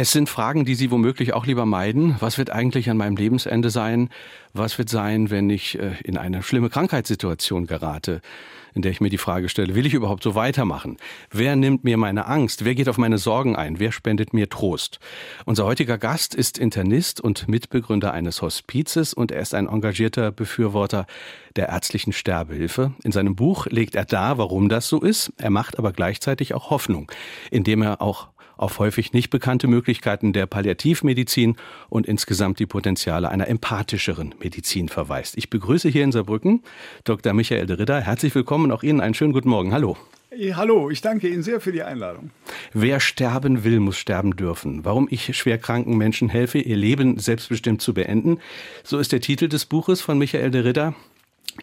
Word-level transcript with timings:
Es 0.00 0.12
sind 0.12 0.30
Fragen, 0.30 0.64
die 0.64 0.76
Sie 0.76 0.90
womöglich 0.90 1.34
auch 1.34 1.44
lieber 1.44 1.66
meiden. 1.66 2.16
Was 2.20 2.38
wird 2.38 2.48
eigentlich 2.48 2.88
an 2.88 2.96
meinem 2.96 3.16
Lebensende 3.16 3.68
sein? 3.68 4.08
Was 4.54 4.78
wird 4.78 4.88
sein, 4.88 5.28
wenn 5.28 5.50
ich 5.50 5.78
äh, 5.78 5.92
in 6.02 6.16
eine 6.16 6.42
schlimme 6.42 6.70
Krankheitssituation 6.70 7.66
gerate? 7.66 8.22
in 8.74 8.82
der 8.82 8.92
ich 8.92 9.00
mir 9.00 9.10
die 9.10 9.18
Frage 9.18 9.48
stelle, 9.48 9.74
will 9.74 9.86
ich 9.86 9.94
überhaupt 9.94 10.22
so 10.22 10.34
weitermachen? 10.34 10.96
Wer 11.30 11.56
nimmt 11.56 11.84
mir 11.84 11.96
meine 11.96 12.26
Angst? 12.26 12.64
Wer 12.64 12.74
geht 12.74 12.88
auf 12.88 12.98
meine 12.98 13.18
Sorgen 13.18 13.56
ein? 13.56 13.78
Wer 13.78 13.92
spendet 13.92 14.32
mir 14.32 14.48
Trost? 14.48 15.00
Unser 15.44 15.64
heutiger 15.64 15.98
Gast 15.98 16.34
ist 16.34 16.58
Internist 16.58 17.20
und 17.20 17.48
Mitbegründer 17.48 18.12
eines 18.12 18.42
Hospizes 18.42 19.14
und 19.14 19.32
er 19.32 19.40
ist 19.40 19.54
ein 19.54 19.66
engagierter 19.66 20.30
Befürworter 20.30 21.06
der 21.56 21.68
ärztlichen 21.68 22.12
Sterbehilfe. 22.12 22.92
In 23.02 23.12
seinem 23.12 23.34
Buch 23.34 23.66
legt 23.66 23.96
er 23.96 24.04
dar, 24.04 24.38
warum 24.38 24.68
das 24.68 24.88
so 24.88 25.00
ist. 25.00 25.32
Er 25.36 25.50
macht 25.50 25.78
aber 25.78 25.92
gleichzeitig 25.92 26.54
auch 26.54 26.70
Hoffnung, 26.70 27.10
indem 27.50 27.82
er 27.82 28.00
auch 28.00 28.28
auf 28.60 28.78
häufig 28.78 29.12
nicht 29.12 29.30
bekannte 29.30 29.66
Möglichkeiten 29.66 30.32
der 30.32 30.46
Palliativmedizin 30.46 31.56
und 31.88 32.06
insgesamt 32.06 32.58
die 32.58 32.66
Potenziale 32.66 33.30
einer 33.30 33.48
empathischeren 33.48 34.34
Medizin 34.38 34.88
verweist. 34.88 35.38
Ich 35.38 35.48
begrüße 35.48 35.88
hier 35.88 36.04
in 36.04 36.12
Saarbrücken 36.12 36.62
Dr. 37.04 37.32
Michael 37.32 37.66
de 37.66 37.76
Ritter. 37.76 38.00
Herzlich 38.00 38.34
willkommen. 38.34 38.70
Auch 38.70 38.82
Ihnen 38.82 39.00
einen 39.00 39.14
schönen 39.14 39.32
guten 39.32 39.48
Morgen. 39.48 39.72
Hallo. 39.72 39.96
Hallo, 40.52 40.90
ich 40.90 41.00
danke 41.00 41.28
Ihnen 41.28 41.42
sehr 41.42 41.60
für 41.60 41.72
die 41.72 41.82
Einladung. 41.82 42.30
Wer 42.72 43.00
sterben 43.00 43.64
will, 43.64 43.80
muss 43.80 43.96
sterben 43.96 44.36
dürfen. 44.36 44.84
Warum 44.84 45.08
ich 45.10 45.36
schwerkranken 45.36 45.96
Menschen 45.96 46.28
helfe, 46.28 46.58
ihr 46.58 46.76
Leben 46.76 47.18
selbstbestimmt 47.18 47.82
zu 47.82 47.94
beenden. 47.94 48.38
So 48.84 48.98
ist 48.98 49.10
der 49.10 49.20
Titel 49.20 49.48
des 49.48 49.64
Buches 49.64 50.00
von 50.02 50.18
Michael 50.18 50.50
de 50.50 50.60
Ritter. 50.60 50.94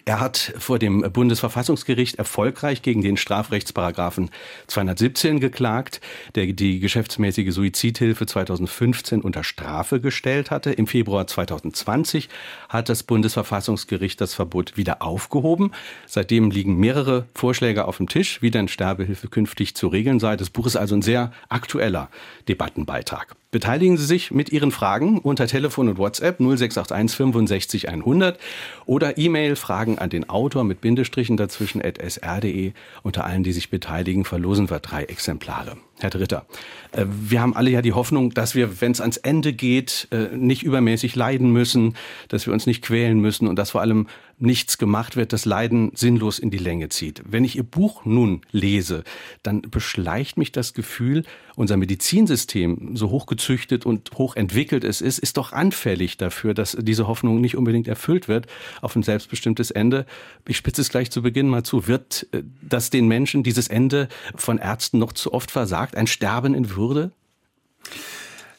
Er 0.06 0.20
hat 0.20 0.54
vor 0.58 0.80
dem 0.80 1.02
Bundesverfassungsgericht 1.02 2.16
erfolgreich 2.16 2.82
gegen 2.82 3.02
den 3.02 3.18
Strafrechtsparagraphen 3.18 4.30
217 4.68 5.40
geklagt, 5.40 6.02
der 6.36 6.48
die 6.48 6.80
geschäftsmäßige 6.80 7.54
Suizidhilfe 7.54 8.26
2015 8.26 9.22
unter 9.22 9.44
Strafe 9.44 10.00
gestellt 10.00 10.52
hatte. 10.52 10.72
Im 10.72 10.88
Februar 10.88 11.28
2020 11.28 12.30
hat 12.70 12.90
das 12.90 13.04
Bundesverfassungsgericht 13.04 14.20
das 14.22 14.34
Verbot 14.34 14.78
wieder 14.78 15.02
aufgehoben. 15.02 15.72
Seitdem 16.06 16.52
liegen 16.52 16.78
mehrere 16.78 17.28
Vorschläge 17.34 17.86
auf 17.86 17.98
dem 17.98 18.08
Tisch, 18.10 18.42
wie 18.42 18.52
denn 18.52 18.68
Sterbehilfe 18.68 19.28
künftig 19.28 19.76
zu 19.76 19.88
regeln 19.88 20.20
sei. 20.20 20.36
Das 20.36 20.50
Buch 20.50 20.68
ist 20.68 20.76
also 20.76 20.96
ein 20.96 21.02
sehr 21.02 21.32
aktueller 21.50 22.10
Debattenbeitrag. 22.48 23.36
Beteiligen 23.50 23.96
Sie 23.98 24.06
sich 24.06 24.32
mit 24.32 24.52
Ihren 24.52 24.72
Fragen 24.72 25.20
unter 25.20 25.48
Telefon 25.48 25.88
und 25.88 25.98
WhatsApp 25.98 26.40
0681 26.40 27.16
65 27.16 27.90
100 27.90 28.38
oder 28.86 29.18
E-Mail 29.18 29.56
Fragen 29.56 29.98
an 29.98 30.10
den 30.10 30.30
Autor 30.30 30.66
mit 30.66 30.82
Bindestrichen 30.82 31.38
dazwischen 31.38 31.82
at 31.82 31.98
sr.de. 31.98 32.74
Unter 33.04 33.26
allen, 33.26 33.44
die 33.44 33.54
sich 33.54 33.70
beteiligen, 33.70 34.26
verlosen 34.26 34.70
wir 34.70 34.80
drei 34.80 35.04
Exemplare. 35.04 35.78
Herr 36.00 36.12
Dritter, 36.12 36.46
äh, 36.92 37.06
wir 37.08 37.42
haben 37.42 37.56
alle 37.56 37.72
ja 37.72 37.82
die 37.82 37.94
Hoffnung, 37.94 38.32
dass 38.32 38.54
wir, 38.54 38.82
wenn 38.82 38.92
es 38.92 39.02
ans 39.02 39.18
Ende 39.18 39.54
geht, 39.54 40.08
äh, 40.12 40.36
nicht 40.36 40.64
übermäßig 40.64 41.16
leiden 41.16 41.52
müssen, 41.52 41.96
dass 42.28 42.46
wir 42.46 42.54
uns 42.54 42.68
nicht 42.68 42.84
quälen 42.84 43.20
müssen 43.20 43.48
und 43.48 43.56
dass 43.58 43.72
vor 43.72 43.82
allem 43.82 44.08
nichts 44.40 44.78
gemacht 44.78 45.16
wird, 45.16 45.34
das 45.34 45.46
Leiden 45.46 45.92
sinnlos 45.96 46.38
in 46.38 46.52
die 46.52 46.60
Länge 46.60 46.90
zieht. 46.90 47.24
Wenn 47.26 47.44
ich 47.44 47.56
Ihr 47.56 47.64
Buch 47.64 48.06
nun 48.06 48.42
lese, 48.52 49.04
dann 49.42 49.62
beschleicht 49.62 50.38
mich 50.38 50.52
das 50.52 50.76
Gefühl, 50.76 51.24
unser 51.56 51.76
Medizinsystem, 51.76 52.96
so 52.96 53.10
hochgezüchtet 53.10 53.88
und 53.88 54.12
hochentwickelt 54.16 54.84
es 54.84 55.02
ist, 55.02 55.18
ist 55.18 55.38
doch 55.38 55.54
anfällig 55.54 56.18
dafür, 56.18 56.54
dass 56.54 56.78
diese 56.80 57.08
Hoffnung 57.08 57.42
nicht 57.42 57.58
unbedingt 57.58 57.88
erfüllt 57.88 58.28
wird 58.28 58.46
auf 58.82 58.96
ein 58.96 59.02
selbstbestimmtes 59.02 59.72
Ende. 59.72 60.06
Ich 60.48 60.58
spitze 60.58 60.82
es 60.82 60.90
gleich 60.90 61.10
zu 61.10 61.24
Beginn 61.24 61.48
mal 61.48 61.64
zu. 61.64 61.88
Wird 61.88 62.28
äh, 62.32 62.44
das 62.62 62.92
den 62.92 63.08
Menschen 63.08 63.42
dieses 63.42 63.68
Ende 63.70 64.08
von 64.36 64.60
Ärzten 64.60 65.00
noch 65.00 65.14
zu 65.14 65.34
oft 65.34 65.50
versagt? 65.50 65.87
Ein 65.96 66.08
Sterben 66.08 66.54
in 66.54 66.76
Würde? 66.76 67.12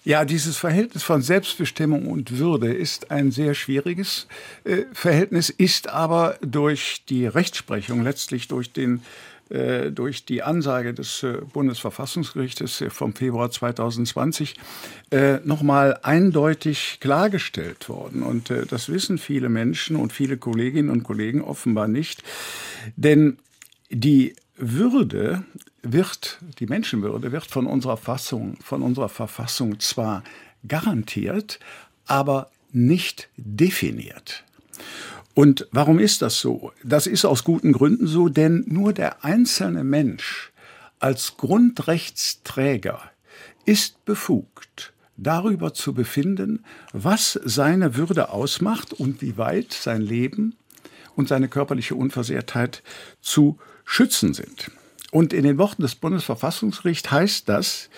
Ja, 0.04 0.24
dieses 0.24 0.56
Verhältnis 0.56 1.02
von 1.02 1.20
Selbstbestimmung 1.20 2.06
und 2.06 2.38
Würde 2.38 2.72
ist 2.72 3.10
ein 3.10 3.30
sehr 3.30 3.54
schwieriges 3.54 4.26
äh, 4.64 4.84
Verhältnis, 4.92 5.50
ist 5.50 5.88
aber 5.88 6.38
durch 6.40 7.04
die 7.08 7.26
Rechtsprechung, 7.26 8.02
letztlich 8.02 8.48
durch 8.48 8.72
den 8.72 9.02
äh, 9.50 9.92
durch 9.92 10.26
die 10.26 10.42
Ansage 10.42 10.92
des 10.92 11.22
äh, 11.22 11.38
Bundesverfassungsgerichtes 11.54 12.84
vom 12.90 13.14
Februar 13.14 13.50
2020 13.50 14.54
äh, 15.10 15.38
nochmal 15.42 15.98
eindeutig 16.02 16.98
klargestellt 17.00 17.88
worden. 17.88 18.22
Und 18.22 18.52
das 18.68 18.90
wissen 18.90 19.16
viele 19.16 19.48
Menschen 19.48 19.96
und 19.96 20.12
viele 20.12 20.36
Kolleginnen 20.36 20.90
und 20.90 21.02
Kollegen 21.02 21.40
offenbar 21.40 21.88
nicht. 21.88 22.22
Denn 22.96 23.38
die 23.88 24.36
Würde 24.56 25.44
wird, 25.82 26.38
die 26.58 26.66
Menschenwürde 26.66 27.32
wird 27.32 27.46
von 27.46 27.66
unserer 27.66 27.96
Fassung, 27.96 28.56
von 28.62 28.82
unserer 28.82 29.08
Verfassung 29.08 29.80
zwar 29.80 30.24
garantiert, 30.66 31.60
aber 32.06 32.50
nicht 32.72 33.28
definiert. 33.36 34.44
Und 35.34 35.68
warum 35.70 35.98
ist 35.98 36.22
das 36.22 36.40
so? 36.40 36.72
Das 36.82 37.06
ist 37.06 37.24
aus 37.24 37.44
guten 37.44 37.72
Gründen 37.72 38.06
so, 38.06 38.28
denn 38.28 38.64
nur 38.66 38.92
der 38.92 39.24
einzelne 39.24 39.84
Mensch 39.84 40.52
als 40.98 41.36
Grundrechtsträger 41.36 43.00
ist 43.64 44.04
befugt, 44.04 44.92
darüber 45.16 45.74
zu 45.74 45.94
befinden, 45.94 46.64
was 46.92 47.38
seine 47.44 47.96
Würde 47.96 48.30
ausmacht 48.30 48.92
und 48.92 49.22
wie 49.22 49.36
weit 49.36 49.72
sein 49.72 50.02
Leben 50.02 50.56
und 51.14 51.28
seine 51.28 51.48
körperliche 51.48 51.94
Unversehrtheit 51.94 52.82
zu 53.20 53.58
schützen 53.84 54.34
sind. 54.34 54.70
Und 55.10 55.32
in 55.32 55.42
den 55.42 55.56
Worten 55.56 55.80
des 55.80 55.94
Bundesverfassungsgerichts 55.94 57.10
heißt 57.10 57.48
das, 57.48 57.88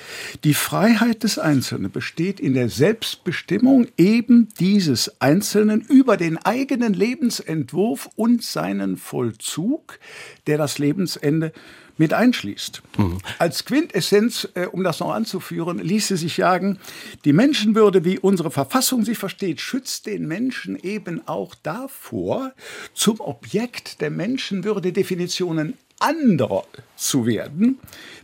die 0.45 0.55
Freiheit 0.55 1.25
des 1.25 1.41
Einzelnen 1.41 1.91
besteht 1.91 2.39
in 2.39 2.55
der 2.55 2.69
Selbstbestimmung 2.69 3.89
eben 3.97 4.49
dieses 4.61 5.21
Einzelnen 5.21 5.81
über 5.81 6.17
den 6.17 6.39
eigenen 6.39 6.95
Lebensentwurf 6.95 8.11
und 8.15 8.45
seinen 8.45 8.97
Vollzug, 8.97 9.99
der 10.47 10.57
das 10.57 10.79
Lebensende 10.79 11.53
mit 12.01 12.15
einschließt. 12.15 12.81
Mhm. 12.97 13.19
Als 13.39 13.65
Quintessenz, 13.65 14.49
äh, 14.55 14.67
um 14.67 14.85
das 14.85 15.01
noch 15.01 15.13
anzuführen, 15.13 15.81
ließe 15.81 16.17
sich 16.17 16.37
sagen, 16.37 16.79
die 17.25 17.35
Menschenwürde, 17.35 18.05
wie 18.05 18.19
unsere 18.19 18.51
Verfassung 18.51 19.05
sie 19.05 19.17
versteht, 19.17 19.61
schützt 19.61 20.07
den 20.07 20.27
Menschen 20.27 20.77
eben 20.77 21.27
auch 21.27 21.55
davor, 21.57 22.53
zum 22.95 23.21
Objekt 23.21 24.01
der 24.01 24.11
Menschenwürde-Definitionen 24.11 25.75
anderer 26.01 26.65
zu 26.97 27.27
werden, 27.27 27.79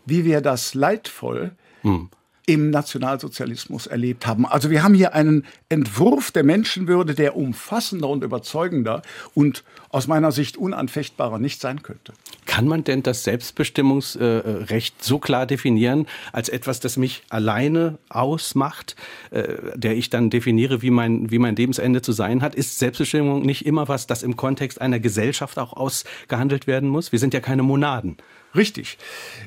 wie 0.05 0.25
wir 0.25 0.41
das 0.41 0.75
leidvoll 0.75 1.53
hm. 1.83 2.09
im 2.47 2.71
Nationalsozialismus 2.71 3.87
erlebt 3.87 4.27
haben. 4.27 4.47
Also 4.47 4.71
wir 4.71 4.83
haben 4.83 4.95
hier 4.95 5.15
einen 5.15 5.45
Entwurf 5.69 6.33
der 6.33 6.43
Menschenwürde, 6.43 7.15
der 7.15 7.37
umfassender 7.37 8.09
und 8.09 8.25
überzeugender 8.25 9.03
und 9.35 9.63
aus 9.91 10.09
meiner 10.09 10.33
Sicht 10.33 10.57
unanfechtbarer 10.57 11.39
nicht 11.39 11.61
sein 11.61 11.83
könnte. 11.83 12.13
Kann 12.57 12.69
man 12.69 12.85
denn 12.85 13.03
das 13.03 13.23
Selbstbestimmungsrecht 13.23 15.05
so 15.05 15.19
klar 15.19 15.45
definieren 15.45 16.07
als 16.33 16.49
etwas, 16.49 16.81
das 16.81 16.97
mich 16.97 17.23
alleine 17.29 17.99
ausmacht, 18.09 18.97
äh, 19.31 19.57
der 19.75 19.95
ich 19.95 20.09
dann 20.09 20.31
definiere, 20.31 20.81
wie 20.81 20.89
mein, 20.89 21.31
wie 21.31 21.39
mein 21.39 21.55
Lebensende 21.55 22.01
zu 22.01 22.13
sein 22.13 22.41
hat? 22.41 22.55
Ist 22.55 22.79
Selbstbestimmung 22.79 23.43
nicht 23.43 23.67
immer 23.67 23.89
was, 23.89 24.07
das 24.07 24.23
im 24.23 24.37
Kontext 24.37 24.81
einer 24.81 24.99
Gesellschaft 25.01 25.59
auch 25.59 25.75
ausgehandelt 25.75 26.67
werden 26.67 26.89
muss? 26.89 27.13
Wir 27.13 27.19
sind 27.19 27.35
ja 27.35 27.41
keine 27.41 27.63
Monaden. 27.63 28.17
Richtig. 28.55 28.97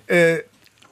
Äh, 0.05 0.41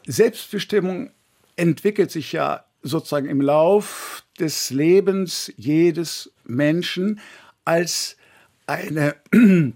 Selbstbestimmung 0.08 1.12
entwickelt 1.56 2.10
sich 2.10 2.32
ja 2.32 2.64
sozusagen 2.82 3.30
im 3.30 3.42
Lauf 3.42 4.24
des 4.40 4.72
Lebens 4.72 5.54
jedes 5.56 6.32
Menschen 6.46 7.20
als 7.64 8.18
eine, 8.66 9.18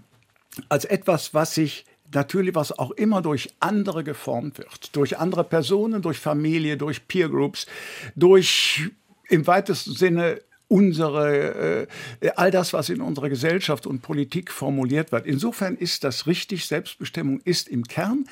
als 0.68 0.84
etwas, 0.86 1.34
was 1.34 1.54
sich 1.54 1.84
natürlich, 2.14 2.54
was 2.54 2.78
auch 2.78 2.90
immer 2.92 3.22
durch 3.22 3.50
andere 3.60 4.04
geformt 4.04 4.58
wird. 4.58 4.94
Durch 4.96 5.18
andere 5.18 5.44
Personen, 5.44 6.02
durch 6.02 6.18
Familie, 6.18 6.76
durch 6.76 7.06
Peer 7.08 7.28
Groups, 7.28 7.66
durch 8.14 8.90
im 9.28 9.46
weitesten 9.46 9.94
Sinne 9.94 10.40
unsere, 10.68 11.86
äh, 12.20 12.30
all 12.36 12.50
das, 12.50 12.72
was 12.72 12.88
in 12.88 13.02
unserer 13.02 13.28
Gesellschaft 13.28 13.86
und 13.86 14.00
Politik 14.00 14.50
formuliert 14.50 15.12
wird. 15.12 15.26
Insofern 15.26 15.76
ist 15.76 16.02
das 16.02 16.26
richtig. 16.26 16.66
Selbstbestimmung 16.66 17.40
ist 17.44 17.68
im 17.68 17.84
Kern 17.84 18.24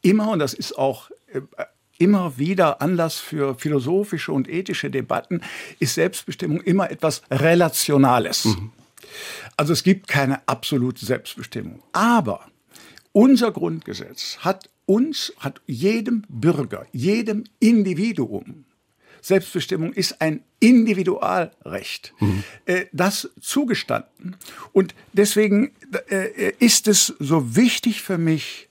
immer, 0.00 0.30
und 0.30 0.38
das 0.38 0.54
ist 0.54 0.78
auch 0.78 1.10
äh, 1.32 1.40
immer 1.98 2.38
wieder 2.38 2.80
Anlass 2.80 3.18
für 3.18 3.54
philosophische 3.56 4.32
und 4.32 4.48
ethische 4.48 4.90
Debatten, 4.90 5.42
ist 5.78 5.94
Selbstbestimmung 5.94 6.60
immer 6.62 6.90
etwas 6.90 7.22
Relationales. 7.30 8.46
Mhm. 8.46 8.72
Also 9.56 9.72
es 9.72 9.82
gibt 9.82 10.08
keine 10.08 10.46
absolute 10.48 11.04
Selbstbestimmung. 11.04 11.82
Aber 11.92 12.46
unser 13.12 13.52
Grundgesetz 13.52 14.38
hat 14.38 14.68
uns, 14.86 15.32
hat 15.38 15.60
jedem 15.66 16.24
Bürger, 16.28 16.86
jedem 16.92 17.44
Individuum 17.60 18.64
Selbstbestimmung 19.22 19.92
ist 19.92 20.20
ein 20.20 20.42
Individualrecht. 20.58 22.12
Mhm. 22.18 22.42
Äh, 22.66 22.86
das 22.92 23.30
zugestanden. 23.40 24.36
Und 24.72 24.94
deswegen 25.12 25.70
äh, 26.10 26.52
ist 26.58 26.88
es 26.88 27.14
so 27.18 27.56
wichtig 27.56 28.02
für 28.02 28.18
mich, 28.18 28.68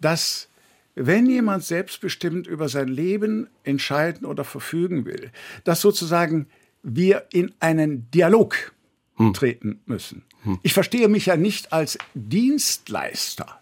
dass 0.00 0.48
wenn 0.94 1.26
jemand 1.26 1.62
selbstbestimmt 1.62 2.46
über 2.46 2.70
sein 2.70 2.88
Leben 2.88 3.48
entscheiden 3.64 4.26
oder 4.26 4.44
verfügen 4.44 5.04
will, 5.04 5.30
dass 5.64 5.82
sozusagen 5.82 6.46
wir 6.82 7.26
in 7.30 7.54
einen 7.60 8.10
Dialog 8.10 8.72
hm. 9.16 9.34
treten 9.34 9.80
müssen. 9.86 10.22
Hm. 10.42 10.58
Ich 10.62 10.74
verstehe 10.74 11.08
mich 11.08 11.26
ja 11.26 11.36
nicht 11.36 11.72
als 11.72 11.98
Dienstleister 12.14 13.60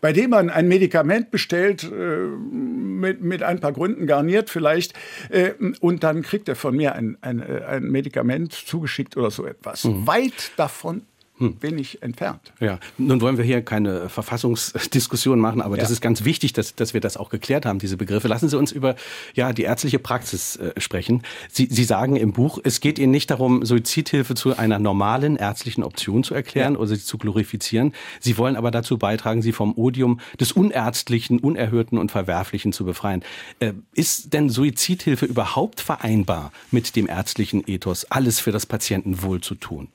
bei 0.00 0.12
dem 0.12 0.30
man 0.30 0.50
ein 0.50 0.68
Medikament 0.68 1.30
bestellt, 1.30 1.84
äh, 1.84 2.26
mit, 2.26 3.22
mit 3.22 3.42
ein 3.42 3.60
paar 3.60 3.72
Gründen 3.72 4.06
garniert 4.06 4.50
vielleicht, 4.50 4.94
äh, 5.30 5.52
und 5.80 6.04
dann 6.04 6.22
kriegt 6.22 6.48
er 6.48 6.56
von 6.56 6.76
mir 6.76 6.94
ein, 6.94 7.16
ein, 7.20 7.40
äh, 7.40 7.64
ein 7.66 7.84
Medikament 7.84 8.52
zugeschickt 8.52 9.16
oder 9.16 9.30
so 9.30 9.46
etwas. 9.46 9.84
Mhm. 9.84 10.06
Weit 10.06 10.52
davon. 10.56 11.02
Wenig 11.38 12.02
entfernt. 12.02 12.52
Ja, 12.60 12.78
nun 12.98 13.20
wollen 13.20 13.36
wir 13.36 13.44
hier 13.44 13.62
keine 13.62 14.08
Verfassungsdiskussion 14.08 15.40
machen, 15.40 15.60
aber 15.60 15.76
ja. 15.76 15.82
das 15.82 15.90
ist 15.90 16.00
ganz 16.00 16.24
wichtig, 16.24 16.52
dass, 16.52 16.74
dass 16.74 16.94
wir 16.94 17.00
das 17.00 17.16
auch 17.16 17.30
geklärt 17.30 17.66
haben, 17.66 17.78
diese 17.78 17.96
Begriffe. 17.96 18.28
Lassen 18.28 18.48
Sie 18.48 18.56
uns 18.56 18.72
über 18.72 18.96
ja, 19.34 19.52
die 19.52 19.62
ärztliche 19.62 19.98
Praxis 19.98 20.56
äh, 20.56 20.72
sprechen. 20.78 21.22
Sie, 21.50 21.68
Sie 21.70 21.84
sagen 21.84 22.16
im 22.16 22.32
Buch, 22.32 22.58
es 22.62 22.80
geht 22.80 22.98
Ihnen 22.98 23.10
nicht 23.10 23.30
darum, 23.30 23.64
Suizidhilfe 23.64 24.34
zu 24.34 24.56
einer 24.56 24.78
normalen 24.78 25.36
ärztlichen 25.36 25.82
Option 25.82 26.22
zu 26.22 26.34
erklären 26.34 26.74
ja. 26.74 26.78
oder 26.78 26.88
sie 26.88 27.04
zu 27.04 27.18
glorifizieren. 27.18 27.92
Sie 28.20 28.38
wollen 28.38 28.56
aber 28.56 28.70
dazu 28.70 28.98
beitragen, 28.98 29.42
sie 29.42 29.52
vom 29.52 29.76
Odium 29.76 30.20
des 30.38 30.52
Unerztlichen, 30.52 31.40
Unerhörten 31.40 31.98
und 31.98 32.10
Verwerflichen 32.10 32.72
zu 32.72 32.84
befreien. 32.84 33.22
Äh, 33.58 33.72
ist 33.94 34.32
denn 34.32 34.48
Suizidhilfe 34.50 35.26
überhaupt 35.26 35.80
vereinbar 35.80 36.52
mit 36.70 36.94
dem 36.96 37.08
ärztlichen 37.08 37.66
Ethos, 37.66 38.04
alles 38.10 38.38
für 38.38 38.52
das 38.52 38.66
Patientenwohl 38.66 39.40
zu 39.40 39.54
tun? 39.54 39.88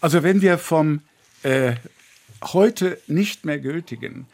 Also 0.00 0.22
wenn 0.22 0.40
wir 0.40 0.58
vom 0.58 1.00
äh, 1.42 1.74
heute 2.42 2.98
nicht 3.06 3.44
mehr 3.44 3.58
gültigen 3.58 4.26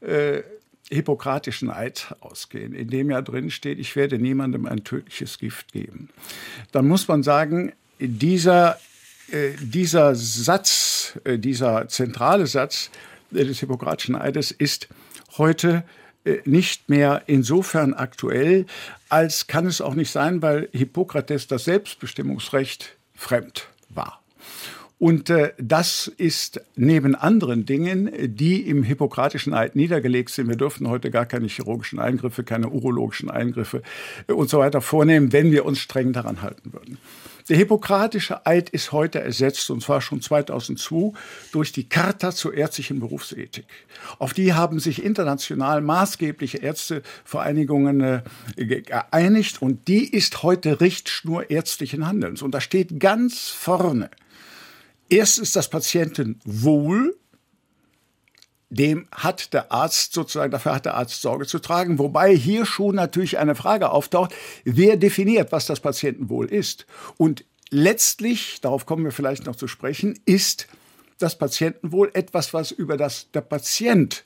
äh, 0.00 0.42
hippokratischen 0.90 1.70
Eid 1.70 2.14
ausgehen, 2.20 2.74
in 2.74 2.88
dem 2.88 3.10
ja 3.10 3.22
drin 3.22 3.50
steht, 3.50 3.78
ich 3.78 3.96
werde 3.96 4.18
niemandem 4.18 4.66
ein 4.66 4.84
tödliches 4.84 5.38
Gift 5.38 5.72
geben, 5.72 6.10
dann 6.72 6.86
muss 6.86 7.08
man 7.08 7.22
sagen, 7.22 7.72
dieser, 7.98 8.78
äh, 9.30 9.52
dieser 9.60 10.14
Satz, 10.14 11.18
äh, 11.24 11.38
dieser 11.38 11.88
zentrale 11.88 12.46
Satz 12.46 12.90
des 13.30 13.60
hippokratischen 13.60 14.14
Eides 14.14 14.50
ist 14.50 14.88
heute 15.38 15.84
äh, 16.24 16.38
nicht 16.44 16.88
mehr 16.88 17.22
insofern 17.26 17.94
aktuell, 17.94 18.66
als 19.08 19.46
kann 19.46 19.66
es 19.66 19.80
auch 19.80 19.94
nicht 19.94 20.10
sein, 20.10 20.42
weil 20.42 20.68
Hippokrates 20.72 21.46
das 21.46 21.64
Selbstbestimmungsrecht 21.64 22.96
fremd 23.14 23.68
war. 23.88 24.23
Und 24.98 25.28
äh, 25.28 25.52
das 25.58 26.06
ist 26.06 26.60
neben 26.76 27.14
anderen 27.14 27.66
Dingen, 27.66 28.10
die 28.36 28.62
im 28.68 28.84
hippokratischen 28.84 29.52
Eid 29.52 29.74
niedergelegt 29.74 30.30
sind. 30.30 30.48
Wir 30.48 30.56
dürfen 30.56 30.88
heute 30.88 31.10
gar 31.10 31.26
keine 31.26 31.48
chirurgischen 31.48 31.98
Eingriffe, 31.98 32.44
keine 32.44 32.68
urologischen 32.68 33.30
Eingriffe 33.30 33.82
äh, 34.28 34.32
und 34.32 34.48
so 34.48 34.58
weiter 34.58 34.80
vornehmen, 34.80 35.32
wenn 35.32 35.50
wir 35.50 35.64
uns 35.64 35.80
streng 35.80 36.12
daran 36.12 36.42
halten 36.42 36.72
würden. 36.72 36.98
Der 37.50 37.58
hippokratische 37.58 38.46
Eid 38.46 38.70
ist 38.70 38.92
heute 38.92 39.20
ersetzt, 39.20 39.68
und 39.68 39.82
zwar 39.82 40.00
schon 40.00 40.22
2002, 40.22 41.12
durch 41.52 41.72
die 41.72 41.86
Charta 41.86 42.32
zur 42.32 42.54
ärztlichen 42.54 43.00
Berufsethik. 43.00 43.66
Auf 44.18 44.32
die 44.32 44.54
haben 44.54 44.80
sich 44.80 45.04
international 45.04 45.82
maßgebliche 45.82 46.58
Ärztevereinigungen 46.58 48.00
äh, 48.00 48.22
geeinigt, 48.64 49.60
und 49.60 49.88
die 49.88 50.10
ist 50.10 50.42
heute 50.42 50.80
Richtschnur 50.80 51.50
ärztlichen 51.50 52.06
Handelns. 52.06 52.40
Und 52.40 52.52
da 52.52 52.62
steht 52.62 52.98
ganz 52.98 53.50
vorne, 53.50 54.08
Erstens 55.14 55.52
das 55.52 55.70
Patientenwohl, 55.70 57.16
dem 58.68 59.06
hat 59.12 59.54
der 59.54 59.70
Arzt 59.70 60.12
sozusagen, 60.12 60.50
dafür 60.50 60.74
hat 60.74 60.86
der 60.86 60.94
Arzt 60.94 61.22
Sorge 61.22 61.46
zu 61.46 61.60
tragen. 61.60 62.00
Wobei 62.00 62.34
hier 62.34 62.66
schon 62.66 62.96
natürlich 62.96 63.38
eine 63.38 63.54
Frage 63.54 63.90
auftaucht, 63.90 64.34
wer 64.64 64.96
definiert, 64.96 65.52
was 65.52 65.66
das 65.66 65.78
Patientenwohl 65.78 66.46
ist? 66.46 66.86
Und 67.16 67.44
letztlich, 67.70 68.60
darauf 68.60 68.86
kommen 68.86 69.04
wir 69.04 69.12
vielleicht 69.12 69.46
noch 69.46 69.54
zu 69.54 69.68
sprechen, 69.68 70.18
ist 70.24 70.66
das 71.18 71.38
Patientenwohl 71.38 72.10
etwas, 72.14 72.52
was 72.52 72.72
über 72.72 72.96
das 72.96 73.30
der 73.30 73.42
Patient 73.42 74.24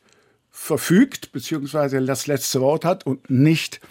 verfügt, 0.50 1.32
beziehungsweise 1.32 2.00
das 2.00 2.26
letzte 2.26 2.62
Wort 2.62 2.86
hat 2.86 3.04
und 3.04 3.28
nicht 3.28 3.82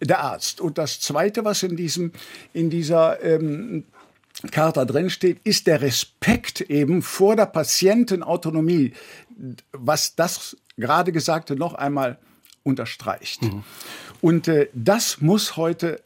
der 0.00 0.20
Arzt. 0.20 0.60
Und 0.60 0.78
das 0.78 1.00
Zweite, 1.00 1.44
was 1.44 1.64
in, 1.64 1.74
diesem, 1.74 2.12
in 2.52 2.70
dieser 2.70 3.20
ähm, 3.24 3.86
Charta 4.50 4.84
drinsteht, 4.84 5.40
ist 5.44 5.66
der 5.66 5.80
Respekt 5.82 6.60
eben 6.62 7.02
vor 7.02 7.36
der 7.36 7.46
Patientenautonomie, 7.46 8.92
was 9.72 10.14
das 10.14 10.56
gerade 10.76 11.12
Gesagte 11.12 11.56
noch 11.56 11.74
einmal 11.74 12.18
unterstreicht. 12.62 13.42
Mhm. 13.42 13.62
Und 14.20 14.48
äh, 14.48 14.68
das 14.72 15.20
muss 15.20 15.56
heute 15.56 16.02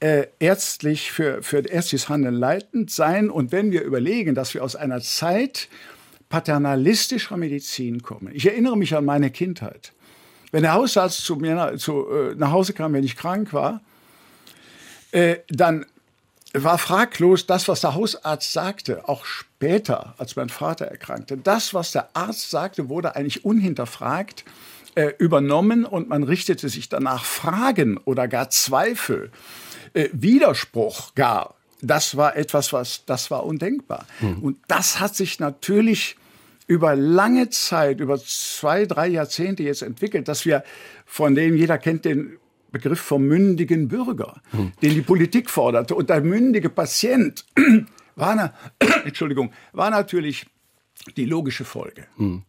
äh, 0.00 0.26
ärztlich 0.40 1.12
für, 1.12 1.42
für 1.42 1.58
ärztliches 1.58 2.08
Handeln 2.08 2.34
leitend 2.34 2.90
sein. 2.90 3.30
Und 3.30 3.52
wenn 3.52 3.70
wir 3.70 3.82
überlegen, 3.82 4.34
dass 4.34 4.52
wir 4.52 4.64
aus 4.64 4.74
einer 4.74 5.00
Zeit 5.00 5.68
paternalistischer 6.28 7.36
Medizin 7.36 8.02
kommen, 8.02 8.30
ich 8.34 8.46
erinnere 8.46 8.76
mich 8.76 8.96
an 8.96 9.04
meine 9.04 9.30
Kindheit. 9.30 9.92
Wenn 10.50 10.62
der 10.62 10.74
Hausarzt 10.74 11.24
zu 11.24 11.36
mir 11.36 11.54
nach, 11.54 11.76
zu, 11.76 12.06
äh, 12.10 12.34
nach 12.34 12.50
Hause 12.50 12.72
kam, 12.72 12.92
wenn 12.92 13.04
ich 13.04 13.16
krank 13.16 13.52
war, 13.52 13.80
äh, 15.12 15.36
dann 15.48 15.86
war 16.54 16.78
fraglos 16.78 17.46
das, 17.46 17.68
was 17.68 17.80
der 17.80 17.94
Hausarzt 17.94 18.52
sagte, 18.52 19.08
auch 19.08 19.24
später, 19.24 20.14
als 20.18 20.36
mein 20.36 20.48
Vater 20.48 20.86
erkrankte. 20.86 21.36
Das, 21.36 21.72
was 21.72 21.92
der 21.92 22.10
Arzt 22.14 22.50
sagte, 22.50 22.88
wurde 22.88 23.16
eigentlich 23.16 23.44
unhinterfragt 23.44 24.44
äh, 24.94 25.12
übernommen 25.18 25.84
und 25.84 26.08
man 26.08 26.22
richtete 26.22 26.68
sich 26.68 26.88
danach 26.88 27.24
Fragen 27.24 27.98
oder 28.04 28.28
gar 28.28 28.50
Zweifel, 28.50 29.30
äh, 29.94 30.08
Widerspruch 30.12 31.14
gar. 31.14 31.54
Das 31.80 32.16
war 32.16 32.36
etwas, 32.36 32.72
was, 32.72 33.04
das 33.06 33.30
war 33.30 33.44
undenkbar. 33.44 34.06
Mhm. 34.20 34.38
Und 34.38 34.58
das 34.68 35.00
hat 35.00 35.16
sich 35.16 35.40
natürlich 35.40 36.16
über 36.66 36.94
lange 36.94 37.50
Zeit, 37.50 38.00
über 38.00 38.18
zwei, 38.18 38.86
drei 38.86 39.08
Jahrzehnte 39.08 39.62
jetzt 39.62 39.82
entwickelt, 39.82 40.28
dass 40.28 40.44
wir 40.44 40.62
von 41.06 41.34
denen 41.34 41.56
jeder 41.56 41.78
kennt 41.78 42.04
den 42.04 42.38
Begriff 42.72 43.00
vom 43.00 43.24
mündigen 43.26 43.88
Bürger, 43.88 44.40
hm. 44.50 44.72
den 44.82 44.94
die 44.94 45.02
Politik 45.02 45.50
forderte. 45.50 45.94
Und 45.94 46.10
der 46.10 46.22
mündige 46.22 46.70
Patient 46.70 47.44
war, 48.16 48.34
na, 48.34 48.54
Entschuldigung, 49.04 49.52
war 49.72 49.90
natürlich 49.90 50.46
die 51.16 51.24
logische 51.24 51.64
Folge. 51.64 52.06
Hm. 52.16 52.42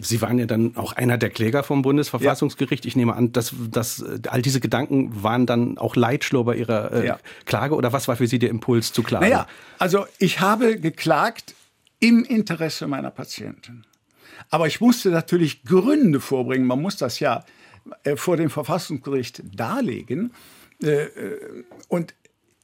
Sie 0.00 0.22
waren 0.22 0.38
ja 0.38 0.46
dann 0.46 0.76
auch 0.76 0.92
einer 0.92 1.18
der 1.18 1.30
Kläger 1.30 1.64
vom 1.64 1.82
Bundesverfassungsgericht. 1.82 2.84
Ja. 2.84 2.88
Ich 2.88 2.96
nehme 2.96 3.14
an, 3.14 3.32
dass, 3.32 3.54
dass 3.70 4.04
all 4.28 4.40
diese 4.40 4.60
Gedanken 4.60 5.22
waren 5.22 5.46
dann 5.46 5.78
auch 5.78 5.96
Leitschlor 5.96 6.44
bei 6.44 6.56
Ihrer 6.56 6.92
äh, 6.92 7.06
ja. 7.06 7.18
Klage 7.44 7.74
oder 7.74 7.92
was 7.92 8.06
war 8.06 8.16
für 8.16 8.26
Sie 8.26 8.38
der 8.38 8.50
Impuls 8.50 8.92
zu 8.92 9.02
klagen? 9.02 9.24
Naja, 9.24 9.46
also 9.78 10.06
ich 10.18 10.40
habe 10.40 10.78
geklagt 10.78 11.54
im 11.98 12.24
Interesse 12.24 12.86
meiner 12.86 13.10
Patienten. 13.10 13.84
Aber 14.50 14.68
ich 14.68 14.80
musste 14.80 15.10
natürlich 15.10 15.64
Gründe 15.64 16.20
vorbringen. 16.20 16.66
Man 16.66 16.80
muss 16.80 16.96
das 16.96 17.18
ja 17.18 17.38
äh, 17.38 17.57
vor 18.16 18.36
dem 18.36 18.50
Verfassungsgericht 18.50 19.42
darlegen. 19.54 20.32
Äh, 20.82 21.04
äh, 21.04 21.64
und 21.88 22.14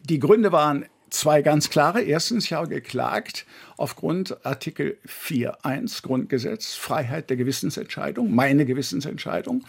die 0.00 0.18
Gründe 0.18 0.52
waren 0.52 0.86
zwei 1.10 1.42
ganz 1.42 1.70
klare. 1.70 2.02
Erstens, 2.02 2.44
ich 2.44 2.52
habe 2.52 2.68
geklagt 2.68 3.46
aufgrund 3.76 4.44
Artikel 4.44 4.98
4.1 5.06 6.02
Grundgesetz, 6.02 6.74
Freiheit 6.74 7.30
der 7.30 7.36
Gewissensentscheidung, 7.36 8.34
meine 8.34 8.66
Gewissensentscheidung. 8.66 9.64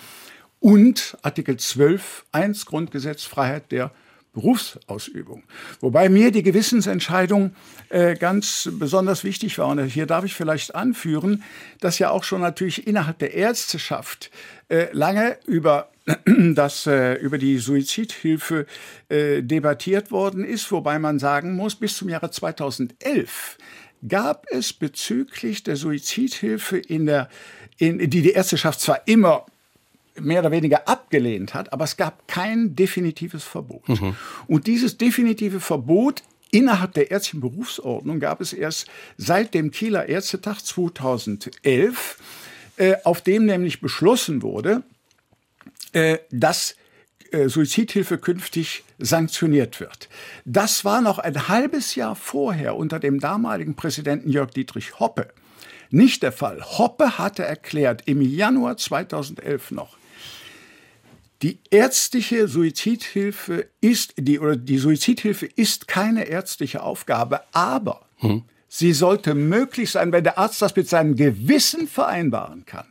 Und 0.59 1.17
Artikel 1.21 1.55
12.1 1.55 2.65
Grundgesetz, 2.65 3.23
Freiheit 3.23 3.71
der 3.71 3.91
Berufsausübung. 4.35 5.43
Wobei 5.79 6.09
mir 6.09 6.31
die 6.31 6.43
Gewissensentscheidung 6.43 7.55
äh, 7.89 8.15
ganz 8.15 8.69
besonders 8.73 9.23
wichtig 9.23 9.57
war. 9.57 9.67
Und 9.69 9.83
hier 9.85 10.05
darf 10.05 10.25
ich 10.25 10.35
vielleicht 10.35 10.75
anführen, 10.75 11.43
dass 11.79 11.97
ja 11.97 12.11
auch 12.11 12.23
schon 12.23 12.41
natürlich 12.41 12.85
innerhalb 12.85 13.17
der 13.17 13.33
Ärzteschaft 13.33 14.29
äh, 14.69 14.87
lange 14.91 15.37
über 15.47 15.89
das 16.53 16.85
äh, 16.85 17.15
über 17.15 17.39
die 17.39 17.57
Suizidhilfe 17.57 18.67
äh, 19.09 19.41
debattiert 19.41 20.11
worden 20.11 20.43
ist, 20.43 20.71
wobei 20.71 20.99
man 20.99 21.17
sagen 21.17 21.55
muss, 21.55 21.75
bis 21.75 21.97
zum 21.97 22.09
Jahre 22.09 22.29
2011 22.29 23.57
gab 24.07 24.45
es 24.51 24.73
bezüglich 24.73 25.63
der 25.63 25.77
Suizidhilfe 25.77 26.77
in 26.77 27.07
der 27.07 27.29
in, 27.77 27.97
die 27.97 28.21
die 28.21 28.31
Ärzteschaft 28.31 28.79
zwar 28.81 29.07
immer 29.07 29.45
mehr 30.19 30.39
oder 30.39 30.51
weniger 30.51 30.87
abgelehnt 30.87 31.53
hat, 31.53 31.73
aber 31.73 31.83
es 31.83 31.97
gab 31.97 32.27
kein 32.27 32.75
definitives 32.75 33.43
Verbot. 33.43 33.87
Mhm. 33.87 34.15
Und 34.47 34.67
dieses 34.67 34.97
definitive 34.97 35.59
Verbot 35.59 36.23
innerhalb 36.51 36.93
der 36.93 37.11
ärztlichen 37.11 37.41
Berufsordnung 37.41 38.19
gab 38.19 38.41
es 38.41 38.53
erst 38.53 38.87
seit 39.17 39.53
dem 39.53 39.71
Kieler 39.71 40.07
Ärztetag 40.07 40.61
2011, 40.61 42.17
äh, 42.77 42.95
auf 43.03 43.21
dem 43.21 43.45
nämlich 43.45 43.81
beschlossen 43.81 44.41
wurde, 44.41 44.83
äh, 45.91 46.19
dass 46.31 46.75
äh, 47.31 47.49
Suizidhilfe 47.49 48.17
künftig 48.17 48.83
sanktioniert 48.99 49.79
wird. 49.79 50.07
Das 50.45 50.85
war 50.85 51.01
noch 51.01 51.19
ein 51.19 51.47
halbes 51.49 51.95
Jahr 51.95 52.15
vorher 52.15 52.75
unter 52.77 52.99
dem 52.99 53.19
damaligen 53.19 53.75
Präsidenten 53.75 54.29
Jörg 54.29 54.51
Dietrich 54.51 54.99
Hoppe 54.99 55.29
nicht 55.95 56.23
der 56.23 56.31
Fall. 56.31 56.61
Hoppe 56.61 57.17
hatte 57.17 57.43
erklärt 57.43 58.03
im 58.05 58.21
Januar 58.21 58.77
2011 58.77 59.71
noch, 59.71 59.97
die 61.41 61.59
ärztliche 61.69 62.47
Suizidhilfe 62.47 63.67
ist 63.81 64.13
die 64.17 64.39
oder 64.39 64.55
die 64.55 64.77
Suizidhilfe 64.77 65.45
ist 65.45 65.87
keine 65.87 66.25
ärztliche 66.25 66.81
Aufgabe, 66.81 67.41
aber 67.51 68.07
hm. 68.17 68.43
sie 68.67 68.93
sollte 68.93 69.35
möglich 69.35 69.91
sein, 69.91 70.11
wenn 70.11 70.23
der 70.23 70.37
Arzt 70.37 70.61
das 70.61 70.75
mit 70.75 70.87
seinem 70.87 71.15
Gewissen 71.15 71.87
vereinbaren 71.87 72.65
kann. 72.65 72.87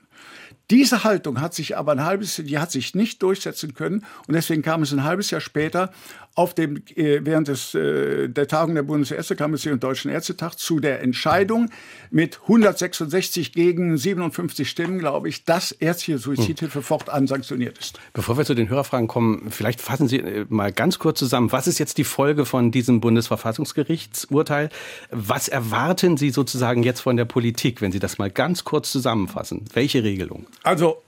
Diese 0.70 1.04
Haltung 1.04 1.40
hat 1.40 1.52
sich 1.52 1.76
aber 1.76 1.92
ein 1.92 2.04
halbes, 2.04 2.36
die 2.36 2.58
hat 2.58 2.70
sich 2.72 2.94
nicht 2.94 3.22
durchsetzen 3.22 3.74
können 3.74 4.04
und 4.26 4.34
deswegen 4.34 4.62
kam 4.62 4.82
es 4.82 4.92
ein 4.92 5.04
halbes 5.04 5.30
Jahr 5.30 5.42
später 5.42 5.92
auf 6.34 6.54
dem, 6.54 6.82
äh, 6.96 7.20
während 7.22 7.48
des, 7.48 7.74
äh, 7.74 8.28
der 8.28 8.48
Tagung 8.48 8.74
der 8.74 8.82
Bundesärztekammer 8.82 9.56
und 9.66 9.82
Deutschen 9.84 10.10
Ärztetag 10.10 10.56
zu 10.56 10.80
der 10.80 11.00
Entscheidung 11.00 11.70
mit 12.10 12.40
166 12.42 13.52
gegen 13.52 13.96
57 13.96 14.68
Stimmen, 14.68 14.98
glaube 14.98 15.28
ich, 15.28 15.44
dass 15.44 15.70
ärztliche 15.72 16.18
Suizidhilfe 16.18 16.80
hm. 16.80 16.82
fortan 16.82 17.26
sanktioniert 17.26 17.78
ist. 17.78 18.00
Bevor 18.12 18.36
wir 18.36 18.44
zu 18.44 18.54
den 18.54 18.68
Hörerfragen 18.68 19.06
kommen, 19.06 19.50
vielleicht 19.50 19.80
fassen 19.80 20.08
Sie 20.08 20.18
äh, 20.18 20.44
mal 20.48 20.72
ganz 20.72 20.98
kurz 20.98 21.20
zusammen. 21.20 21.52
Was 21.52 21.68
ist 21.68 21.78
jetzt 21.78 21.98
die 21.98 22.04
Folge 22.04 22.46
von 22.46 22.72
diesem 22.72 23.00
Bundesverfassungsgerichtsurteil? 23.00 24.70
Was 25.10 25.48
erwarten 25.48 26.16
Sie 26.16 26.30
sozusagen 26.30 26.82
jetzt 26.82 27.00
von 27.00 27.16
der 27.16 27.26
Politik, 27.26 27.80
wenn 27.80 27.92
Sie 27.92 28.00
das 28.00 28.18
mal 28.18 28.30
ganz 28.30 28.64
kurz 28.64 28.90
zusammenfassen? 28.90 29.66
Welche 29.72 30.02
Regelung? 30.02 30.46
Also 30.64 31.02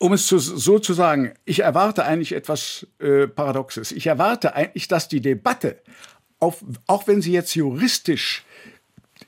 um 0.00 0.14
es 0.14 0.26
zu, 0.26 0.38
so 0.38 0.78
zu 0.78 0.94
sagen, 0.94 1.34
ich 1.44 1.60
erwarte 1.60 2.06
eigentlich 2.06 2.32
etwas 2.32 2.86
äh, 3.00 3.28
Paradoxes. 3.28 3.92
Ich 3.92 4.06
erwarte 4.06 4.54
eigentlich, 4.54 4.88
dass 4.88 5.08
die 5.08 5.20
Debatte, 5.20 5.76
auf, 6.38 6.64
auch 6.86 7.06
wenn 7.06 7.20
sie 7.20 7.32
jetzt 7.32 7.54
juristisch 7.54 8.42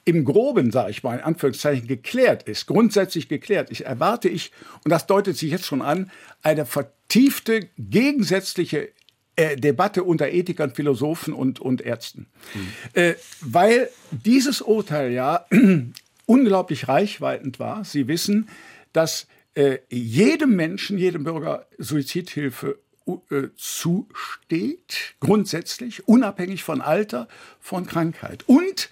im 0.06 0.24
Groben, 0.24 0.72
sage 0.72 0.90
ich 0.90 1.02
mal, 1.02 1.18
in 1.18 1.24
Anführungszeichen 1.24 1.86
geklärt 1.86 2.44
ist, 2.44 2.66
grundsätzlich 2.66 3.28
geklärt, 3.28 3.70
ich 3.70 3.84
erwarte 3.84 4.30
ich, 4.30 4.50
und 4.82 4.90
das 4.90 5.06
deutet 5.06 5.36
sich 5.36 5.50
jetzt 5.50 5.66
schon 5.66 5.82
an, 5.82 6.10
eine 6.42 6.64
vertiefte, 6.64 7.68
gegensätzliche 7.76 8.88
äh, 9.36 9.56
Debatte 9.56 10.04
unter 10.04 10.30
Ethikern, 10.30 10.74
Philosophen 10.74 11.34
und, 11.34 11.60
und 11.60 11.82
Ärzten. 11.82 12.28
Mhm. 12.54 12.72
Äh, 12.94 13.14
weil 13.42 13.90
dieses 14.10 14.62
Urteil 14.62 15.12
ja 15.12 15.44
unglaublich 16.24 16.88
reichweitend 16.88 17.60
war. 17.60 17.84
Sie 17.84 18.08
wissen, 18.08 18.48
dass 18.94 19.26
äh, 19.54 19.78
jedem 19.88 20.56
Menschen, 20.56 20.98
jedem 20.98 21.24
Bürger 21.24 21.66
Suizidhilfe 21.78 22.78
äh, 23.06 23.48
zusteht, 23.56 25.14
grundsätzlich, 25.20 26.06
unabhängig 26.08 26.62
von 26.62 26.80
Alter, 26.80 27.28
von 27.60 27.86
Krankheit. 27.86 28.44
Und 28.46 28.88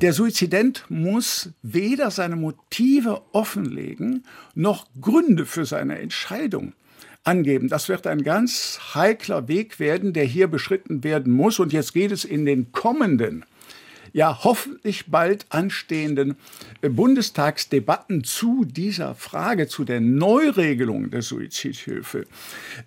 der 0.00 0.12
Suizident 0.12 0.84
muss 0.88 1.50
weder 1.62 2.10
seine 2.10 2.36
Motive 2.36 3.22
offenlegen, 3.32 4.24
noch 4.54 4.86
Gründe 5.00 5.46
für 5.46 5.64
seine 5.64 5.98
Entscheidung 5.98 6.74
angeben. 7.24 7.68
Das 7.68 7.88
wird 7.88 8.06
ein 8.06 8.22
ganz 8.22 8.78
heikler 8.94 9.48
Weg 9.48 9.80
werden, 9.80 10.12
der 10.12 10.24
hier 10.24 10.48
beschritten 10.48 11.02
werden 11.02 11.32
muss. 11.32 11.58
Und 11.58 11.72
jetzt 11.72 11.94
geht 11.94 12.12
es 12.12 12.24
in 12.24 12.46
den 12.46 12.72
kommenden 12.72 13.44
ja 14.16 14.44
hoffentlich 14.44 15.10
bald 15.10 15.44
anstehenden 15.50 16.36
äh, 16.80 16.88
Bundestagsdebatten 16.88 18.24
zu 18.24 18.64
dieser 18.64 19.14
Frage, 19.14 19.68
zu 19.68 19.84
der 19.84 20.00
Neuregelung 20.00 21.10
der 21.10 21.20
Suizidhilfe, 21.20 22.26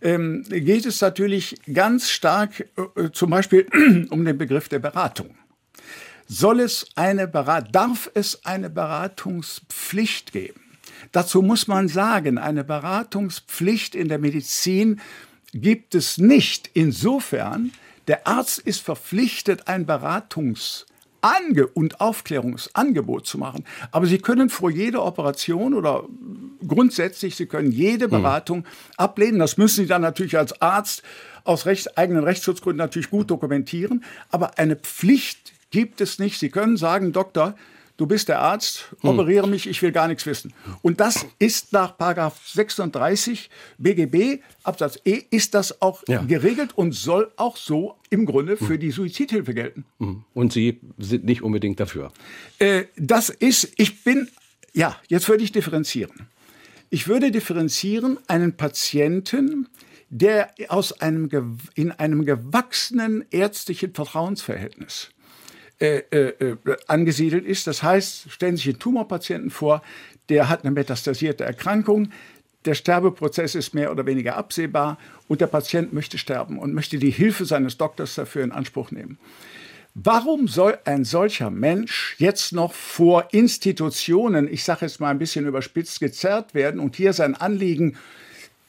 ähm, 0.01 0.43
geht 0.49 0.87
es 0.87 1.01
natürlich 1.01 1.57
ganz 1.71 2.09
stark 2.09 2.65
äh, 2.95 3.01
äh 3.03 3.11
zum 3.11 3.29
Beispiel 3.29 3.67
um 4.09 4.25
den 4.25 4.39
Begriff 4.39 4.69
der 4.69 4.79
Beratung. 4.79 5.35
Soll 6.27 6.61
es 6.61 6.87
eine 6.95 7.27
Berat 7.27 7.75
darf 7.75 8.09
es 8.15 8.43
eine 8.43 8.71
Beratungspflicht 8.71 10.31
geben? 10.31 10.61
Dazu 11.11 11.43
muss 11.43 11.67
man 11.67 11.89
sagen, 11.89 12.39
eine 12.39 12.63
Beratungspflicht 12.63 13.93
in 13.93 14.07
der 14.09 14.17
Medizin 14.17 14.99
gibt 15.53 15.93
es 15.93 16.17
nicht. 16.17 16.71
Insofern, 16.73 17.71
der 18.07 18.25
Arzt 18.25 18.57
ist 18.57 18.81
verpflichtet, 18.81 19.67
ein 19.67 19.85
Beratungs 19.85 20.87
Ange 21.21 21.67
und 21.67 22.01
Aufklärungsangebot 22.01 23.25
zu 23.25 23.37
machen. 23.37 23.65
Aber 23.91 24.05
Sie 24.05 24.19
können 24.19 24.49
vor 24.49 24.69
jeder 24.69 25.05
Operation 25.05 25.73
oder 25.73 26.03
grundsätzlich, 26.67 27.35
Sie 27.35 27.45
können 27.45 27.71
jede 27.71 28.05
hm. 28.05 28.11
Beratung 28.11 28.59
mhm. 28.59 28.65
ablehnen. 28.97 29.39
Das 29.39 29.57
müssen 29.57 29.83
Sie 29.83 29.87
dann 29.87 30.01
natürlich 30.01 30.37
als 30.37 30.61
Arzt 30.61 31.03
aus 31.43 31.65
Recht, 31.65 31.97
eigenen 31.97 32.23
Rechtsschutzgründen 32.23 32.77
natürlich 32.77 33.09
gut 33.09 33.31
dokumentieren. 33.31 34.03
Aber 34.29 34.57
eine 34.57 34.75
Pflicht 34.75 35.53
gibt 35.71 36.01
es 36.01 36.19
nicht. 36.19 36.39
Sie 36.39 36.49
können 36.49 36.77
sagen, 36.77 37.11
Doktor, 37.11 37.55
du 37.99 38.07
bist 38.07 38.29
der 38.29 38.39
Arzt, 38.39 38.95
hm. 39.01 39.09
operiere 39.09 39.47
mich, 39.47 39.67
ich 39.67 39.81
will 39.81 39.91
gar 39.91 40.07
nichts 40.07 40.25
wissen. 40.25 40.53
Und 40.81 40.99
das 40.99 41.25
ist 41.37 41.73
nach 41.73 41.97
Paragraph 41.97 42.39
36 42.47 43.49
BGB 43.77 44.41
Absatz 44.63 44.99
E 45.05 45.21
ist 45.29 45.53
das 45.53 45.81
auch 45.81 46.03
ja. 46.07 46.21
geregelt 46.23 46.71
und 46.75 46.93
soll 46.93 47.31
auch 47.35 47.57
so 47.57 47.95
im 48.09 48.25
Grunde 48.25 48.55
für 48.55 48.73
hm. 48.73 48.79
die 48.79 48.91
Suizidhilfe 48.91 49.53
gelten. 49.53 49.85
Hm. 49.99 50.23
Und 50.33 50.53
Sie 50.53 50.79
sind 50.97 51.25
nicht 51.25 51.43
unbedingt 51.43 51.79
dafür? 51.79 52.11
Äh, 52.57 52.85
das 52.95 53.29
ist, 53.29 53.73
ich 53.77 54.03
bin, 54.03 54.29
ja, 54.73 54.95
jetzt 55.09 55.27
würde 55.27 55.43
ich 55.43 55.51
differenzieren. 55.51 56.27
Ich 56.89 57.07
würde 57.07 57.31
differenzieren 57.31 58.17
einen 58.27 58.55
Patienten, 58.55 59.67
der 60.09 60.51
aus 60.69 61.01
einem, 61.01 61.29
in 61.75 61.91
einem 61.91 62.25
gewachsenen 62.25 63.25
ärztlichen 63.29 63.93
Vertrauensverhältnis 63.93 65.11
äh, 65.79 66.03
äh, 66.11 66.33
äh, 66.39 66.57
angesiedelt 66.87 67.45
ist. 67.45 67.65
Das 67.65 67.83
heißt, 67.83 68.31
stellen 68.31 68.57
Sie 68.57 68.63
sich 68.63 68.73
einen 68.73 68.79
Tumorpatienten 68.79 69.49
vor, 69.49 69.81
der 70.27 70.49
hat 70.49 70.63
eine 70.63 70.71
metastasierte 70.71 71.45
Erkrankung, 71.45 72.11
der 72.65 72.73
Sterbeprozess 72.73 73.55
ist 73.55 73.73
mehr 73.73 73.89
oder 73.89 74.05
weniger 74.05 74.35
absehbar 74.35 74.97
und 75.29 75.39
der 75.39 75.47
Patient 75.47 75.93
möchte 75.93 76.17
sterben 76.17 76.59
und 76.59 76.73
möchte 76.73 76.99
die 76.99 77.11
Hilfe 77.11 77.45
seines 77.45 77.77
Doktors 77.77 78.15
dafür 78.15 78.43
in 78.43 78.51
Anspruch 78.51 78.91
nehmen. 78.91 79.17
Warum 79.95 80.47
soll 80.47 80.77
ein 80.85 81.03
solcher 81.05 81.49
Mensch 81.49 82.15
jetzt 82.19 82.51
noch 82.51 82.73
vor 82.73 83.29
Institutionen, 83.31 84.51
ich 84.51 84.63
sage 84.63 84.85
jetzt 84.85 84.99
mal 84.99 85.09
ein 85.09 85.19
bisschen 85.19 85.47
überspitzt, 85.47 85.99
gezerrt 85.99 86.53
werden 86.53 86.79
und 86.79 86.95
hier 86.95 87.13
sein 87.13 87.35
Anliegen 87.35 87.95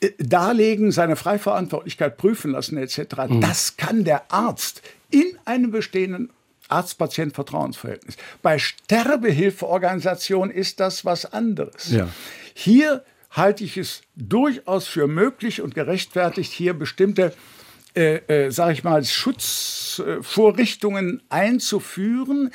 äh, 0.00 0.10
darlegen, 0.18 0.92
seine 0.92 1.16
Freiverantwortlichkeit 1.16 2.16
prüfen 2.16 2.52
lassen 2.52 2.78
etc.? 2.78 3.00
Mhm. 3.28 3.40
Das 3.40 3.76
kann 3.76 4.04
der 4.04 4.32
Arzt 4.32 4.82
in 5.10 5.26
einem 5.44 5.72
bestehenden 5.72 6.30
Arzt-Patient-Vertrauensverhältnis. 6.70 8.16
Bei 8.42 8.58
Sterbehilfeorganisationen 8.58 10.54
ist 10.54 10.80
das 10.80 11.04
was 11.04 11.32
anderes. 11.32 11.90
Ja. 11.90 12.08
Hier 12.54 13.04
halte 13.30 13.64
ich 13.64 13.76
es 13.76 14.02
durchaus 14.16 14.86
für 14.86 15.06
möglich 15.06 15.60
und 15.62 15.74
gerechtfertigt, 15.74 16.52
hier 16.52 16.74
bestimmte 16.74 17.32
äh, 17.96 18.46
äh, 18.46 18.52
sage 18.52 18.72
ich 18.72 18.84
mal, 18.84 19.04
Schutzvorrichtungen 19.04 21.22
einzuführen, 21.28 22.52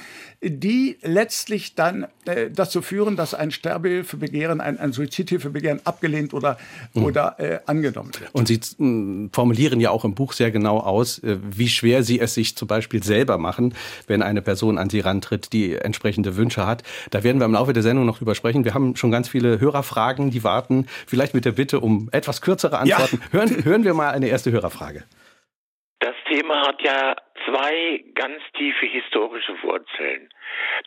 die 0.50 0.98
letztlich 1.02 1.76
dann 1.76 2.06
äh, 2.26 2.50
dazu 2.52 2.82
führen, 2.82 3.16
dass 3.16 3.34
ein 3.34 3.52
Sterbehilfebegehren, 3.52 4.62
ein, 4.62 4.80
ein 4.80 4.94
Suizidhilfebegehren 4.94 5.82
abgelehnt 5.86 6.34
oder, 6.34 6.58
mhm. 6.94 7.04
oder 7.04 7.40
äh, 7.40 7.60
angenommen 7.66 8.12
wird. 8.20 8.30
Und 8.34 8.48
Sie 8.48 8.60
mh, 8.78 9.30
formulieren 9.34 9.80
ja 9.80 9.90
auch 9.90 10.06
im 10.06 10.14
Buch 10.14 10.34
sehr 10.34 10.52
genau 10.52 10.80
aus, 10.80 11.20
äh, 11.20 11.38
wie 11.42 11.68
schwer 11.68 12.04
Sie 12.04 12.20
es 12.20 12.36
sich 12.36 12.56
zum 12.56 12.68
Beispiel 12.68 13.04
selber 13.04 13.38
machen, 13.38 13.74
wenn 14.08 14.22
eine 14.22 14.42
Person 14.42 14.78
an 14.78 14.90
Sie 14.90 15.00
rantritt, 15.00 15.52
die 15.52 15.74
entsprechende 15.76 16.36
Wünsche 16.36 16.68
hat. 16.68 16.84
Da 17.10 17.24
werden 17.24 17.40
wir 17.40 17.46
im 17.46 17.54
Laufe 17.54 17.74
der 17.74 17.84
Sendung 17.84 18.06
noch 18.06 18.20
drüber 18.20 18.36
sprechen. 18.36 18.66
Wir 18.66 18.74
haben 18.74 18.96
schon 18.96 19.12
ganz 19.12 19.28
viele 19.30 19.60
Hörerfragen, 19.60 20.30
die 20.30 20.44
warten. 20.44 20.86
Vielleicht 21.08 21.34
mit 21.34 21.46
der 21.46 21.54
Bitte 21.54 21.80
um 21.80 22.10
etwas 22.12 22.42
kürzere 22.42 22.78
Antworten. 22.78 23.20
Ja. 23.22 23.40
Hören, 23.40 23.66
hören 23.66 23.84
wir 23.84 23.94
mal 23.94 24.12
eine 24.12 24.28
erste 24.28 24.52
Hörerfrage. 24.52 25.04
Thema 26.36 26.68
hat 26.68 26.82
ja 26.82 27.16
zwei 27.46 28.04
ganz 28.14 28.42
tiefe 28.58 28.86
historische 28.88 29.54
Wurzeln. 29.64 30.30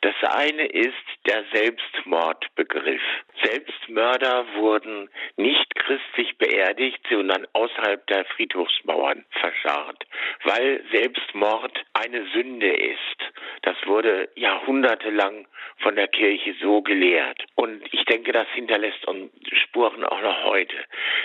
Das 0.00 0.14
eine 0.22 0.66
ist 0.66 0.94
der 1.26 1.44
Selbstmordbegriff. 1.52 3.02
Selbstmörder 3.42 4.46
wurden 4.54 5.08
nicht 5.36 5.74
christlich 5.74 6.36
beerdigt, 6.38 7.00
sondern 7.10 7.46
außerhalb 7.52 8.06
der 8.06 8.24
Friedhofsmauern 8.26 9.24
verscharrt, 9.30 10.04
weil 10.44 10.84
Selbstmord 10.92 11.84
eine 11.94 12.26
Sünde 12.32 12.70
ist. 12.70 13.18
Das 13.62 13.76
wurde 13.86 14.28
jahrhundertelang 14.36 15.46
von 15.78 15.96
der 15.96 16.08
Kirche 16.08 16.54
so 16.60 16.82
gelehrt. 16.82 17.44
Und 17.54 17.82
ich 17.92 18.04
denke, 18.04 18.32
das 18.32 18.48
hinterlässt 18.54 19.06
uns 19.06 19.30
Spuren 19.52 20.04
auch 20.04 20.20
noch 20.20 20.44
heute. 20.44 20.76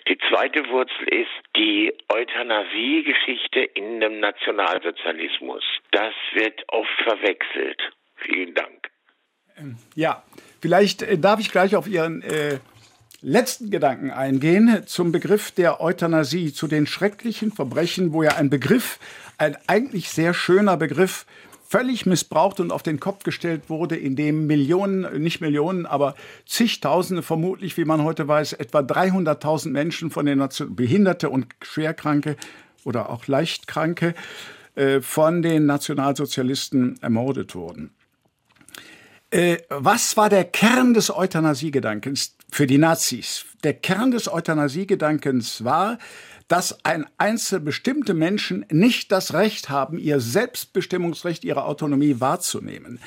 Die 0.07 0.17
zweite 0.29 0.67
Wurzel 0.69 1.07
ist 1.09 1.31
die 1.55 1.93
Euthanasie-Geschichte 2.11 3.61
in 3.61 3.99
dem 3.99 4.19
Nationalsozialismus. 4.19 5.63
Das 5.91 6.13
wird 6.33 6.63
oft 6.67 7.01
verwechselt. 7.03 7.81
Vielen 8.25 8.53
Dank. 8.53 8.89
Ja, 9.95 10.23
vielleicht 10.61 11.01
äh, 11.01 11.17
darf 11.17 11.39
ich 11.39 11.51
gleich 11.51 11.75
auf 11.75 11.87
Ihren 11.87 12.21
äh, 12.21 12.59
letzten 13.21 13.69
Gedanken 13.69 14.11
eingehen 14.11 14.83
zum 14.85 15.11
Begriff 15.11 15.51
der 15.51 15.81
Euthanasie, 15.81 16.53
zu 16.53 16.67
den 16.67 16.87
schrecklichen 16.87 17.51
Verbrechen, 17.51 18.13
wo 18.13 18.23
ja 18.23 18.35
ein 18.35 18.49
Begriff, 18.49 18.99
ein 19.37 19.57
eigentlich 19.67 20.09
sehr 20.09 20.33
schöner 20.33 20.77
Begriff, 20.77 21.25
völlig 21.67 22.05
missbraucht 22.05 22.59
und 22.59 22.71
auf 22.71 22.83
den 22.83 22.99
Kopf 22.99 23.23
gestellt 23.23 23.69
wurde, 23.69 23.95
in 23.95 24.15
dem 24.15 24.45
Millionen, 24.45 25.21
nicht 25.23 25.41
Millionen, 25.41 25.85
aber 25.85 26.15
zigtausende, 26.45 27.23
vermutlich, 27.23 27.77
wie 27.77 27.85
man 27.85 28.03
heute 28.03 28.27
weiß, 28.27 28.53
etwa 28.53 28.79
300.000 28.79 29.69
Menschen 29.69 30.11
von 30.11 30.25
den 30.25 30.37
Nation 30.37 30.75
Behinderte 30.75 31.29
und 31.29 31.47
Schwerkranke 31.61 32.35
oder 32.83 33.09
auch 33.09 33.27
Leichtkranke 33.27 34.13
äh, 34.75 35.01
von 35.01 35.41
den 35.41 35.65
Nationalsozialisten 35.65 37.01
ermordet 37.01 37.55
wurden. 37.55 37.91
Äh, 39.33 39.63
was 39.69 40.15
war 40.15 40.29
der 40.29 40.43
Kern 40.43 40.93
des 40.93 41.09
Euthanasiegedankens 41.09 42.35
für 42.51 42.67
die 42.67 42.77
Nazis? 42.77 43.45
Der 43.63 43.73
Kern 43.73 44.11
des 44.11 44.31
Euthanasiegedankens 44.31 45.63
war, 45.63 45.97
dass 46.47 46.85
ein 46.85 47.07
einzel 47.17 47.59
bestimmte 47.59 48.13
Menschen 48.13 48.63
nicht 48.69 49.11
das 49.11 49.33
Recht 49.33 49.69
haben, 49.69 49.97
ihr 49.97 50.19
Selbstbestimmungsrecht, 50.19 51.45
ihre 51.45 51.65
Autonomie 51.65 52.17
wahrzunehmen. 52.19 52.99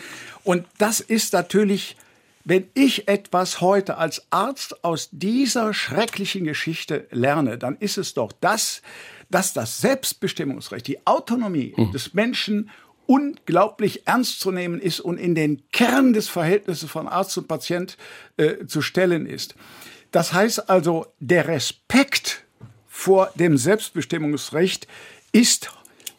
Und 0.42 0.66
das 0.78 0.99
ist 0.99 1.33
natürlich 1.33 1.97
wenn 2.49 2.68
ich 2.75 3.09
etwas 3.09 3.61
heute 3.61 3.97
als 3.99 4.25
Arzt 4.30 4.85
aus 4.85 5.09
dieser 5.11 5.75
schrecklichen 5.75 6.45
Geschichte 6.45 7.09
lerne, 7.11 7.59
dann 7.59 7.76
ist 7.76 7.99
es 7.99 8.14
doch 8.14 8.30
das, 8.40 8.83
dass 9.30 9.52
das 9.52 9.80
Selbstbestimmungsrecht, 9.80 10.87
die 10.87 11.04
Autonomie 11.09 11.75
mhm. 11.76 11.90
des 11.90 12.14
Menschen 12.14 12.71
unglaublich 13.07 14.07
ernst 14.07 14.41
zu 14.41 14.51
nehmen 14.51 14.81
ist 14.81 15.01
und 15.01 15.19
in 15.19 15.35
den 15.35 15.63
Kern 15.73 16.13
des 16.13 16.29
Verhältnisses 16.29 16.91
von 16.91 17.09
Arzt 17.09 17.37
und 17.39 17.49
Patient 17.49 17.97
äh, 18.37 18.67
zu 18.67 18.83
stellen 18.83 19.27
ist. 19.27 19.55
Das 20.11 20.33
heißt 20.33 20.71
also, 20.71 21.07
der 21.21 21.49
Respekt 21.49 22.45
vor 22.87 23.31
dem 23.35 23.59
Selbstbestimmungsrecht 23.59 24.87
ist 25.33 25.71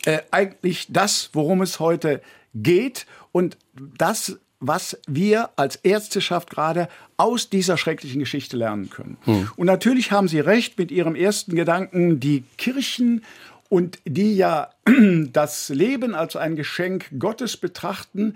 äh, 0.06 0.20
eigentlich 0.32 0.88
das, 0.90 1.30
worum 1.34 1.62
es 1.62 1.80
heute 1.80 2.22
geht 2.54 3.06
und 3.32 3.58
das, 3.98 4.38
was 4.60 5.00
wir 5.08 5.50
als 5.56 5.76
Ärzteschaft 5.78 6.50
gerade 6.50 6.90
aus 7.18 7.50
dieser 7.50 7.78
schrecklichen 7.78 8.20
Geschichte 8.20 8.58
lernen 8.58 8.90
können. 8.90 9.18
Hm. 9.26 9.50
Und 9.56 9.66
natürlich 9.66 10.12
haben 10.12 10.28
Sie 10.28 10.40
recht 10.40 10.78
mit 10.78 10.92
Ihrem 10.92 11.16
ersten 11.16 11.56
Gedanken, 11.56 12.20
die 12.20 12.44
Kirchen 12.58 13.24
und 13.70 14.00
die 14.06 14.36
ja 14.36 14.70
das 15.34 15.70
Leben 15.70 16.16
als 16.16 16.36
ein 16.36 16.56
Geschenk 16.56 17.06
Gottes 17.20 17.58
betrachten, 17.58 18.36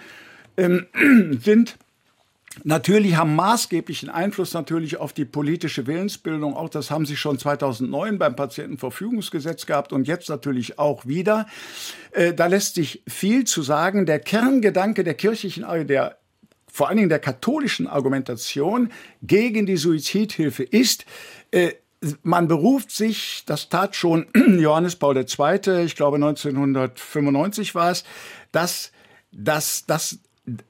ähm, 0.57 0.88
sind 1.43 1.77
natürlich 2.63 3.15
haben 3.15 3.35
maßgeblichen 3.35 4.09
Einfluss 4.09 4.53
natürlich 4.53 4.97
auf 4.97 5.13
die 5.13 5.25
politische 5.25 5.88
Willensbildung. 5.88 6.55
Auch 6.55 6.69
das 6.69 6.91
haben 6.91 7.05
sie 7.05 7.15
schon 7.15 7.39
2009 7.39 8.17
beim 8.17 8.35
Patientenverfügungsgesetz 8.35 9.65
gehabt 9.65 9.93
und 9.93 10.07
jetzt 10.07 10.29
natürlich 10.29 10.77
auch 10.77 11.05
wieder. 11.05 11.47
Äh, 12.11 12.33
da 12.33 12.47
lässt 12.47 12.75
sich 12.75 13.03
viel 13.07 13.45
zu 13.45 13.61
sagen. 13.61 14.05
Der 14.05 14.19
Kerngedanke 14.19 15.03
der 15.03 15.13
kirchlichen, 15.13 15.63
äh, 15.63 15.85
der 15.85 16.17
vor 16.71 16.88
allen 16.88 16.97
Dingen 16.97 17.09
der 17.09 17.19
katholischen 17.19 17.85
Argumentation 17.88 18.91
gegen 19.21 19.65
die 19.65 19.75
Suizidhilfe 19.75 20.63
ist, 20.63 21.05
äh, 21.51 21.73
man 22.24 22.48
beruft 22.48 22.91
sich, 22.91 23.43
das 23.46 23.70
tat 23.70 23.96
schon 23.96 24.27
Johannes 24.60 24.96
Paul 24.96 25.17
II., 25.17 25.84
ich 25.84 25.96
glaube 25.96 26.15
1995 26.15 27.75
war 27.75 27.91
es, 27.91 28.03
dass, 28.51 28.91
dass 29.31 29.86
das 29.86 30.17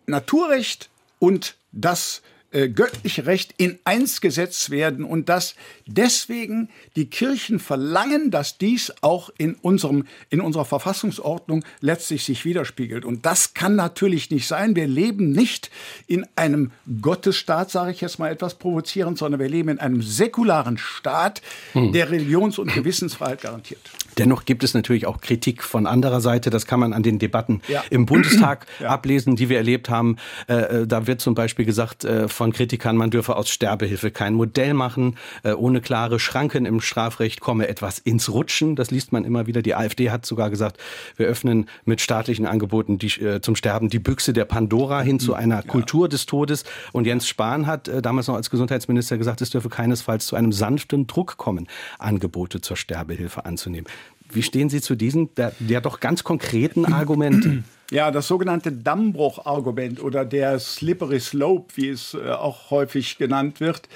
Naturrecht 0.06 0.90
und 1.20 1.56
das 1.72 2.22
äh, 2.52 2.68
göttliche 2.68 3.26
Recht 3.26 3.54
in 3.58 3.80
eins 3.86 4.20
gesetzt 4.20 4.70
werden 4.72 5.06
und 5.06 5.30
dass 5.30 5.56
deswegen 5.94 6.70
die 6.96 7.06
Kirchen 7.06 7.60
verlangen, 7.60 8.32
dass 8.32 8.58
dies 8.58 8.94
auch 9.02 9.30
in 9.38 9.56
unserem 9.56 10.06
in 10.30 10.42
unserer 10.42 10.66
Verfassungsordnung 10.66 11.64
letztlich 11.80 12.24
sich 12.24 12.46
widerspiegelt 12.46 13.06
und 13.06 13.26
das 13.26 13.54
kann 13.54 13.76
natürlich 13.76 14.30
nicht 14.32 14.48
sein. 14.48 14.76
Wir 14.76 14.88
leben 14.88 15.32
nicht 15.32 15.72
in 16.08 16.26
einem 16.36 16.72
Gottesstaat, 17.02 17.72
sage 17.72 17.92
ich 17.92 18.02
jetzt 18.02 18.20
mal 18.20 18.32
etwas 18.32 18.56
provozierend, 18.56 19.18
sondern 19.18 19.40
wir 19.40 19.50
leben 19.50 19.70
in 19.70 19.80
einem 19.80 20.02
säkularen 20.02 20.78
Staat, 20.78 21.42
hm. 21.74 21.92
der 21.94 22.12
Religions- 22.12 22.60
und 22.60 22.74
Gewissensfreiheit 22.74 23.42
garantiert. 23.42 23.82
Dennoch 24.18 24.46
gibt 24.46 24.64
es 24.64 24.74
natürlich 24.74 25.06
auch 25.08 25.22
Kritik 25.22 25.64
von 25.64 25.88
anderer 25.88 26.22
Seite. 26.22 26.50
Das 26.50 26.66
kann 26.66 26.80
man 26.80 26.94
an 26.94 27.04
den 27.04 27.20
Debatten 27.20 27.62
ja. 27.68 27.84
im 27.90 28.06
Bundestag 28.06 28.66
ja. 28.80 28.90
ablesen, 28.90 29.36
die 29.36 29.50
wir 29.50 29.58
erlebt 29.58 29.90
haben. 29.90 30.18
Äh, 30.48 30.54
äh, 30.54 30.88
da 30.88 31.08
wird 31.08 31.22
zum 31.22 31.34
Beispiel 31.34 31.66
gesagt 31.66 32.04
äh, 32.04 32.28
von 32.28 32.52
Kritikern, 32.52 32.98
man 32.98 33.10
dürfe 33.10 33.36
aus 33.36 33.50
Sterbehilfe 33.50 34.12
kein 34.12 34.34
Modell 34.34 34.74
machen. 34.74 35.18
Äh, 35.44 35.54
ohne 35.54 35.81
klare 35.82 36.20
Schranken 36.20 36.66
im 36.66 36.82
Strafrecht 36.82 37.42
komme 37.42 37.68
etwas 37.68 38.00
ins 38.00 38.32
Rutschen. 38.32 38.76
Das 38.76 38.92
liest 38.92 39.12
man 39.12 39.26
immer 39.26 39.48
wieder. 39.48 39.62
Die 39.62 39.76
AfD 39.76 40.10
hat 40.10 40.26
sogar 40.26 40.50
gesagt, 40.50 40.78
wir 41.18 41.28
öffnen 41.28 41.68
mit 41.86 42.02
staatlichen 42.02 42.46
Angeboten 42.46 42.98
die, 42.98 43.08
äh, 43.22 43.42
zum 43.42 43.56
Sterben 43.56 43.90
die 43.90 44.00
Büchse 44.00 44.34
der 44.34 44.46
Pandora 44.46 45.02
hin 45.02 45.20
zu 45.20 45.34
einer 45.34 45.58
ja. 45.58 45.62
Kultur 45.62 46.08
des 46.10 46.26
Todes. 46.26 46.64
Und 46.92 47.06
Jens 47.06 47.28
Spahn 47.28 47.68
hat 47.68 47.88
äh, 47.88 48.02
damals 48.02 48.28
noch 48.28 48.36
als 48.36 48.50
Gesundheitsminister 48.50 49.18
gesagt, 49.18 49.42
es 49.42 49.50
dürfe 49.50 49.70
keinesfalls 49.70 50.26
zu 50.26 50.36
einem 50.36 50.52
sanften 50.52 51.08
Druck 51.08 51.38
kommen, 51.38 51.68
Angebote 52.00 52.62
zur 52.62 52.78
Sterbehilfe 52.78 53.46
anzunehmen. 53.46 53.88
Wie 54.34 54.44
stehen 54.44 54.70
Sie 54.70 54.82
zu 54.82 54.96
diesen, 54.96 55.34
der, 55.36 55.54
der 55.60 55.82
doch 55.82 56.00
ganz 56.00 56.24
konkreten 56.24 56.86
Argumenten? 56.94 57.66
Ja, 57.92 58.10
das 58.10 58.28
sogenannte 58.28 58.72
Dammbruch-Argument 58.72 60.02
oder 60.02 60.24
der 60.24 60.60
Slippery 60.60 61.20
Slope, 61.20 61.74
wie 61.76 61.90
es 61.90 62.14
äh, 62.14 62.30
auch 62.30 62.72
häufig 62.72 63.18
genannt 63.18 63.60
wird, 63.60 63.90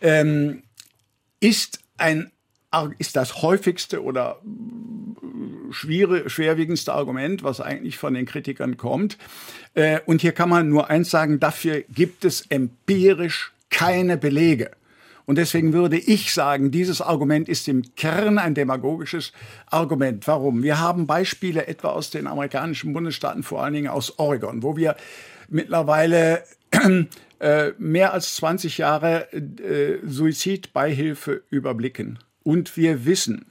ähm, 0.00 0.62
ist 1.44 1.80
ein 1.98 2.30
ist 2.98 3.14
das 3.14 3.42
häufigste 3.42 4.02
oder 4.02 4.40
schwere, 5.70 6.28
schwerwiegendste 6.28 6.92
Argument, 6.92 7.44
was 7.44 7.60
eigentlich 7.60 7.98
von 7.98 8.14
den 8.14 8.26
Kritikern 8.26 8.76
kommt. 8.76 9.16
Äh, 9.74 10.00
und 10.06 10.22
hier 10.22 10.32
kann 10.32 10.48
man 10.48 10.70
nur 10.70 10.90
eins 10.90 11.10
sagen, 11.10 11.38
dafür 11.38 11.82
gibt 11.82 12.24
es 12.24 12.46
empirisch 12.48 13.52
keine 13.70 14.16
Belege. 14.16 14.72
Und 15.24 15.38
deswegen 15.38 15.72
würde 15.72 15.98
ich 15.98 16.34
sagen, 16.34 16.72
dieses 16.72 17.00
Argument 17.00 17.48
ist 17.48 17.68
im 17.68 17.94
Kern 17.94 18.38
ein 18.38 18.54
demagogisches 18.54 19.32
Argument. 19.66 20.26
Warum? 20.26 20.64
Wir 20.64 20.80
haben 20.80 21.06
Beispiele 21.06 21.68
etwa 21.68 21.90
aus 21.90 22.10
den 22.10 22.26
amerikanischen 22.26 22.92
Bundesstaaten, 22.92 23.44
vor 23.44 23.62
allen 23.62 23.74
Dingen 23.74 23.88
aus 23.88 24.18
Oregon, 24.18 24.64
wo 24.64 24.76
wir 24.76 24.96
mittlerweile 25.48 26.42
äh, 27.40 27.72
mehr 27.78 28.12
als 28.12 28.36
20 28.36 28.78
Jahre 28.78 29.32
äh, 29.32 29.98
Suizidbeihilfe 30.04 31.42
überblicken. 31.50 32.18
Und 32.44 32.76
wir 32.76 33.06
wissen, 33.06 33.46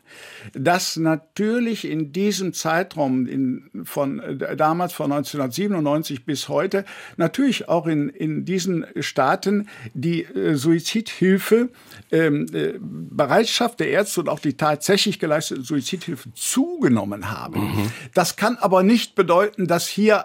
dass 0.53 0.97
natürlich 0.97 1.89
in 1.89 2.11
diesem 2.13 2.53
Zeitraum 2.53 3.25
in, 3.25 3.71
von 3.85 4.19
äh, 4.19 4.55
damals 4.55 4.93
von 4.93 5.11
1997 5.11 6.25
bis 6.25 6.47
heute 6.47 6.85
natürlich 7.17 7.67
auch 7.67 7.87
in, 7.87 8.09
in 8.09 8.45
diesen 8.45 8.85
Staaten 8.99 9.67
die 9.95 10.23
äh, 10.23 10.53
Suizidhilfe 10.53 11.69
ähm, 12.11 12.45
äh, 12.53 12.73
Bereitschaft 12.79 13.79
der 13.79 13.89
Ärzte 13.89 14.19
und 14.21 14.29
auch 14.29 14.39
die 14.39 14.57
tatsächlich 14.57 15.17
geleistete 15.17 15.63
Suizidhilfe 15.63 16.31
zugenommen 16.35 17.31
haben. 17.31 17.61
Mhm. 17.61 17.91
Das 18.13 18.35
kann 18.35 18.57
aber 18.57 18.83
nicht 18.83 19.15
bedeuten, 19.15 19.65
dass 19.65 19.87
hier 19.87 20.23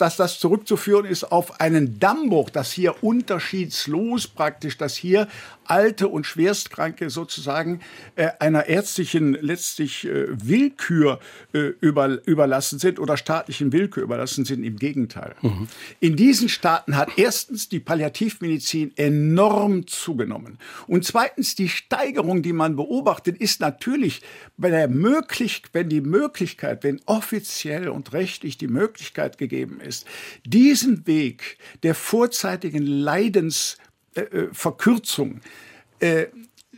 dass 0.00 0.16
das 0.16 0.40
zurückzuführen 0.40 1.04
ist 1.04 1.24
auf 1.24 1.60
einen 1.60 1.98
Dammbruch, 1.98 2.50
dass 2.50 2.72
hier 2.72 3.02
unterschiedslos 3.02 4.26
praktisch, 4.26 4.78
dass 4.78 4.96
hier 4.96 5.28
alte 5.64 6.08
und 6.08 6.24
Schwerstkranke 6.24 7.10
sozusagen 7.10 7.80
äh, 8.16 8.30
einer 8.38 8.66
ärztlichen 8.66 9.34
letztlich 9.34 10.06
äh, 10.06 10.26
Willkür 10.30 11.20
äh, 11.52 11.72
über, 11.80 12.26
überlassen 12.26 12.78
sind 12.78 12.98
oder 12.98 13.16
staatlichen 13.16 13.72
Willkür 13.72 14.02
überlassen 14.02 14.44
sind. 14.44 14.64
Im 14.64 14.76
Gegenteil. 14.76 15.34
Mhm. 15.42 15.68
In 16.00 16.16
diesen 16.16 16.48
Staaten 16.48 16.96
hat 16.96 17.10
erstens 17.16 17.68
die 17.68 17.80
Palliativmedizin 17.80 18.92
enorm 18.96 19.86
zugenommen. 19.86 20.58
Und 20.86 21.04
zweitens 21.04 21.54
die 21.54 21.68
Steigerung, 21.68 22.42
die 22.42 22.54
man 22.54 22.76
beobachtet, 22.76 23.36
ist 23.38 23.60
natürlich 23.60 24.22
bei 24.56 24.70
der 24.70 24.88
möglich, 24.88 25.62
wenn 25.72 25.88
die 25.88 26.00
Möglichkeit, 26.00 26.82
wenn 26.84 27.00
offiziell 27.04 27.88
und 27.88 28.12
rechtlich 28.14 28.56
die 28.56 28.68
Möglichkeit 28.68 29.36
gegeben 29.36 29.57
ist, 29.80 30.06
diesen 30.44 31.06
Weg 31.06 31.58
der 31.82 31.94
vorzeitigen 31.94 32.86
Leidensverkürzung 32.86 35.40
äh, 36.00 36.22
äh, 36.22 36.28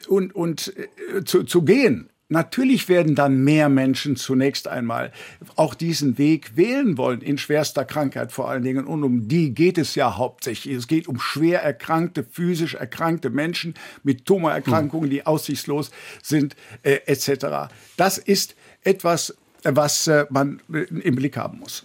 und, 0.08 0.34
und 0.34 0.74
äh, 0.76 0.88
zu, 1.24 1.44
zu 1.44 1.62
gehen. 1.62 2.10
Natürlich 2.32 2.88
werden 2.88 3.16
dann 3.16 3.42
mehr 3.42 3.68
Menschen 3.68 4.14
zunächst 4.14 4.68
einmal 4.68 5.10
auch 5.56 5.74
diesen 5.74 6.16
Weg 6.16 6.56
wählen 6.56 6.96
wollen, 6.96 7.22
in 7.22 7.38
schwerster 7.38 7.84
Krankheit 7.84 8.30
vor 8.30 8.48
allen 8.48 8.62
Dingen. 8.62 8.86
Und 8.86 9.02
um 9.02 9.26
die 9.26 9.52
geht 9.52 9.78
es 9.78 9.96
ja 9.96 10.16
hauptsächlich. 10.16 10.76
Es 10.76 10.86
geht 10.86 11.08
um 11.08 11.18
schwer 11.18 11.60
erkrankte, 11.60 12.22
physisch 12.22 12.74
erkrankte 12.74 13.30
Menschen 13.30 13.74
mit 14.04 14.26
Tumorerkrankungen, 14.26 15.10
die 15.10 15.26
aussichtslos 15.26 15.90
sind, 16.22 16.54
äh, 16.84 17.00
etc. 17.06 17.72
Das 17.96 18.16
ist 18.16 18.54
etwas, 18.84 19.36
was 19.64 20.06
äh, 20.06 20.24
man 20.30 20.62
im 20.68 21.16
Blick 21.16 21.36
haben 21.36 21.58
muss. 21.58 21.84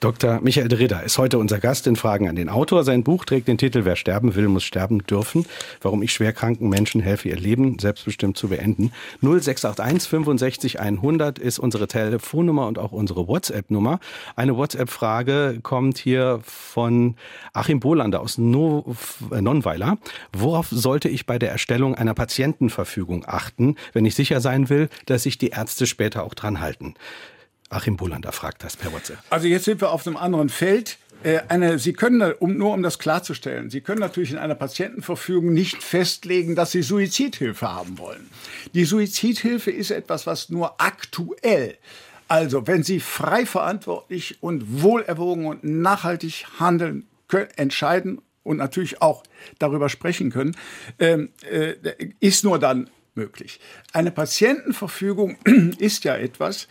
Dr. 0.00 0.40
Michael 0.40 0.68
de 0.68 1.04
ist 1.04 1.18
heute 1.18 1.36
unser 1.36 1.58
Gast 1.58 1.86
in 1.86 1.94
Fragen 1.94 2.26
an 2.26 2.34
den 2.34 2.48
Autor. 2.48 2.84
Sein 2.84 3.04
Buch 3.04 3.26
trägt 3.26 3.48
den 3.48 3.58
Titel 3.58 3.84
Wer 3.84 3.96
sterben 3.96 4.34
will, 4.34 4.48
muss 4.48 4.64
sterben 4.64 5.00
dürfen. 5.00 5.44
Warum 5.82 6.02
ich 6.02 6.14
schwerkranken 6.14 6.70
Menschen 6.70 7.02
helfe, 7.02 7.28
ihr 7.28 7.36
Leben 7.36 7.78
selbstbestimmt 7.78 8.38
zu 8.38 8.48
beenden. 8.48 8.92
0681 9.20 10.08
65 10.08 10.80
100 10.80 11.38
ist 11.38 11.58
unsere 11.58 11.86
Telefonnummer 11.86 12.66
und 12.66 12.78
auch 12.78 12.92
unsere 12.92 13.28
WhatsApp-Nummer. 13.28 14.00
Eine 14.36 14.56
WhatsApp-Frage 14.56 15.58
kommt 15.62 15.98
hier 15.98 16.40
von 16.44 17.16
Achim 17.52 17.80
Bohlander 17.80 18.22
aus 18.22 18.38
no 18.38 18.96
äh, 19.30 19.42
Nonnweiler. 19.42 19.98
Worauf 20.32 20.68
sollte 20.70 21.10
ich 21.10 21.26
bei 21.26 21.38
der 21.38 21.50
Erstellung 21.50 21.94
einer 21.94 22.14
Patientenverfügung 22.14 23.26
achten, 23.26 23.76
wenn 23.92 24.06
ich 24.06 24.14
sicher 24.14 24.40
sein 24.40 24.70
will, 24.70 24.88
dass 25.04 25.24
sich 25.24 25.36
die 25.36 25.48
Ärzte 25.48 25.86
später 25.86 26.24
auch 26.24 26.32
dran 26.32 26.60
halten? 26.60 26.94
Achim 27.70 27.96
Bullander 27.96 28.32
fragt 28.32 28.64
das 28.64 28.76
per 28.76 28.92
WhatsApp. 28.92 29.18
Also 29.30 29.46
jetzt 29.46 29.64
sind 29.64 29.80
wir 29.80 29.92
auf 29.92 30.06
einem 30.06 30.16
anderen 30.16 30.48
Feld. 30.48 30.98
Äh, 31.22 31.40
eine, 31.48 31.78
Sie 31.78 31.92
können, 31.92 32.32
um, 32.32 32.56
nur 32.56 32.74
um 32.74 32.82
das 32.82 32.98
klarzustellen, 32.98 33.70
Sie 33.70 33.80
können 33.80 34.00
natürlich 34.00 34.32
in 34.32 34.38
einer 34.38 34.56
Patientenverfügung 34.56 35.52
nicht 35.52 35.82
festlegen, 35.82 36.56
dass 36.56 36.72
Sie 36.72 36.82
Suizidhilfe 36.82 37.72
haben 37.72 37.98
wollen. 37.98 38.28
Die 38.74 38.84
Suizidhilfe 38.84 39.70
ist 39.70 39.92
etwas, 39.92 40.26
was 40.26 40.48
nur 40.48 40.80
aktuell, 40.80 41.78
also 42.26 42.66
wenn 42.66 42.82
Sie 42.82 42.98
frei 42.98 43.46
verantwortlich 43.46 44.42
und 44.42 44.82
wohlerwogen 44.82 45.46
und 45.46 45.62
nachhaltig 45.62 46.46
handeln, 46.58 47.06
können, 47.28 47.50
entscheiden 47.56 48.20
und 48.42 48.56
natürlich 48.56 49.00
auch 49.00 49.22
darüber 49.60 49.88
sprechen 49.88 50.30
können, 50.30 50.56
ähm, 50.98 51.30
äh, 51.48 51.74
ist 52.18 52.42
nur 52.42 52.58
dann 52.58 52.90
möglich. 53.14 53.60
Eine 53.92 54.10
Patientenverfügung 54.10 55.36
ist 55.78 56.04
ja 56.04 56.16
etwas, 56.16 56.66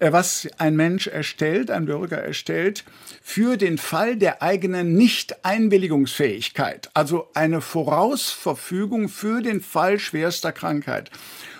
was 0.00 0.48
ein 0.58 0.76
Mensch 0.76 1.06
erstellt, 1.06 1.70
ein 1.70 1.86
Bürger 1.86 2.18
erstellt, 2.18 2.84
für 3.22 3.56
den 3.56 3.78
Fall 3.78 4.16
der 4.16 4.42
eigenen 4.42 4.94
Nicht-Einwilligungsfähigkeit. 4.94 6.90
Also 6.94 7.28
eine 7.34 7.60
Vorausverfügung 7.60 9.08
für 9.08 9.42
den 9.42 9.60
Fall 9.60 9.98
schwerster 9.98 10.52
Krankheit. 10.52 11.10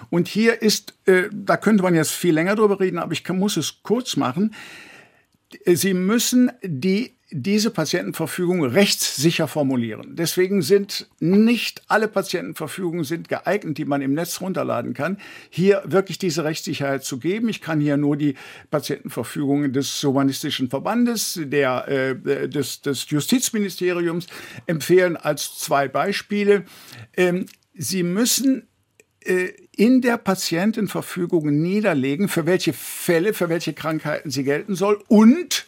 Und 0.09 0.27
hier 0.27 0.63
ist, 0.63 0.95
äh, 1.07 1.25
da 1.33 1.57
könnte 1.57 1.83
man 1.83 1.95
jetzt 1.95 2.13
viel 2.13 2.35
länger 2.35 2.57
drüber 2.57 2.81
reden, 2.81 2.99
aber 2.99 3.13
ich 3.13 3.25
kann, 3.25 3.39
muss 3.39 3.57
es 3.57 3.83
kurz 3.83 4.17
machen. 4.17 4.55
Sie 5.67 5.95
müssen 5.95 6.51
die 6.63 7.15
diese 7.33 7.71
Patientenverfügung 7.71 8.65
rechtssicher 8.65 9.47
formulieren. 9.47 10.17
Deswegen 10.17 10.63
sind 10.63 11.09
nicht 11.21 11.83
alle 11.89 12.09
Patientenverfügungen 12.09 13.05
sind 13.05 13.29
geeignet, 13.29 13.79
die 13.79 13.85
man 13.85 14.03
im 14.03 14.15
Netz 14.15 14.41
runterladen 14.41 14.95
kann, 14.95 15.19
hier 15.49 15.83
wirklich 15.85 16.19
diese 16.19 16.45
Rechtssicherheit 16.45 17.05
zu 17.05 17.19
geben. 17.19 17.49
Ich 17.49 17.61
kann 17.61 17.81
hier 17.81 17.97
nur 17.97 18.17
die 18.17 18.35
Patientenverfügungen 18.71 19.73
des 19.73 20.03
Humanistischen 20.03 20.71
Verbandes, 20.71 21.41
der, 21.43 21.89
äh, 21.89 22.49
des, 22.49 22.83
des 22.83 23.09
Justizministeriums 23.11 24.27
empfehlen 24.67 25.17
als 25.17 25.59
zwei 25.59 25.89
Beispiele. 25.89 26.65
Ähm, 27.17 27.47
Sie 27.73 28.03
müssen 28.03 28.69
äh, 29.25 29.53
in 29.77 30.03
der 30.03 30.19
Patientenverfügung 30.19 31.63
niederlegen, 31.63 32.29
für 32.29 32.45
welche 32.45 32.73
Fälle, 32.73 33.33
für 33.33 33.49
welche 33.49 33.73
Krankheiten 33.73 34.31
sie 34.31 34.45
gelten 34.45 34.75
soll 34.75 35.03
und 35.09 35.67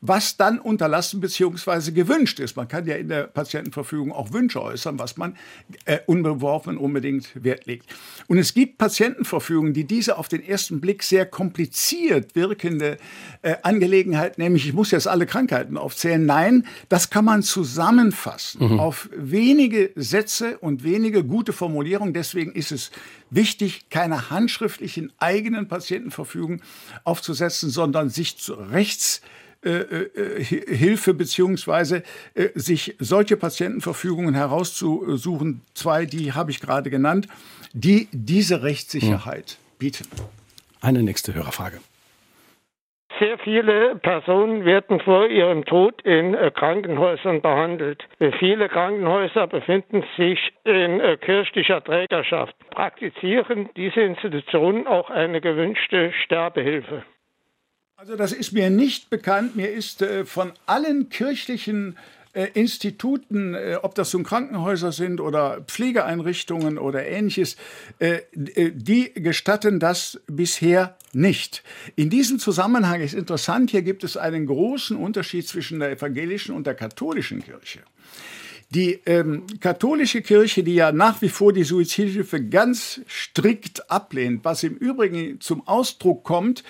was 0.00 0.36
dann 0.36 0.58
unterlassen 0.58 1.20
bzw. 1.20 1.92
gewünscht 1.92 2.40
ist. 2.40 2.56
Man 2.56 2.68
kann 2.68 2.86
ja 2.86 2.96
in 2.96 3.08
der 3.08 3.24
Patientenverfügung 3.24 4.12
auch 4.12 4.32
Wünsche 4.32 4.62
äußern, 4.62 4.98
was 4.98 5.16
man 5.16 5.36
äh, 5.84 5.98
unbeworfen 6.06 6.76
unbedingt 6.76 7.42
Wert 7.42 7.66
legt. 7.66 7.86
Und 8.26 8.38
es 8.38 8.54
gibt 8.54 8.78
Patientenverfügungen, 8.78 9.72
die 9.72 9.84
diese 9.84 10.18
auf 10.18 10.28
den 10.28 10.44
ersten 10.44 10.80
Blick 10.80 11.02
sehr 11.02 11.26
kompliziert 11.26 12.34
wirkende 12.34 12.98
äh, 13.42 13.56
Angelegenheit, 13.62 14.38
nämlich 14.38 14.66
ich 14.66 14.72
muss 14.72 14.90
jetzt 14.90 15.08
alle 15.08 15.26
Krankheiten 15.26 15.76
aufzählen. 15.76 16.24
Nein, 16.24 16.66
das 16.88 17.10
kann 17.10 17.24
man 17.24 17.42
zusammenfassen 17.42 18.74
mhm. 18.74 18.80
auf 18.80 19.08
wenige 19.16 19.90
Sätze 19.96 20.58
und 20.58 20.84
wenige 20.84 21.24
gute 21.24 21.52
Formulierungen. 21.52 22.14
Deswegen 22.14 22.52
ist 22.52 22.72
es 22.72 22.90
wichtig, 23.30 23.90
keine 23.90 24.30
handschriftlichen 24.30 25.12
eigenen 25.18 25.68
Patientenverfügungen 25.68 26.62
aufzusetzen, 27.04 27.70
sondern 27.70 28.10
sich 28.10 28.38
zu 28.38 28.54
rechts 28.54 29.22
äh, 29.64 29.70
äh, 29.70 30.44
Hilfe 30.44 31.14
beziehungsweise 31.14 32.04
äh, 32.34 32.50
sich 32.54 32.94
solche 33.00 33.36
Patientenverfügungen 33.36 34.34
herauszusuchen, 34.34 35.62
zwei, 35.74 36.06
die 36.06 36.32
habe 36.32 36.52
ich 36.52 36.60
gerade 36.60 36.90
genannt, 36.90 37.26
die 37.72 38.06
diese 38.12 38.62
Rechtssicherheit 38.62 39.50
hm. 39.50 39.78
bieten. 39.80 40.06
Eine 40.80 41.02
nächste 41.02 41.34
Hörerfrage. 41.34 41.78
Sehr 43.18 43.36
viele 43.40 43.96
Personen 43.96 44.64
werden 44.64 45.00
vor 45.00 45.26
ihrem 45.26 45.64
Tod 45.64 46.02
in 46.02 46.36
Krankenhäusern 46.54 47.42
behandelt. 47.42 48.04
Viele 48.38 48.68
Krankenhäuser 48.68 49.48
befinden 49.48 50.04
sich 50.16 50.38
in 50.62 51.00
kirchlicher 51.20 51.82
Trägerschaft. 51.82 52.54
Praktizieren 52.70 53.70
diese 53.74 54.02
Institutionen 54.02 54.86
auch 54.86 55.10
eine 55.10 55.40
gewünschte 55.40 56.12
Sterbehilfe? 56.24 57.02
Also 58.00 58.14
das 58.14 58.30
ist 58.30 58.52
mir 58.52 58.70
nicht 58.70 59.10
bekannt. 59.10 59.56
Mir 59.56 59.72
ist 59.72 60.02
äh, 60.02 60.24
von 60.24 60.52
allen 60.66 61.08
kirchlichen 61.08 61.98
äh, 62.32 62.46
Instituten, 62.54 63.54
äh, 63.54 63.76
ob 63.82 63.96
das 63.96 64.12
nun 64.12 64.22
Krankenhäuser 64.22 64.92
sind 64.92 65.20
oder 65.20 65.62
Pflegeeinrichtungen 65.62 66.78
oder 66.78 67.04
ähnliches, 67.04 67.56
äh, 67.98 68.20
äh, 68.54 68.70
die 68.72 69.12
gestatten 69.14 69.80
das 69.80 70.20
bisher 70.28 70.96
nicht. 71.12 71.64
In 71.96 72.08
diesem 72.08 72.38
Zusammenhang 72.38 73.00
ist 73.00 73.14
interessant, 73.14 73.72
hier 73.72 73.82
gibt 73.82 74.04
es 74.04 74.16
einen 74.16 74.46
großen 74.46 74.96
Unterschied 74.96 75.48
zwischen 75.48 75.80
der 75.80 75.90
evangelischen 75.90 76.54
und 76.54 76.68
der 76.68 76.76
katholischen 76.76 77.42
Kirche. 77.42 77.80
Die 78.70 79.00
ähm, 79.06 79.44
katholische 79.58 80.22
Kirche, 80.22 80.62
die 80.62 80.74
ja 80.74 80.92
nach 80.92 81.20
wie 81.20 81.30
vor 81.30 81.52
die 81.52 81.64
Suizidhilfe 81.64 82.44
ganz 82.44 83.00
strikt 83.08 83.90
ablehnt, 83.90 84.44
was 84.44 84.62
im 84.62 84.76
Übrigen 84.76 85.40
zum 85.40 85.66
Ausdruck 85.66 86.22
kommt 86.22 86.62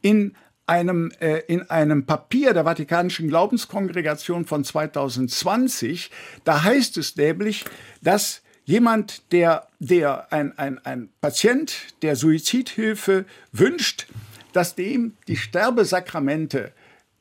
in 0.00 0.36
einem, 0.66 1.12
äh, 1.20 1.38
in 1.46 1.70
einem 1.70 2.06
Papier 2.06 2.52
der 2.52 2.64
Vatikanischen 2.64 3.28
Glaubenskongregation 3.28 4.44
von 4.44 4.64
2020. 4.64 6.10
Da 6.44 6.64
heißt 6.64 6.96
es 6.98 7.16
nämlich, 7.16 7.64
dass 8.02 8.42
jemand, 8.64 9.32
der, 9.32 9.68
der 9.78 10.32
ein, 10.32 10.56
ein, 10.58 10.84
ein 10.84 11.08
Patient, 11.20 11.72
der 12.02 12.16
Suizidhilfe 12.16 13.24
wünscht, 13.52 14.06
dass 14.52 14.74
dem 14.74 15.16
die 15.28 15.36
Sterbesakramente 15.36 16.72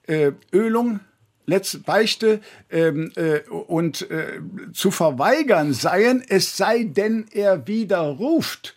äh, 0.08 0.31
Ölung, 0.51 0.99
Letz 1.47 1.77
Beichte 1.77 2.41
ähm, 2.71 3.12
äh, 3.15 3.41
und 3.49 4.10
äh, 4.10 4.39
zu 4.73 4.89
verweigern 4.89 5.73
seien, 5.73 6.23
es 6.27 6.58
sei 6.58 6.86
denn, 6.86 7.27
er 7.31 7.67
widerruft 7.67 8.75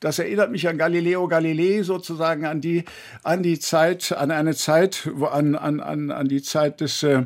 das 0.00 0.18
erinnert 0.18 0.50
mich 0.50 0.68
an 0.68 0.78
Galileo 0.78 1.26
Galilei 1.28 1.82
sozusagen 1.82 2.46
an 2.46 2.60
die 2.60 2.84
an 3.22 3.42
die 3.42 3.58
Zeit 3.58 4.12
an 4.12 4.30
eine 4.30 4.54
Zeit 4.54 5.10
wo 5.14 5.26
an 5.26 5.54
an 5.54 5.80
an 5.80 6.10
an 6.10 6.28
die 6.28 6.42
Zeit 6.42 6.80
des 6.80 7.02
äh, 7.02 7.24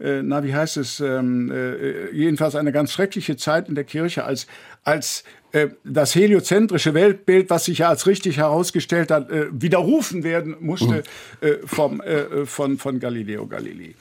äh, 0.00 0.22
na 0.22 0.42
wie 0.44 0.54
heißt 0.54 0.76
es 0.76 1.00
ähm, 1.00 1.50
äh, 1.50 2.10
jedenfalls 2.10 2.54
eine 2.54 2.72
ganz 2.72 2.92
schreckliche 2.92 3.36
Zeit 3.36 3.68
in 3.68 3.74
der 3.74 3.84
Kirche 3.84 4.24
als 4.24 4.46
als 4.84 5.24
äh, 5.52 5.68
das 5.84 6.14
heliozentrische 6.14 6.94
Weltbild, 6.94 7.50
was 7.50 7.66
sich 7.66 7.78
ja 7.78 7.90
als 7.90 8.06
richtig 8.06 8.38
herausgestellt 8.38 9.10
hat, 9.10 9.30
äh, 9.30 9.48
widerrufen 9.52 10.24
werden 10.24 10.56
musste 10.60 11.04
mhm. 11.40 11.46
äh, 11.46 11.56
vom, 11.66 12.00
äh, 12.00 12.46
von, 12.46 12.78
von 12.78 12.98
Galileo 12.98 13.46
Galilei. 13.46 13.94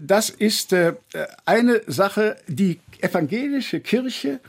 Das 0.00 0.30
ist 0.30 0.74
eine 1.44 1.82
Sache, 1.86 2.36
die 2.48 2.80
evangelische 3.02 3.80
Kirche 3.80 4.40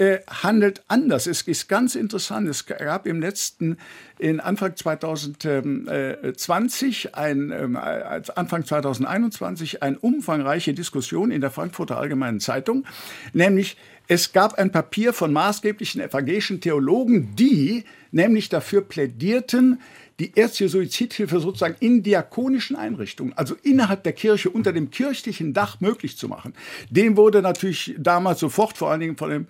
äh, 0.00 0.20
handelt 0.26 0.82
anders. 0.88 1.26
Es 1.26 1.42
ist 1.42 1.68
ganz 1.68 1.94
interessant. 1.94 2.48
Es 2.48 2.64
gab 2.64 3.06
im 3.06 3.20
letzten, 3.20 3.76
in 4.18 4.40
Anfang 4.40 4.74
2020, 4.74 7.14
ein, 7.14 7.52
ähm, 7.52 7.76
Anfang 7.76 8.64
2021, 8.64 9.82
eine 9.82 9.98
umfangreiche 9.98 10.72
Diskussion 10.72 11.30
in 11.30 11.42
der 11.42 11.50
Frankfurter 11.50 11.98
Allgemeinen 11.98 12.40
Zeitung, 12.40 12.86
nämlich 13.34 13.76
es 14.08 14.32
gab 14.32 14.54
ein 14.54 14.72
Papier 14.72 15.12
von 15.12 15.34
maßgeblichen 15.34 16.00
evangelischen 16.00 16.62
Theologen, 16.62 17.36
die 17.36 17.84
nämlich 18.10 18.48
dafür 18.48 18.80
plädierten, 18.80 19.82
die 20.18 20.32
ärztliche 20.34 20.70
Suizidhilfe 20.70 21.40
sozusagen 21.40 21.76
in 21.80 22.02
diakonischen 22.02 22.74
Einrichtungen, 22.74 23.34
also 23.34 23.54
innerhalb 23.62 24.02
der 24.02 24.12
Kirche 24.12 24.50
unter 24.50 24.72
dem 24.72 24.90
kirchlichen 24.90 25.52
Dach 25.52 25.80
möglich 25.80 26.16
zu 26.16 26.26
machen. 26.26 26.54
Dem 26.90 27.16
wurde 27.16 27.40
natürlich 27.40 27.94
damals 27.98 28.40
sofort 28.40 28.78
vor 28.78 28.90
allen 28.90 29.00
Dingen 29.00 29.16
von 29.16 29.30
dem 29.30 29.42
äh, 29.42 29.46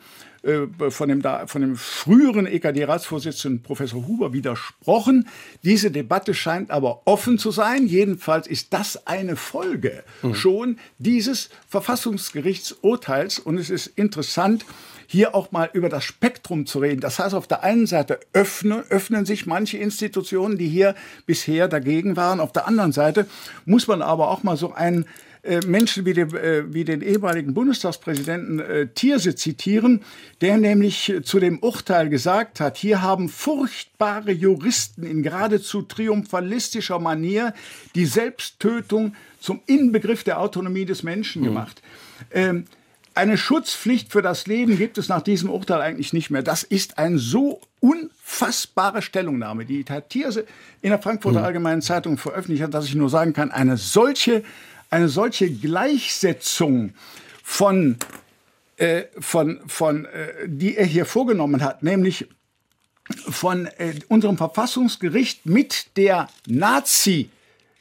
von, 0.89 1.09
dem, 1.09 1.23
von 1.47 1.61
dem 1.61 1.77
früheren 1.77 2.47
EKD-Ratsvorsitzenden 2.47 3.63
Professor 3.63 4.07
Huber 4.07 4.33
widersprochen. 4.33 5.29
Diese 5.65 5.91
Debatte 5.91 6.35
scheint 6.35 6.71
aber 6.71 7.03
offen 7.05 7.39
zu 7.39 7.51
sein. 7.51 7.87
Jedenfalls 7.87 8.47
ist 8.47 8.73
das 8.73 9.07
eine 9.07 9.37
Folge 9.37 10.03
mhm. 10.23 10.35
schon 10.35 10.79
dieses 10.99 11.51
Verfassungsgerichtsurteils. 11.69 13.39
Und 13.39 13.59
es 13.59 13.71
ist 13.71 13.87
interessant, 13.87 14.65
hier 15.07 15.35
auch 15.35 15.51
mal 15.51 15.69
über 15.73 15.89
das 15.89 16.05
Spektrum 16.05 16.67
zu 16.67 16.79
reden. 16.79 17.01
Das 17.01 17.19
heißt, 17.19 17.35
auf 17.35 17.49
der 17.49 17.65
einen 17.65 17.87
Seite 17.87 18.21
öffnen, 18.33 18.85
öffnen 18.91 19.27
sich 19.27 19.45
manche 19.45 19.77
Institutionen, 19.77 20.57
die 20.57 20.69
hier 20.69 20.95
bisher 21.27 21.67
dagegen 21.67 22.17
waren. 22.17 22.39
Auf 22.39 22.53
der 22.53 22.69
anderen 22.69 22.93
Seite 22.93 23.27
muss 23.65 23.89
man 23.89 24.03
aber 24.03 24.31
auch 24.31 24.45
mal 24.45 24.57
so 24.57 24.73
einen 24.73 25.03
äh, 25.03 25.07
Menschen 25.67 26.05
wie 26.05 26.13
den, 26.13 26.35
äh, 26.35 26.73
wie 26.73 26.85
den 26.85 27.01
ehemaligen 27.01 27.55
Bundestagspräsidenten 27.55 28.61
äh, 28.61 28.87
Thierse 28.89 29.35
zitieren, 29.35 30.03
der 30.41 30.59
nämlich 30.59 31.13
zu 31.23 31.41
dem 31.41 31.59
Urteil 31.61 32.09
gesagt 32.09 32.61
hat, 32.61 32.77
hier 32.77 33.01
haben 33.03 33.29
furchtbare 33.29 34.33
Juristen 34.33 35.05
in 35.05 35.23
geradezu 35.23 35.83
triumphalistischer 35.83 36.99
Manier 36.99 37.55
die 37.95 38.07
Selbsttötung 38.07 39.15
zum 39.41 39.61
Inbegriff 39.67 40.25
der 40.25 40.41
Autonomie 40.41 40.85
des 40.85 41.03
Menschen 41.03 41.43
mhm. 41.43 41.47
gemacht. 41.47 41.83
Mhm. 42.35 42.67
Eine 43.15 43.37
Schutzpflicht 43.37 44.13
für 44.13 44.23
das 44.23 44.47
Leben 44.47 44.79
gibt 44.79 44.97
es 44.97 45.09
nach 45.09 45.21
diesem 45.21 45.51
Urteil 45.51 45.81
eigentlich 45.81 46.13
nicht 46.13 46.31
mehr. 46.31 46.43
Das 46.43 46.63
ist 46.63 46.97
eine 46.97 47.19
so 47.19 47.61
unfassbare 47.81 49.03
Stellungnahme, 49.03 49.65
die 49.65 49.85
Herr 49.87 50.09
Thierse 50.09 50.47
in 50.81 50.91
der 50.91 51.01
Frankfurter 51.01 51.41
hm. 51.41 51.45
Allgemeinen 51.45 51.83
Zeitung 51.83 52.19
veröffentlicht 52.19 52.63
hat, 52.63 52.73
dass 52.73 52.85
ich 52.85 52.95
nur 52.95 53.11
sagen 53.11 53.33
kann, 53.33 53.51
eine 53.51 53.77
solche, 53.77 54.45
eine 54.91 55.09
solche 55.09 55.51
Gleichsetzung 55.51 56.95
von, 57.43 57.97
äh, 58.77 59.05
von, 59.19 59.61
von 59.67 60.05
äh, 60.05 60.47
die 60.47 60.77
er 60.77 60.87
hier 60.87 61.07
vorgenommen 61.07 61.63
hat, 61.63 61.83
nämlich 61.83 62.29
von 63.29 63.67
äh, 63.67 63.95
unserem 64.09 64.37
Verfassungsgericht 64.37 65.47
mit 65.47 65.97
der 65.97 66.29
Nazi 66.47 67.31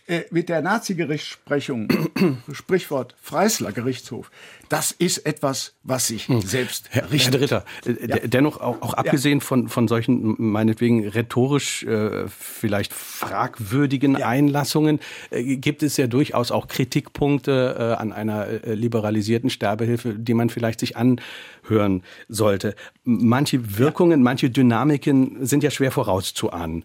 äh, 0.09 0.25
mit 0.31 0.49
der 0.49 0.61
Nazi-Gerichtsprechung, 0.63 1.87
Sprichwort 2.51 3.15
Freisler 3.21 3.71
Gerichtshof, 3.71 4.31
das 4.67 4.91
ist 4.91 5.19
etwas, 5.19 5.73
was 5.83 6.07
sich 6.07 6.27
hm. 6.27 6.41
selbst 6.41 6.87
Herr, 6.89 7.11
richtet. 7.11 7.33
Herr 7.33 7.41
Ritter, 7.41 7.65
äh, 7.85 8.07
ja. 8.07 8.27
dennoch 8.27 8.59
auch, 8.59 8.81
auch 8.81 8.93
abgesehen 8.95 9.37
ja. 9.37 9.45
von, 9.45 9.69
von 9.69 9.87
solchen 9.87 10.35
meinetwegen 10.39 11.07
rhetorisch 11.07 11.83
äh, 11.83 12.27
vielleicht 12.27 12.91
fragwürdigen 12.91 14.17
ja. 14.17 14.27
Einlassungen, 14.27 14.99
äh, 15.29 15.57
gibt 15.57 15.83
es 15.83 15.95
ja 15.97 16.07
durchaus 16.07 16.51
auch 16.51 16.67
Kritikpunkte 16.67 17.75
äh, 17.77 18.01
an 18.01 18.11
einer 18.11 18.47
äh, 18.47 18.73
liberalisierten 18.73 19.51
Sterbehilfe, 19.51 20.15
die 20.15 20.33
man 20.33 20.49
vielleicht 20.49 20.79
sich 20.79 20.97
anhören 20.97 22.01
sollte. 22.27 22.75
Manche 23.03 23.77
Wirkungen, 23.77 24.23
manche 24.23 24.49
Dynamiken 24.49 25.45
sind 25.45 25.63
ja 25.63 25.69
schwer 25.69 25.91
vorauszuahnen 25.91 26.83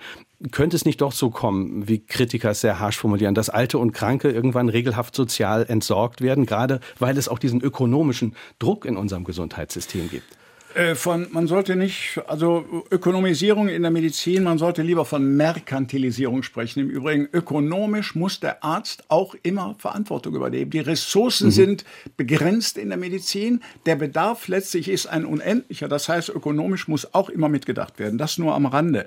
könnte 0.52 0.76
es 0.76 0.84
nicht 0.84 1.00
doch 1.00 1.12
so 1.12 1.30
kommen, 1.30 1.88
wie 1.88 1.98
Kritiker 1.98 2.50
es 2.50 2.60
sehr 2.60 2.78
harsch 2.78 2.98
formulieren, 2.98 3.34
dass 3.34 3.50
Alte 3.50 3.78
und 3.78 3.92
Kranke 3.92 4.30
irgendwann 4.30 4.68
regelhaft 4.68 5.14
sozial 5.14 5.66
entsorgt 5.66 6.20
werden, 6.20 6.46
gerade 6.46 6.80
weil 6.98 7.16
es 7.18 7.28
auch 7.28 7.38
diesen 7.38 7.60
ökonomischen 7.60 8.34
Druck 8.58 8.84
in 8.84 8.96
unserem 8.96 9.24
Gesundheitssystem 9.24 10.10
gibt? 10.10 10.36
Äh, 10.74 10.96
von, 10.96 11.28
man 11.30 11.46
sollte 11.46 11.76
nicht, 11.76 12.20
also 12.26 12.84
Ökonomisierung 12.90 13.68
in 13.68 13.82
der 13.82 13.92
Medizin, 13.92 14.42
man 14.42 14.58
sollte 14.58 14.82
lieber 14.82 15.04
von 15.04 15.36
Merkantilisierung 15.36 16.42
sprechen. 16.42 16.80
Im 16.80 16.90
Übrigen, 16.90 17.28
ökonomisch 17.32 18.16
muss 18.16 18.40
der 18.40 18.64
Arzt 18.64 19.04
auch 19.08 19.36
immer 19.44 19.76
Verantwortung 19.78 20.34
übernehmen. 20.34 20.72
Die 20.72 20.80
Ressourcen 20.80 21.46
mhm. 21.46 21.52
sind 21.52 21.84
begrenzt 22.16 22.76
in 22.76 22.88
der 22.88 22.98
Medizin. 22.98 23.62
Der 23.86 23.94
Bedarf 23.94 24.48
letztlich 24.48 24.88
ist 24.88 25.06
ein 25.06 25.24
unendlicher. 25.24 25.86
Das 25.86 26.08
heißt, 26.08 26.28
ökonomisch 26.28 26.88
muss 26.88 27.14
auch 27.14 27.28
immer 27.28 27.48
mitgedacht 27.48 28.00
werden. 28.00 28.18
Das 28.18 28.36
nur 28.38 28.54
am 28.54 28.66
Rande. 28.66 29.06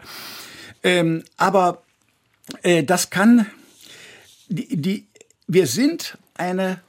Ähm, 0.84 1.24
aber 1.38 1.84
äh, 2.64 2.84
das 2.84 3.10
kann, 3.10 3.48
die, 4.48 4.78
die, 4.78 5.08
wir 5.48 5.68
sind 5.68 6.18
eine 6.36 6.82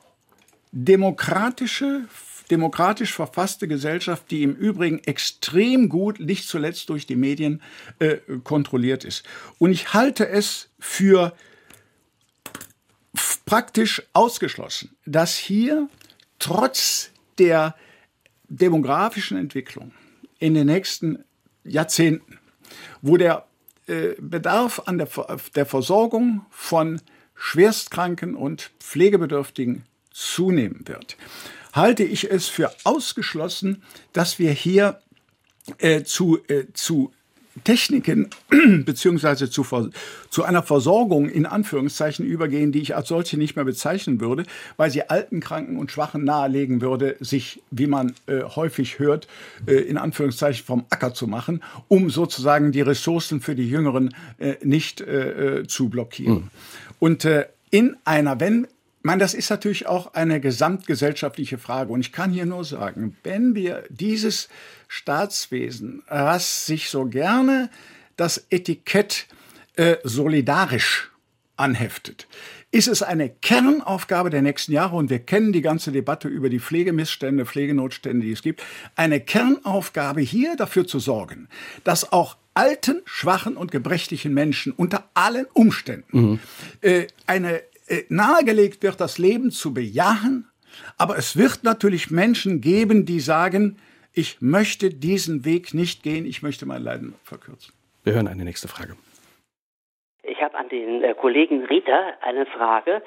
demokratische, 0.73 2.05
demokratisch 2.51 3.13
verfasste 3.13 3.69
Gesellschaft, 3.69 4.31
die 4.31 4.43
im 4.43 4.55
Übrigen 4.55 4.99
extrem 5.01 5.89
gut, 5.89 6.21
nicht 6.21 6.49
zuletzt 6.49 6.89
durch 6.89 7.07
die 7.07 7.17
Medien, 7.17 7.63
äh, 7.99 8.19
kontrolliert 8.45 9.05
ist. 9.05 9.25
Und 9.59 9.73
ich 9.73 9.93
halte 9.93 10.29
es 10.29 10.69
für 10.79 11.35
praktisch 13.45 14.03
ausgeschlossen, 14.13 14.95
dass 15.07 15.37
hier 15.37 15.89
trotz 16.39 17.11
der 17.39 17.75
demografischen 18.49 19.37
Entwicklung 19.37 19.93
in 20.39 20.55
den 20.55 20.67
nächsten 20.67 21.25
Jahrzehnten, 21.65 22.39
wo 23.03 23.17
der 23.17 23.48
Bedarf 24.21 24.83
an 24.87 24.99
der, 24.99 25.09
der 25.55 25.67
Versorgung 25.67 26.45
von 26.51 27.01
Schwerstkranken 27.35 28.35
und 28.35 28.71
Pflegebedürftigen 28.81 29.85
zunehmen 30.11 30.83
wird, 30.87 31.17
halte 31.73 32.05
ich 32.05 32.31
es 32.31 32.49
für 32.49 32.73
ausgeschlossen, 32.85 33.83
dass 34.13 34.39
wir 34.39 34.53
hier 34.53 35.01
äh, 35.79 36.03
zu, 36.03 36.39
äh, 36.49 36.67
zu 36.73 37.13
Techniken 37.65 38.31
beziehungsweise 38.85 39.51
zu, 39.51 39.67
zu 40.31 40.45
einer 40.45 40.63
Versorgung 40.63 41.29
in 41.29 41.47
Anführungszeichen 41.47 42.25
übergehen, 42.25 42.73
die 42.73 42.81
ich 42.81 42.97
als 42.97 43.09
solche 43.09 43.39
nicht 43.39 43.57
mehr 43.57 43.65
bezeichnen 43.65 44.21
würde, 44.21 44.45
weil 44.77 44.91
sie 44.91 45.09
alten, 45.09 45.41
kranken 45.41 45.77
und 45.77 45.91
Schwachen 45.91 46.25
nahelegen 46.25 46.81
würde, 46.81 47.17
sich, 47.21 47.63
wie 47.71 47.87
man 47.87 48.15
äh, 48.27 48.43
häufig 48.43 48.99
hört, 48.99 49.29
äh, 49.67 49.75
in 49.75 49.97
Anführungszeichen 49.97 50.65
vom 50.65 50.85
Acker 50.91 51.15
zu 51.15 51.27
machen, 51.27 51.63
um 51.89 52.11
sozusagen 52.11 52.73
die 52.73 52.81
Ressourcen 52.81 53.41
für 53.41 53.55
die 53.55 53.69
Jüngeren 53.69 54.15
äh, 54.39 54.55
nicht 54.63 55.01
äh, 55.01 55.61
äh, 55.61 55.67
zu 55.67 55.89
blockieren. 55.89 56.35
Mhm. 56.35 56.51
Und 56.99 57.25
äh, 57.25 57.47
in 57.71 57.97
einer, 58.05 58.41
wenn 58.41 58.67
meine, 59.09 59.21
das 59.21 59.33
ist 59.33 59.49
natürlich 59.49 59.87
auch 59.87 60.13
eine 60.13 60.39
gesamtgesellschaftliche 60.39 61.57
Frage. 61.57 61.91
Und 61.91 62.01
ich 62.01 62.13
kann 62.13 62.31
hier 62.31 62.45
nur 62.45 62.63
sagen, 62.63 63.17
wenn 63.23 63.55
wir 63.55 63.85
dieses 63.89 64.51
Staatswesen, 64.87 66.03
was 66.11 66.67
sich 66.67 66.91
so 66.91 67.07
gerne 67.07 67.71
das 68.19 68.45
Etikett 68.51 69.27
äh, 69.77 69.97
solidarisch 70.05 71.11
anheftet, 71.57 72.29
ist 72.71 72.87
es 72.87 73.03
eine 73.03 73.31
Kernaufgabe 73.31 74.29
der 74.29 74.43
nächsten 74.43 74.73
Jahre, 74.73 74.97
und 74.97 75.09
wir 75.09 75.21
kennen 75.21 75.55
die 75.55 75.63
ganze 75.63 75.91
Debatte 75.91 76.29
über 76.29 76.51
die 76.51 76.61
Pflegemissstände, 76.61 77.47
Pflegenotstände, 77.47 78.27
die 78.27 78.33
es 78.33 78.43
gibt, 78.43 78.63
eine 78.95 79.21
Kernaufgabe 79.21 80.21
hier 80.21 80.55
dafür 80.55 80.87
zu 80.87 80.99
sorgen, 80.99 81.49
dass 81.83 82.13
auch 82.13 82.37
alten, 82.53 83.01
schwachen 83.07 83.57
und 83.57 83.71
gebrechlichen 83.71 84.35
Menschen 84.35 84.73
unter 84.73 85.09
allen 85.15 85.47
Umständen 85.55 86.21
mhm. 86.21 86.41
äh, 86.83 87.07
eine 87.27 87.63
nahegelegt 88.09 88.83
wird, 88.83 89.01
das 89.01 89.19
Leben 89.19 89.51
zu 89.51 89.75
bejahen, 89.75 90.51
aber 90.97 91.17
es 91.17 91.37
wird 91.37 91.65
natürlich 91.65 92.11
Menschen 92.11 92.61
geben, 92.61 93.07
die 93.07 93.21
sagen, 93.21 93.79
ich 94.15 94.41
möchte 94.41 94.91
diesen 94.91 95.45
Weg 95.45 95.75
nicht 95.75 96.03
gehen, 96.03 96.27
ich 96.27 96.43
möchte 96.43 96.67
mein 96.67 96.83
Leiden 96.83 97.15
verkürzen. 97.23 97.73
Wir 98.05 98.15
hören 98.15 98.29
eine 98.29 98.45
nächste 98.45 98.69
Frage. 98.69 98.97
Ich 100.23 100.43
habe 100.43 100.57
an 100.57 100.69
den 100.69 101.03
äh, 101.03 101.15
Kollegen 101.15 101.65
Rita 101.65 102.13
eine 102.23 102.47
Frage. 102.47 103.03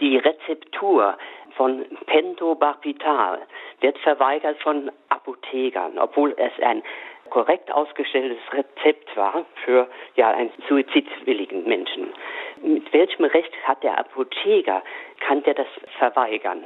Die 0.00 0.16
Rezeptur 0.16 1.16
von 1.56 1.84
Pentobarbital 2.06 3.38
wird 3.80 3.98
verweigert 3.98 4.60
von 4.62 4.90
Apothekern, 5.08 5.98
obwohl 5.98 6.34
es 6.36 6.52
ein 6.62 6.82
korrekt 7.30 7.72
ausgestelltes 7.72 8.38
Rezept 8.52 9.16
war 9.16 9.44
für 9.64 9.88
ja, 10.16 10.30
einen 10.30 10.50
suizidwilligen 10.68 11.64
Menschen. 11.64 12.12
Mit 12.64 12.92
welchem 12.92 13.24
Recht 13.24 13.52
hat 13.64 13.82
der 13.82 13.98
Apotheker, 13.98 14.82
kann 15.26 15.42
der 15.42 15.54
das 15.54 15.66
verweigern? 15.98 16.64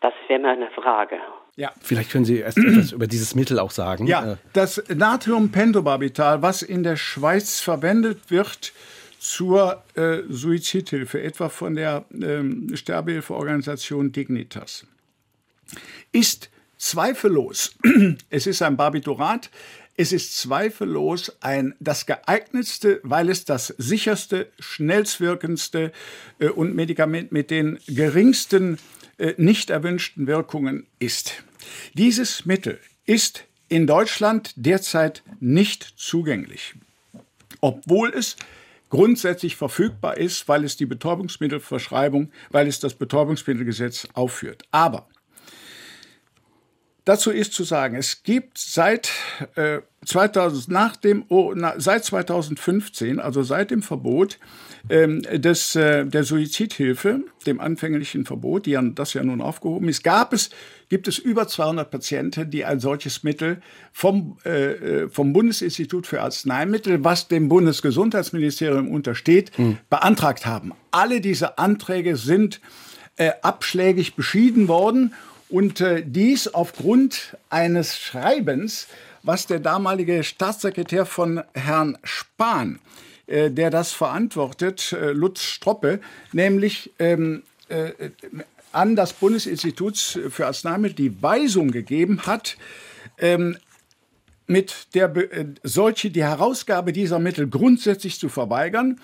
Das 0.00 0.12
wäre 0.28 0.40
meine 0.40 0.68
Frage. 0.70 1.16
Ja. 1.56 1.72
Vielleicht 1.80 2.12
können 2.12 2.24
Sie 2.24 2.38
erst 2.38 2.58
etwas 2.58 2.92
über 2.92 3.08
dieses 3.08 3.34
Mittel 3.34 3.58
auch 3.58 3.72
sagen. 3.72 4.06
Ja, 4.06 4.32
äh, 4.32 4.36
das 4.52 4.82
Natriumpentobarbital, 4.88 6.40
was 6.40 6.62
in 6.62 6.84
der 6.84 6.96
Schweiz 6.96 7.60
verwendet 7.60 8.30
wird 8.30 8.72
zur 9.18 9.82
äh, 9.96 10.18
Suizidhilfe, 10.28 11.20
etwa 11.20 11.48
von 11.48 11.74
der 11.74 12.04
ähm, 12.12 12.70
Sterbehilfeorganisation 12.74 14.12
Dignitas, 14.12 14.86
ist 16.12 16.50
zweifellos, 16.76 17.76
es 18.30 18.46
ist 18.46 18.62
ein 18.62 18.76
Barbiturat, 18.76 19.50
es 19.98 20.12
ist 20.12 20.38
zweifellos 20.38 21.36
ein, 21.40 21.74
das 21.80 22.06
geeignetste, 22.06 23.00
weil 23.02 23.28
es 23.28 23.44
das 23.44 23.74
sicherste, 23.78 24.48
schnellstwirkendste 24.60 25.92
äh, 26.38 26.48
und 26.48 26.76
Medikament 26.76 27.32
mit 27.32 27.50
den 27.50 27.80
geringsten 27.88 28.78
äh, 29.18 29.34
nicht 29.38 29.70
erwünschten 29.70 30.28
Wirkungen 30.28 30.86
ist. 31.00 31.42
Dieses 31.94 32.46
Mittel 32.46 32.78
ist 33.06 33.44
in 33.68 33.88
Deutschland 33.88 34.52
derzeit 34.54 35.24
nicht 35.40 35.94
zugänglich, 35.96 36.74
obwohl 37.60 38.10
es 38.14 38.36
grundsätzlich 38.90 39.56
verfügbar 39.56 40.16
ist, 40.16 40.46
weil 40.46 40.62
es 40.62 40.76
die 40.76 40.86
Betäubungsmittelverschreibung, 40.86 42.30
weil 42.50 42.68
es 42.68 42.78
das 42.78 42.94
Betäubungsmittelgesetz 42.94 44.06
aufführt. 44.14 44.62
Aber 44.70 45.08
Dazu 47.08 47.30
ist 47.30 47.54
zu 47.54 47.64
sagen, 47.64 47.96
es 47.96 48.22
gibt 48.22 48.58
seit 48.58 49.08
äh, 49.54 49.78
2000, 50.04 50.68
nach 50.68 50.94
dem, 50.94 51.24
oh, 51.28 51.54
na, 51.56 51.72
seit 51.78 52.04
2015, 52.04 53.18
also 53.18 53.42
seit 53.42 53.70
dem 53.70 53.80
Verbot 53.80 54.38
ähm, 54.90 55.22
des, 55.22 55.74
äh, 55.74 56.04
der 56.04 56.24
Suizidhilfe, 56.24 57.20
dem 57.46 57.60
anfänglichen 57.60 58.26
Verbot, 58.26 58.66
die 58.66 58.72
ja, 58.72 58.82
das 58.82 59.14
ja 59.14 59.24
nun 59.24 59.40
aufgehoben 59.40 59.88
ist, 59.88 60.04
gab 60.04 60.34
es, 60.34 60.50
gibt 60.90 61.08
es 61.08 61.16
über 61.16 61.48
200 61.48 61.90
Patienten, 61.90 62.50
die 62.50 62.66
ein 62.66 62.78
solches 62.78 63.22
Mittel 63.22 63.62
vom, 63.90 64.36
äh, 64.44 65.04
äh, 65.04 65.08
vom 65.08 65.32
Bundesinstitut 65.32 66.06
für 66.06 66.20
Arzneimittel, 66.20 67.04
was 67.04 67.26
dem 67.26 67.48
Bundesgesundheitsministerium 67.48 68.86
untersteht, 68.90 69.56
hm. 69.56 69.78
beantragt 69.88 70.44
haben. 70.44 70.74
Alle 70.90 71.22
diese 71.22 71.56
Anträge 71.56 72.18
sind 72.18 72.60
äh, 73.16 73.30
abschlägig 73.40 74.14
beschieden 74.14 74.68
worden 74.68 75.14
und 75.48 75.80
äh, 75.80 76.02
dies 76.04 76.48
aufgrund 76.48 77.36
eines 77.50 77.98
Schreibens, 77.98 78.88
was 79.22 79.46
der 79.46 79.60
damalige 79.60 80.22
Staatssekretär 80.24 81.06
von 81.06 81.42
Herrn 81.54 81.98
Spahn 82.02 82.78
äh, 83.28 83.50
der 83.50 83.68
das 83.68 83.92
verantwortet, 83.92 84.92
äh, 84.92 85.12
Lutz 85.12 85.42
Stroppe, 85.42 86.00
nämlich 86.32 86.90
ähm, 86.98 87.42
äh, 87.68 87.90
an 88.72 88.96
das 88.96 89.12
Bundesinstitut 89.12 89.98
für 90.30 90.46
Arzneimittel 90.46 90.94
die 90.94 91.22
Weisung 91.22 91.70
gegeben 91.70 92.22
hat, 92.26 92.56
ähm, 93.18 93.58
mit 94.46 94.94
der 94.94 95.14
äh, 95.14 95.44
solche 95.62 96.10
die 96.10 96.22
Herausgabe 96.22 96.94
dieser 96.94 97.18
Mittel 97.18 97.48
grundsätzlich 97.48 98.18
zu 98.18 98.30
verweigern 98.30 98.98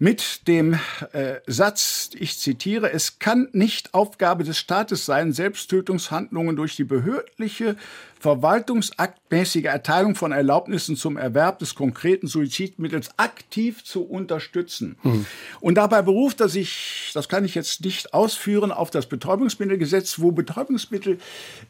mit 0.00 0.48
dem 0.48 0.78
äh, 1.12 1.40
Satz, 1.46 2.10
ich 2.18 2.38
zitiere, 2.38 2.90
es 2.90 3.18
kann 3.18 3.48
nicht 3.52 3.92
Aufgabe 3.92 4.44
des 4.44 4.56
Staates 4.56 5.04
sein, 5.04 5.34
Selbsttötungshandlungen 5.34 6.56
durch 6.56 6.74
die 6.74 6.84
behördliche, 6.84 7.76
verwaltungsaktmäßige 8.18 9.64
Erteilung 9.64 10.14
von 10.14 10.32
Erlaubnissen 10.32 10.96
zum 10.96 11.18
Erwerb 11.18 11.58
des 11.58 11.74
konkreten 11.74 12.28
Suizidmittels 12.28 13.10
aktiv 13.18 13.84
zu 13.84 14.02
unterstützen. 14.02 14.96
Mhm. 15.02 15.26
Und 15.60 15.74
dabei 15.74 16.00
beruft 16.00 16.40
er 16.40 16.48
sich, 16.48 17.10
das 17.12 17.28
kann 17.28 17.44
ich 17.44 17.54
jetzt 17.54 17.84
nicht 17.84 18.14
ausführen, 18.14 18.72
auf 18.72 18.90
das 18.90 19.04
Betäubungsmittelgesetz, 19.04 20.18
wo 20.18 20.32
Betäubungsmittel 20.32 21.18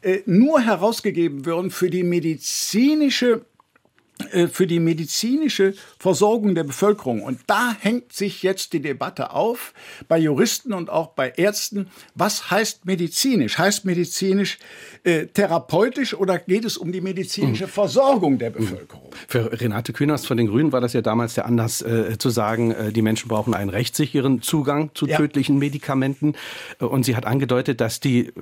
äh, 0.01 0.19
nur 0.25 0.61
herausgegeben 0.61 1.45
würden 1.45 1.69
für 1.69 1.89
die 1.89 2.03
medizinische 2.03 3.41
für 4.51 4.67
die 4.67 4.79
medizinische 4.79 5.73
Versorgung 5.99 6.55
der 6.55 6.63
Bevölkerung. 6.63 7.21
Und 7.21 7.39
da 7.47 7.75
hängt 7.79 8.13
sich 8.13 8.43
jetzt 8.43 8.73
die 8.73 8.81
Debatte 8.81 9.31
auf 9.31 9.73
bei 10.07 10.17
Juristen 10.17 10.73
und 10.73 10.89
auch 10.89 11.07
bei 11.07 11.29
Ärzten. 11.29 11.87
Was 12.15 12.51
heißt 12.51 12.85
medizinisch? 12.85 13.57
Heißt 13.57 13.85
medizinisch 13.85 14.59
äh, 15.03 15.27
therapeutisch 15.27 16.13
oder 16.13 16.39
geht 16.39 16.65
es 16.65 16.77
um 16.77 16.91
die 16.91 17.01
medizinische 17.01 17.65
mhm. 17.65 17.69
Versorgung 17.69 18.37
der 18.37 18.49
Bevölkerung? 18.51 19.11
Für 19.27 19.59
Renate 19.59 19.93
Künast 19.93 20.27
von 20.27 20.37
den 20.37 20.47
Grünen 20.47 20.71
war 20.71 20.81
das 20.81 20.93
ja 20.93 21.01
damals 21.01 21.33
der 21.33 21.45
Anlass 21.45 21.81
äh, 21.81 22.17
zu 22.17 22.29
sagen, 22.29 22.71
äh, 22.71 22.91
die 22.91 23.01
Menschen 23.01 23.27
brauchen 23.27 23.53
einen 23.53 23.69
rechtssicheren 23.69 24.41
Zugang 24.41 24.91
zu 24.93 25.07
ja. 25.07 25.17
tödlichen 25.17 25.57
Medikamenten. 25.57 26.33
Äh, 26.79 26.85
und 26.85 27.03
sie 27.03 27.15
hat 27.15 27.25
angedeutet, 27.25 27.81
dass 27.81 27.99
die 27.99 28.27
äh, 28.27 28.33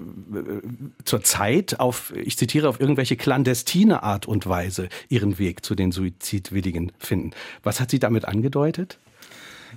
zurzeit 1.05 1.79
auf, 1.79 2.13
ich 2.15 2.37
zitiere, 2.37 2.69
auf 2.69 2.79
irgendwelche 2.79 3.15
clandestine 3.15 4.03
Art 4.03 4.27
und 4.27 4.47
Weise 4.47 4.89
ihren 5.09 5.39
Weg 5.39 5.65
zu 5.65 5.68
den 5.75 5.91
Suizidwilligen 5.91 6.91
finden. 6.99 7.31
Was 7.63 7.79
hat 7.79 7.91
sie 7.91 7.99
damit 7.99 8.25
angedeutet? 8.25 8.97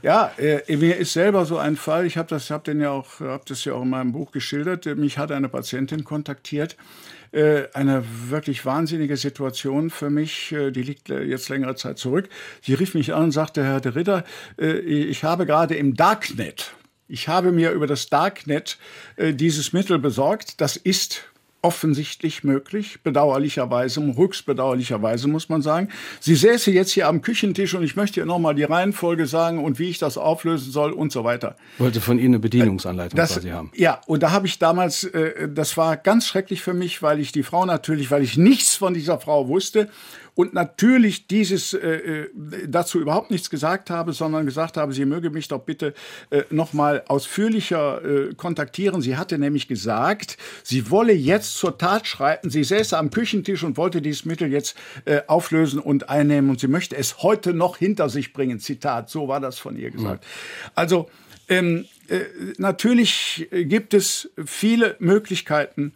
Ja, 0.02 0.32
äh, 0.38 0.76
mir 0.76 0.96
ist 0.96 1.12
selber 1.12 1.44
so 1.44 1.58
ein 1.58 1.76
Fall. 1.76 2.06
Ich 2.06 2.16
habe 2.16 2.28
das, 2.28 2.50
hab 2.50 2.66
ja 2.66 2.90
auch, 2.90 3.20
habe 3.20 3.44
das 3.46 3.64
ja 3.64 3.74
auch 3.74 3.82
in 3.82 3.90
meinem 3.90 4.12
Buch 4.12 4.32
geschildert. 4.32 4.86
Mich 4.86 5.18
hat 5.18 5.30
eine 5.30 5.48
Patientin 5.48 6.02
kontaktiert. 6.04 6.76
Äh, 7.30 7.64
eine 7.74 8.04
wirklich 8.28 8.64
wahnsinnige 8.64 9.16
Situation 9.16 9.90
für 9.90 10.10
mich. 10.10 10.52
Äh, 10.52 10.70
die 10.70 10.82
liegt 10.82 11.10
äh, 11.10 11.22
jetzt 11.22 11.48
längere 11.50 11.76
Zeit 11.76 11.98
zurück. 11.98 12.28
Sie 12.62 12.74
rief 12.74 12.94
mich 12.94 13.12
an 13.12 13.24
und 13.24 13.32
sagte, 13.32 13.62
Herr 13.64 13.80
de 13.80 13.92
Ritter, 13.92 14.24
äh, 14.58 14.78
ich 14.78 15.24
habe 15.24 15.46
gerade 15.46 15.74
im 15.74 15.94
Darknet 15.94 16.74
ich 17.12 17.28
habe 17.28 17.52
mir 17.52 17.72
über 17.72 17.86
das 17.86 18.08
Darknet 18.08 18.78
äh, 19.16 19.34
dieses 19.34 19.74
Mittel 19.74 19.98
besorgt. 19.98 20.62
Das 20.62 20.76
ist 20.76 21.24
offensichtlich 21.62 22.42
möglich, 22.42 22.98
bedauerlicherweise, 23.02 24.02
höchstbedauerlicherweise 24.16 25.28
muss 25.28 25.48
man 25.48 25.62
sagen. 25.62 25.88
Sie 26.20 26.34
säße 26.34 26.72
jetzt 26.72 26.90
hier 26.90 27.06
am 27.06 27.22
Küchentisch 27.22 27.74
und 27.74 27.84
ich 27.84 27.94
möchte 27.94 28.20
ihr 28.20 28.26
nochmal 28.26 28.54
die 28.54 28.64
Reihenfolge 28.64 29.26
sagen 29.26 29.62
und 29.62 29.78
wie 29.78 29.88
ich 29.88 29.98
das 29.98 30.18
auflösen 30.18 30.72
soll 30.72 30.92
und 30.92 31.12
so 31.12 31.22
weiter. 31.22 31.56
Wollte 31.78 32.00
von 32.00 32.18
Ihnen 32.18 32.34
eine 32.34 32.38
Bedienungsanleitung 32.40 33.16
das, 33.16 33.34
quasi 33.34 33.50
haben. 33.50 33.70
Ja, 33.74 34.00
und 34.06 34.24
da 34.24 34.32
habe 34.32 34.46
ich 34.46 34.58
damals, 34.58 35.04
äh, 35.04 35.48
das 35.48 35.76
war 35.76 35.96
ganz 35.96 36.26
schrecklich 36.26 36.62
für 36.62 36.74
mich, 36.74 37.02
weil 37.02 37.20
ich 37.20 37.30
die 37.30 37.44
Frau 37.44 37.64
natürlich, 37.64 38.10
weil 38.10 38.22
ich 38.22 38.36
nichts 38.36 38.74
von 38.74 38.92
dieser 38.92 39.20
Frau 39.20 39.48
wusste 39.48 39.88
und 40.34 40.54
natürlich 40.54 41.26
dieses 41.26 41.74
äh, 41.74 41.78
äh, 41.78 42.28
dazu 42.66 43.00
überhaupt 43.00 43.30
nichts 43.30 43.50
gesagt 43.50 43.90
habe, 43.90 44.12
sondern 44.12 44.46
gesagt 44.46 44.78
habe, 44.78 44.92
sie 44.94 45.04
möge 45.04 45.28
mich 45.28 45.48
doch 45.48 45.60
bitte 45.60 45.92
äh, 46.30 46.42
noch 46.48 46.72
mal 46.72 47.02
ausführlicher 47.06 48.02
äh, 48.04 48.34
kontaktieren. 48.34 49.02
Sie 49.02 49.16
hatte 49.16 49.38
nämlich 49.38 49.68
gesagt, 49.68 50.38
sie 50.62 50.90
wolle 50.90 51.12
jetzt 51.12 51.56
zur 51.56 51.76
Tat 51.76 52.06
schreiten. 52.06 52.48
Sie 52.48 52.64
säße 52.64 52.96
am 52.96 53.10
Küchentisch 53.10 53.62
und 53.62 53.76
wollte 53.76 54.00
dieses 54.00 54.24
Mittel 54.24 54.50
jetzt 54.50 54.76
äh, 55.04 55.20
auflösen 55.26 55.78
und 55.78 56.08
einnehmen 56.08 56.48
und 56.48 56.60
sie 56.60 56.68
möchte 56.68 56.96
es 56.96 57.22
heute 57.22 57.52
noch 57.52 57.76
hinter 57.76 58.08
sich 58.08 58.32
bringen. 58.32 58.58
Zitat, 58.58 59.10
so 59.10 59.28
war 59.28 59.40
das 59.40 59.58
von 59.58 59.76
ihr 59.76 59.90
gesagt. 59.90 60.24
Also 60.74 61.10
ähm, 61.48 61.84
äh, 62.08 62.20
natürlich 62.56 63.48
gibt 63.50 63.92
es 63.92 64.30
viele 64.46 64.96
Möglichkeiten, 64.98 65.92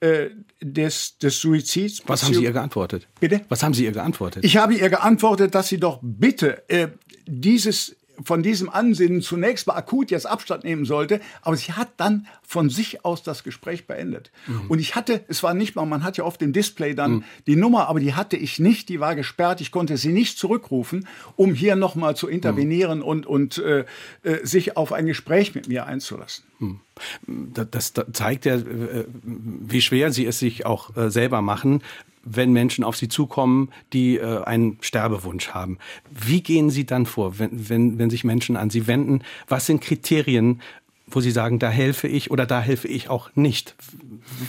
äh, 0.00 0.30
des, 0.60 1.18
des 1.18 1.38
Suizids. 1.38 2.02
Was 2.06 2.24
haben 2.24 2.34
Sie 2.34 2.44
ihr 2.44 2.52
geantwortet? 2.52 3.06
Bitte? 3.20 3.42
Was 3.48 3.62
haben 3.62 3.74
Sie 3.74 3.84
ihr 3.84 3.92
geantwortet? 3.92 4.44
Ich 4.44 4.56
habe 4.56 4.74
ihr 4.74 4.88
geantwortet, 4.88 5.54
dass 5.54 5.68
sie 5.68 5.78
doch 5.78 5.98
bitte 6.02 6.68
äh, 6.68 6.88
dieses 7.26 7.96
von 8.24 8.42
diesem 8.42 8.68
Ansinnen 8.68 9.22
zunächst 9.22 9.66
mal 9.66 9.74
akut 9.74 10.10
jetzt 10.10 10.26
Abstand 10.26 10.64
nehmen 10.64 10.84
sollte, 10.84 11.20
aber 11.42 11.56
sie 11.56 11.72
hat 11.72 11.88
dann 11.96 12.26
von 12.42 12.70
sich 12.70 13.04
aus 13.04 13.22
das 13.22 13.44
Gespräch 13.44 13.86
beendet. 13.86 14.30
Mhm. 14.46 14.62
Und 14.68 14.78
ich 14.78 14.94
hatte, 14.94 15.24
es 15.28 15.42
war 15.42 15.54
nicht 15.54 15.74
mal, 15.74 15.86
man 15.86 16.04
hat 16.04 16.16
ja 16.16 16.24
auf 16.24 16.38
dem 16.38 16.52
Display 16.52 16.94
dann 16.94 17.12
mhm. 17.12 17.24
die 17.46 17.56
Nummer, 17.56 17.88
aber 17.88 18.00
die 18.00 18.14
hatte 18.14 18.36
ich 18.36 18.58
nicht, 18.58 18.88
die 18.88 19.00
war 19.00 19.14
gesperrt, 19.14 19.60
ich 19.60 19.70
konnte 19.70 19.96
sie 19.96 20.12
nicht 20.12 20.38
zurückrufen, 20.38 21.06
um 21.36 21.54
hier 21.54 21.76
nochmal 21.76 22.16
zu 22.16 22.28
intervenieren 22.28 22.98
mhm. 22.98 23.04
und, 23.04 23.26
und 23.26 23.58
äh, 23.58 23.84
äh, 24.22 24.44
sich 24.44 24.76
auf 24.76 24.92
ein 24.92 25.06
Gespräch 25.06 25.54
mit 25.54 25.68
mir 25.68 25.86
einzulassen. 25.86 26.44
Mhm. 26.60 26.80
Das, 27.26 27.94
zeigt 28.12 28.44
ja, 28.44 28.56
äh, 28.56 29.06
wie 29.24 29.80
schwer 29.80 30.12
sie 30.12 30.26
es 30.26 30.38
sich 30.38 30.66
auch 30.66 30.96
äh, 30.96 31.10
selber 31.10 31.42
machen, 31.42 31.82
wenn 32.22 32.52
Menschen 32.52 32.84
auf 32.84 32.96
Sie 32.96 33.08
zukommen, 33.08 33.70
die 33.92 34.18
äh, 34.18 34.44
einen 34.44 34.78
Sterbewunsch 34.82 35.50
haben. 35.50 35.78
Wie 36.10 36.42
gehen 36.42 36.70
Sie 36.70 36.84
dann 36.84 37.06
vor, 37.06 37.38
wenn, 37.38 37.68
wenn, 37.68 37.98
wenn 37.98 38.10
sich 38.10 38.24
Menschen 38.24 38.56
an 38.56 38.70
Sie 38.70 38.86
wenden? 38.86 39.22
Was 39.48 39.66
sind 39.66 39.80
Kriterien, 39.80 40.60
wo 41.06 41.20
Sie 41.20 41.30
sagen, 41.30 41.58
da 41.58 41.70
helfe 41.70 42.08
ich 42.08 42.30
oder 42.30 42.46
da 42.46 42.60
helfe 42.60 42.88
ich 42.88 43.08
auch 43.08 43.30
nicht? 43.34 43.74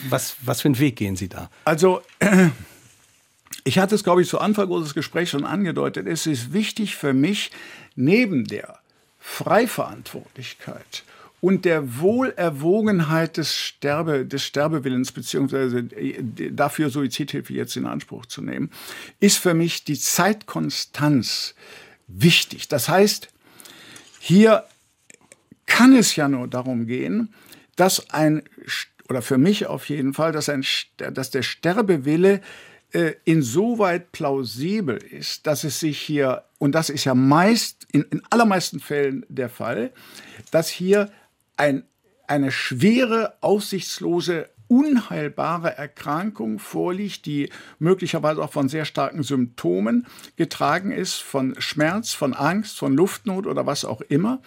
Was, 0.09 0.35
was 0.41 0.61
für 0.61 0.67
einen 0.67 0.79
Weg 0.79 0.97
gehen 0.97 1.15
Sie 1.15 1.29
da? 1.29 1.49
Also, 1.63 2.01
ich 3.63 3.79
hatte 3.79 3.95
es, 3.95 4.03
glaube 4.03 4.21
ich, 4.21 4.27
zu 4.27 4.39
Anfang 4.39 4.67
unseres 4.67 4.93
Gesprächs 4.93 5.31
schon 5.31 5.45
angedeutet. 5.45 6.07
Es 6.07 6.27
ist 6.27 6.51
wichtig 6.51 6.97
für 6.97 7.13
mich, 7.13 7.51
neben 7.95 8.45
der 8.45 8.79
Freiverantwortlichkeit 9.19 11.03
und 11.41 11.65
der 11.65 11.99
Wohlerwogenheit 11.99 13.37
des, 13.37 13.55
Sterbe, 13.55 14.25
des 14.25 14.43
Sterbewillens 14.43 15.11
beziehungsweise 15.11 15.79
äh, 15.79 16.23
dafür 16.51 16.89
Suizidhilfe 16.89 17.53
jetzt 17.53 17.75
in 17.75 17.87
Anspruch 17.87 18.27
zu 18.27 18.41
nehmen, 18.41 18.69
ist 19.19 19.37
für 19.37 19.55
mich 19.55 19.83
die 19.83 19.99
Zeitkonstanz 19.99 21.55
wichtig. 22.07 22.67
Das 22.67 22.87
heißt, 22.87 23.27
hier 24.19 24.65
kann 25.65 25.95
es 25.95 26.15
ja 26.15 26.27
nur 26.27 26.47
darum 26.47 26.85
gehen, 26.85 27.33
dass 27.75 28.11
ein, 28.11 28.43
oder 29.09 29.23
für 29.23 29.39
mich 29.39 29.65
auf 29.65 29.89
jeden 29.89 30.13
Fall, 30.13 30.31
dass, 30.31 30.47
ein, 30.47 30.63
dass 30.97 31.31
der 31.31 31.41
Sterbewille 31.41 32.41
äh, 32.91 33.13
insoweit 33.25 34.11
plausibel 34.11 34.97
ist, 34.97 35.47
dass 35.47 35.63
es 35.63 35.79
sich 35.79 35.99
hier, 35.99 36.43
und 36.59 36.73
das 36.73 36.89
ist 36.89 37.05
ja 37.05 37.15
meist, 37.15 37.87
in, 37.91 38.03
in 38.11 38.21
allermeisten 38.29 38.79
Fällen 38.79 39.25
der 39.27 39.49
Fall, 39.49 39.91
dass 40.51 40.69
hier 40.69 41.09
ein, 41.57 41.83
eine 42.27 42.51
schwere, 42.51 43.33
aussichtslose 43.41 44.49
unheilbare 44.71 45.77
Erkrankung 45.77 46.57
vorliegt, 46.57 47.25
die 47.25 47.49
möglicherweise 47.77 48.41
auch 48.41 48.53
von 48.53 48.69
sehr 48.69 48.85
starken 48.85 49.21
Symptomen 49.21 50.07
getragen 50.37 50.93
ist, 50.93 51.15
von 51.15 51.55
Schmerz, 51.59 52.13
von 52.13 52.33
Angst, 52.33 52.77
von 52.77 52.95
Luftnot 52.95 53.47
oder 53.47 53.65
was 53.65 53.83
auch 53.83 53.99
immer. 53.99 54.41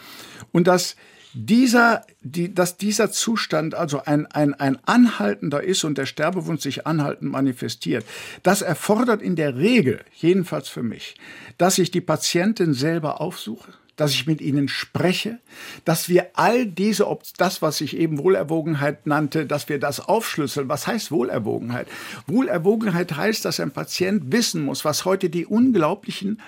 Und 0.50 0.66
dass 0.66 0.96
dieser, 1.34 2.06
die, 2.22 2.54
dass 2.54 2.78
dieser 2.78 3.10
Zustand 3.10 3.74
also 3.74 4.02
ein, 4.02 4.24
ein, 4.26 4.54
ein 4.54 4.78
anhaltender 4.86 5.62
ist 5.62 5.84
und 5.84 5.98
der 5.98 6.06
Sterbewunsch 6.06 6.62
sich 6.62 6.86
anhaltend 6.86 7.30
manifestiert, 7.30 8.06
das 8.42 8.62
erfordert 8.62 9.20
in 9.20 9.36
der 9.36 9.56
Regel, 9.56 10.00
jedenfalls 10.14 10.68
für 10.70 10.82
mich, 10.82 11.16
dass 11.58 11.76
ich 11.76 11.90
die 11.90 12.00
Patientin 12.00 12.72
selber 12.72 13.20
aufsuche, 13.20 13.72
dass 13.96 14.12
ich 14.12 14.26
mit 14.26 14.40
ihnen 14.40 14.68
spreche, 14.68 15.38
dass 15.84 16.08
wir 16.08 16.30
all 16.34 16.66
diese, 16.66 17.08
ob 17.08 17.22
das, 17.36 17.62
was 17.62 17.80
ich 17.80 17.96
eben 17.96 18.18
Wohlerwogenheit 18.18 19.06
nannte, 19.06 19.46
dass 19.46 19.68
wir 19.68 19.78
das 19.78 20.00
aufschlüsseln. 20.00 20.68
Was 20.68 20.86
heißt 20.86 21.10
Wohlerwogenheit? 21.10 21.86
Wohlerwogenheit 22.26 23.16
heißt, 23.16 23.44
dass 23.44 23.60
ein 23.60 23.70
Patient 23.70 24.32
wissen 24.32 24.62
muss, 24.62 24.84
was 24.84 25.04
heute 25.04 25.30
die 25.30 25.46
unglaublichen 25.46 26.40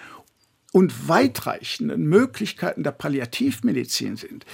und 0.72 1.08
weitreichenden 1.08 2.04
Möglichkeiten 2.06 2.82
der 2.82 2.90
Palliativmedizin 2.90 4.16
sind. 4.16 4.44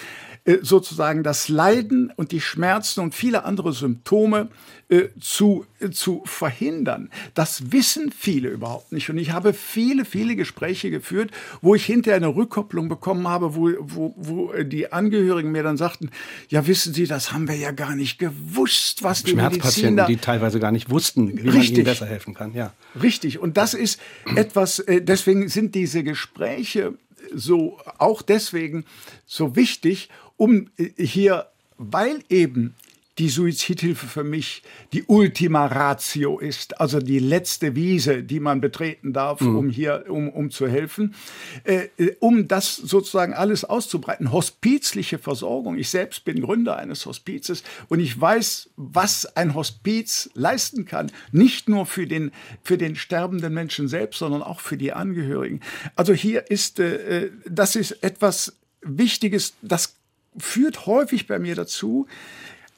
Äh, 0.45 0.59
sozusagen 0.63 1.23
das 1.23 1.49
Leiden 1.49 2.13
und 2.17 2.33
die 2.33 2.41
Schmerzen 2.41 2.99
und 2.99 3.15
viele 3.15 3.45
andere 3.45 3.73
Symptome 3.73 4.49
äh, 4.89 5.05
zu, 5.21 5.67
äh, 5.79 5.91
zu 5.91 6.23
verhindern. 6.25 7.11
Das 7.35 7.71
wissen 7.71 8.11
viele 8.11 8.49
überhaupt 8.49 8.91
nicht. 8.91 9.09
Und 9.09 9.19
ich 9.19 9.31
habe 9.31 9.53
viele, 9.53 10.05
viele 10.05 10.35
Gespräche 10.35 10.91
geführt, 10.91 11.31
wo 11.61 11.77
ich 11.77 11.87
hinterher 11.87 12.17
eine 12.17 12.35
Rückkopplung 12.35 12.89
bekommen 12.89 13.29
habe, 13.29 13.55
wo, 13.55 13.71
wo, 13.79 14.15
wo 14.17 14.53
die 14.65 14.93
Angehörigen 14.93 15.53
mir 15.53 15.63
dann 15.63 15.77
sagten, 15.77 16.11
ja 16.49 16.67
wissen 16.67 16.93
Sie, 16.93 17.07
das 17.07 17.33
haben 17.33 17.47
wir 17.47 17.55
ja 17.55 17.71
gar 17.71 17.95
nicht 17.95 18.19
gewusst, 18.19 19.05
was 19.05 19.23
die 19.23 19.31
Schmerzpatienten, 19.31 19.95
Mediziner... 19.95 20.07
die 20.09 20.17
teilweise 20.17 20.59
gar 20.59 20.73
nicht 20.73 20.91
wussten, 20.91 21.29
wie 21.29 21.51
Richtig. 21.51 21.71
man 21.71 21.77
ihnen 21.77 21.85
besser 21.85 22.07
helfen 22.07 22.35
kann. 22.35 22.53
Ja. 22.53 22.73
Richtig. 23.01 23.39
Und 23.39 23.57
das 23.57 23.75
ist 23.75 24.01
etwas, 24.35 24.83
deswegen 24.89 25.49
sind 25.49 25.77
diese 25.77 26.03
Gespräche 26.03 26.95
so, 27.33 27.79
auch 27.99 28.23
deswegen 28.23 28.85
so 29.25 29.55
wichtig, 29.55 30.09
um 30.43 30.67
äh, 30.77 30.91
hier, 30.99 31.47
weil 31.79 32.25
eben 32.29 32.75
die 33.19 33.29
Suizidhilfe 33.29 34.09
für 34.09 34.25
mich 34.25 34.63
die 34.93 35.05
Ultima 35.05 35.67
Ratio 35.67 36.41
ist, 36.41 36.81
also 36.81 36.99
die 36.99 37.21
letzte 37.21 37.77
Wiese, 37.77 38.25
die 38.25 38.41
man 38.41 38.61
betreten 38.61 39.13
darf, 39.13 39.41
um 39.43 39.69
hier, 39.71 40.07
um, 40.09 40.31
um 40.31 40.51
zu 40.51 40.67
helfen, 40.67 41.15
äh, 41.63 41.89
äh, 41.97 42.17
um 42.19 42.49
das 42.49 42.75
sozusagen 42.75 43.35
alles 43.35 43.65
auszubreiten. 43.65 44.33
Hospizliche 44.33 45.19
Versorgung. 45.19 45.79
Ich 45.79 45.91
selbst 45.91 46.25
bin 46.25 46.41
Gründer 46.41 46.77
eines 46.77 47.07
Hospizes 47.07 47.63
und 47.89 48.01
ich 48.01 48.19
weiß, 48.19 48.71
was 48.77 49.37
ein 49.37 49.55
Hospiz 49.55 50.29
leisten 50.35 50.87
kann. 50.87 51.13
Nicht 51.31 51.69
nur 51.69 51.87
für 51.87 52.09
den, 52.09 52.33
für 52.65 52.79
den 52.79 52.97
sterbenden 52.97 53.55
Menschen 53.55 53.87
selbst, 53.87 54.19
sondern 54.19 54.43
auch 54.43 54.59
für 54.59 54.79
die 54.79 54.93
Angehörigen. 54.93 55.61
Also 55.95 56.15
hier 56.15 56.51
ist, 56.51 56.81
äh, 56.81 57.31
das 57.47 57.77
ist 57.77 58.03
etwas 58.03 58.55
Wichtiges, 58.81 59.55
das 59.63 59.95
führt 60.37 60.87
häufig 60.87 61.27
bei 61.27 61.39
mir 61.39 61.55
dazu, 61.55 62.07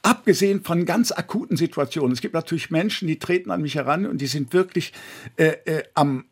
abgesehen 0.03 0.63
von 0.63 0.85
ganz 0.85 1.13
akuten 1.13 1.57
Situationen. 1.57 2.13
Es 2.13 2.21
gibt 2.21 2.35
natürlich 2.35 2.71
Menschen, 2.71 3.09
die 3.09 3.19
treten 3.19 3.51
an 3.51 3.63
mich 3.63 3.75
heran 3.75 4.07
und 4.07 4.19
die 4.19 4.27
sind 4.27 4.53
wirklich 4.53 4.93
äh, 5.37 5.57
äh, 5.65 5.83
am 5.95 6.25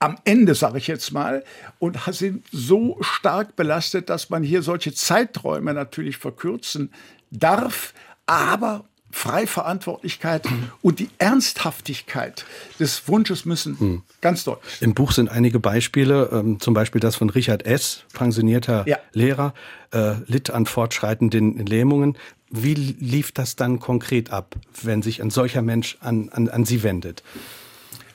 am 0.00 0.16
Ende, 0.24 0.54
sage 0.54 0.78
ich 0.78 0.86
jetzt 0.86 1.12
mal, 1.12 1.42
und 1.80 1.98
sind 2.12 2.46
so 2.52 2.98
stark 3.00 3.56
belastet, 3.56 4.08
dass 4.10 4.30
man 4.30 4.44
hier 4.44 4.62
solche 4.62 4.94
Zeiträume 4.94 5.74
natürlich 5.74 6.18
verkürzen 6.18 6.92
darf, 7.32 7.94
aber 8.26 8.84
Freiverantwortlichkeit 9.10 10.46
und 10.82 10.98
die 10.98 11.08
Ernsthaftigkeit 11.18 12.44
des 12.78 13.08
Wunsches 13.08 13.44
müssen 13.44 13.78
hm. 13.78 14.02
ganz 14.20 14.44
deutlich. 14.44 14.80
Im 14.80 14.94
Buch 14.94 15.12
sind 15.12 15.30
einige 15.30 15.60
Beispiele, 15.60 16.28
ähm, 16.32 16.60
zum 16.60 16.74
Beispiel 16.74 17.00
das 17.00 17.16
von 17.16 17.30
Richard 17.30 17.64
S., 17.64 18.04
pensionierter 18.12 18.84
ja. 18.86 18.98
Lehrer, 19.12 19.54
äh, 19.92 20.14
litt 20.26 20.50
an 20.50 20.66
fortschreitenden 20.66 21.64
Lähmungen. 21.66 22.16
Wie 22.50 22.74
lief 22.74 23.32
das 23.32 23.56
dann 23.56 23.78
konkret 23.78 24.30
ab, 24.30 24.54
wenn 24.82 25.02
sich 25.02 25.22
ein 25.22 25.30
solcher 25.30 25.62
Mensch 25.62 25.96
an, 26.00 26.28
an, 26.30 26.48
an 26.48 26.64
Sie 26.64 26.82
wendet? 26.82 27.22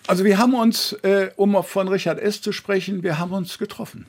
Also 0.07 0.25
wir 0.25 0.37
haben 0.37 0.53
uns, 0.53 0.93
äh, 1.03 1.31
um 1.35 1.63
von 1.63 1.87
Richard 1.87 2.19
S. 2.19 2.41
zu 2.41 2.51
sprechen, 2.51 3.03
wir 3.03 3.19
haben 3.19 3.31
uns 3.31 3.57
getroffen. 3.57 4.05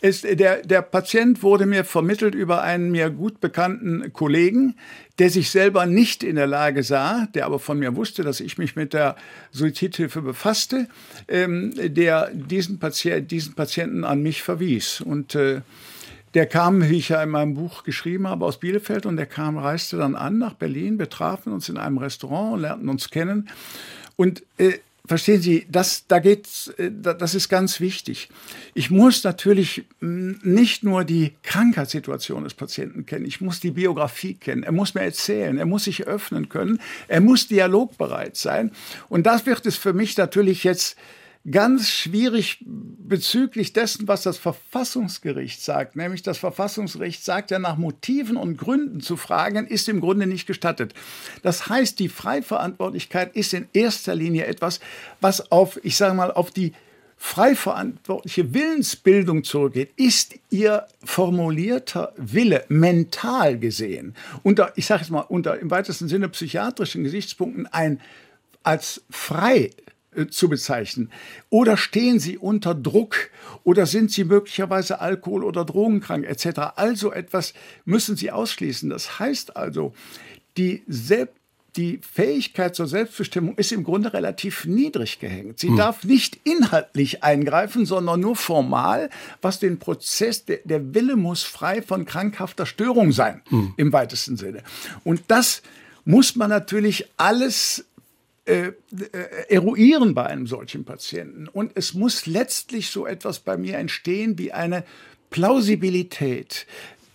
Es, 0.00 0.22
der, 0.22 0.62
der 0.62 0.82
Patient 0.82 1.42
wurde 1.42 1.66
mir 1.66 1.84
vermittelt 1.84 2.34
über 2.34 2.62
einen 2.62 2.92
mir 2.92 3.10
gut 3.10 3.40
bekannten 3.40 4.12
Kollegen, 4.12 4.76
der 5.18 5.28
sich 5.28 5.50
selber 5.50 5.86
nicht 5.86 6.22
in 6.22 6.36
der 6.36 6.46
Lage 6.46 6.84
sah, 6.84 7.26
der 7.34 7.46
aber 7.46 7.58
von 7.58 7.80
mir 7.80 7.96
wusste, 7.96 8.22
dass 8.22 8.38
ich 8.38 8.58
mich 8.58 8.76
mit 8.76 8.92
der 8.92 9.16
Suizidhilfe 9.50 10.22
befasste, 10.22 10.88
ähm, 11.26 11.72
der 11.76 12.30
diesen, 12.32 12.78
Patient, 12.78 13.28
diesen 13.30 13.54
Patienten 13.54 14.04
an 14.04 14.22
mich 14.22 14.42
verwies. 14.42 15.00
Und 15.00 15.34
äh, 15.34 15.62
der 16.34 16.46
kam, 16.46 16.88
wie 16.88 16.98
ich 16.98 17.08
ja 17.08 17.22
in 17.22 17.30
meinem 17.30 17.54
Buch 17.54 17.82
geschrieben 17.82 18.28
habe, 18.28 18.44
aus 18.44 18.60
Bielefeld 18.60 19.06
und 19.06 19.16
der 19.16 19.26
kam, 19.26 19.58
reiste 19.58 19.96
dann 19.96 20.14
an 20.14 20.38
nach 20.38 20.54
Berlin. 20.54 20.98
Wir 20.98 21.08
trafen 21.08 21.52
uns 21.52 21.68
in 21.68 21.76
einem 21.76 21.98
Restaurant 21.98 22.60
lernten 22.60 22.88
uns 22.88 23.10
kennen. 23.10 23.48
Und 24.14 24.42
äh, 24.58 24.78
verstehen 25.08 25.40
Sie, 25.40 25.66
das, 25.68 26.06
da 26.06 26.18
geht's, 26.18 26.68
äh, 26.78 26.90
das 26.92 27.34
ist 27.34 27.48
ganz 27.48 27.80
wichtig. 27.80 28.28
Ich 28.74 28.90
muss 28.90 29.24
natürlich 29.24 29.84
nicht 30.00 30.84
nur 30.84 31.04
die 31.04 31.32
Krankheitssituation 31.42 32.44
des 32.44 32.54
Patienten 32.54 33.06
kennen, 33.06 33.24
ich 33.24 33.40
muss 33.40 33.60
die 33.60 33.72
Biografie 33.72 34.34
kennen. 34.34 34.62
Er 34.62 34.72
muss 34.72 34.94
mir 34.94 35.02
erzählen, 35.02 35.58
er 35.58 35.66
muss 35.66 35.84
sich 35.84 36.06
öffnen 36.06 36.48
können, 36.48 36.80
er 37.08 37.20
muss 37.20 37.48
dialogbereit 37.48 38.36
sein. 38.36 38.70
Und 39.08 39.26
das 39.26 39.46
wird 39.46 39.66
es 39.66 39.76
für 39.76 39.92
mich 39.92 40.16
natürlich 40.16 40.62
jetzt 40.64 40.96
ganz 41.50 41.88
schwierig 41.88 42.64
bezüglich 42.64 43.72
dessen, 43.72 44.08
was 44.08 44.22
das 44.22 44.38
Verfassungsgericht 44.38 45.62
sagt. 45.62 45.96
Nämlich 45.96 46.22
das 46.22 46.38
Verfassungsgericht 46.38 47.24
sagt 47.24 47.50
ja, 47.50 47.58
nach 47.58 47.76
Motiven 47.76 48.36
und 48.36 48.56
Gründen 48.56 49.00
zu 49.00 49.16
fragen, 49.16 49.66
ist 49.66 49.88
im 49.88 50.00
Grunde 50.00 50.26
nicht 50.26 50.46
gestattet. 50.46 50.94
Das 51.42 51.68
heißt, 51.68 51.98
die 51.98 52.08
Freiverantwortlichkeit 52.08 53.34
ist 53.34 53.54
in 53.54 53.68
erster 53.72 54.14
Linie 54.14 54.46
etwas, 54.46 54.80
was 55.20 55.50
auf, 55.50 55.80
ich 55.84 55.96
sage 55.96 56.14
mal, 56.14 56.30
auf 56.30 56.50
die 56.50 56.72
freiverantwortliche 57.18 58.54
Willensbildung 58.54 59.42
zurückgeht, 59.42 59.90
ist 59.96 60.36
ihr 60.50 60.86
formulierter 61.04 62.12
Wille 62.16 62.64
mental 62.68 63.58
gesehen 63.58 64.14
unter, 64.44 64.72
ich 64.76 64.86
sage 64.86 65.02
es 65.02 65.10
mal, 65.10 65.22
unter 65.22 65.58
im 65.58 65.70
weitesten 65.70 66.06
Sinne 66.06 66.28
psychiatrischen 66.28 67.02
Gesichtspunkten 67.02 67.66
ein 67.66 68.00
als 68.62 69.02
frei 69.10 69.70
zu 70.26 70.48
bezeichnen? 70.48 71.10
Oder 71.50 71.76
stehen 71.76 72.18
sie 72.18 72.38
unter 72.38 72.74
Druck 72.74 73.30
oder 73.64 73.86
sind 73.86 74.10
sie 74.10 74.24
möglicherweise 74.24 75.00
alkohol- 75.00 75.44
oder 75.44 75.64
drogenkrank 75.64 76.26
etc.? 76.26 76.58
Also 76.76 77.12
etwas 77.12 77.54
müssen 77.84 78.16
sie 78.16 78.30
ausschließen. 78.30 78.90
Das 78.90 79.18
heißt 79.18 79.56
also, 79.56 79.92
die, 80.56 80.82
Selbst 80.88 81.38
die 81.78 82.00
Fähigkeit 82.02 82.74
zur 82.74 82.88
Selbstbestimmung 82.88 83.54
ist 83.56 83.70
im 83.72 83.84
Grunde 83.84 84.12
relativ 84.12 84.64
niedrig 84.64 85.20
gehängt. 85.20 85.60
Sie 85.60 85.68
hm. 85.68 85.76
darf 85.76 86.02
nicht 86.04 86.38
inhaltlich 86.44 87.22
eingreifen, 87.22 87.86
sondern 87.86 88.20
nur 88.20 88.36
formal, 88.36 89.10
was 89.42 89.60
den 89.60 89.78
Prozess, 89.78 90.44
der, 90.44 90.58
der 90.64 90.94
Wille 90.94 91.16
muss 91.16 91.44
frei 91.44 91.80
von 91.80 92.04
krankhafter 92.04 92.66
Störung 92.66 93.12
sein, 93.12 93.42
hm. 93.48 93.74
im 93.76 93.92
weitesten 93.92 94.36
Sinne. 94.36 94.64
Und 95.04 95.22
das 95.28 95.62
muss 96.04 96.36
man 96.36 96.50
natürlich 96.50 97.06
alles 97.16 97.84
äh, 98.48 98.68
äh, 98.68 99.54
eruieren 99.54 100.14
bei 100.14 100.24
einem 100.24 100.46
solchen 100.46 100.86
Patienten. 100.86 101.48
Und 101.48 101.72
es 101.74 101.92
muss 101.92 102.24
letztlich 102.24 102.88
so 102.88 103.06
etwas 103.06 103.40
bei 103.40 103.58
mir 103.58 103.76
entstehen 103.76 104.38
wie 104.38 104.52
eine 104.52 104.84
Plausibilität, 105.28 106.66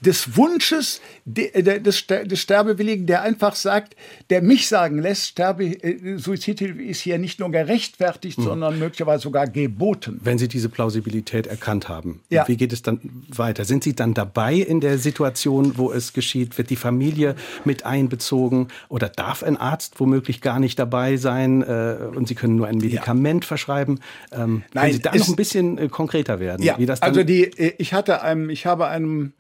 des 0.06 0.38
Wunsches 0.38 1.01
äh, 1.34 1.64
des, 1.80 2.08
des 2.08 2.39
Sterbewilligen, 2.39 3.06
der 3.06 3.22
einfach 3.22 3.56
sagt, 3.56 3.95
der 4.30 4.41
mich 4.41 4.68
sagen 4.68 4.99
lässt, 4.99 5.28
Sterbe, 5.30 5.66
äh, 5.66 6.18
Suizidhilfe 6.18 6.82
ist 6.84 7.01
hier 7.01 7.18
nicht 7.18 7.39
nur 7.39 7.51
gerechtfertigt, 7.51 8.38
mhm. 8.38 8.43
sondern 8.43 8.80
möglicherweise 8.80 9.24
sogar 9.24 9.47
geboten. 9.47 10.20
Wenn 10.24 10.38
Sie 10.38 10.47
diese 10.47 10.70
Plausibilität 10.70 11.47
erkannt 11.47 11.89
haben, 11.89 12.22
ja. 12.30 12.47
wie 12.47 12.58
geht 12.58 12.74
es 12.74 12.82
dann 12.82 12.99
weiter? 13.30 13.66
Sind 13.66 13.84
Sie 13.84 13.95
dann 13.95 14.14
dabei 14.14 14.56
in 14.56 14.82
der 14.82 14.97
Situation, 14.97 15.78
wo 15.78 15.91
es 15.91 16.14
geschieht? 16.14 16.58
Wird 16.58 16.70
die 16.70 16.76
Familie 16.76 17.36
mit 17.64 17.86
einbezogen 17.86 18.68
oder 18.89 19.10
darf 19.10 19.43
ein 19.43 19.58
Arzt 19.58 19.99
womöglich 19.99 20.41
gar 20.41 20.60
nicht 20.60 20.78
dabei 20.78 21.18
sein 21.18 21.62
äh, 21.62 21.97
und 22.16 22.28
Sie 22.28 22.36
können 22.36 22.56
nur 22.56 22.68
ein 22.68 22.78
Medikament 22.78 23.45
ja. 23.45 23.47
verschreiben? 23.47 24.01
Ähm, 24.32 24.64
Nein, 24.74 24.84
können 24.84 24.93
Sie 24.93 25.01
da 25.01 25.16
noch 25.16 25.28
ein 25.30 25.36
bisschen 25.36 25.78
äh, 25.78 25.88
konkreter 25.88 26.39
werden? 26.39 26.64
Ja, 26.64 26.78
also 26.99 27.24
die, 27.24 27.43
äh, 27.43 27.74
ich 27.78 27.93
hatte 27.93 28.22
einem, 28.22 28.49
ich 28.49 28.66
habe 28.66 28.88
einem 28.88 29.34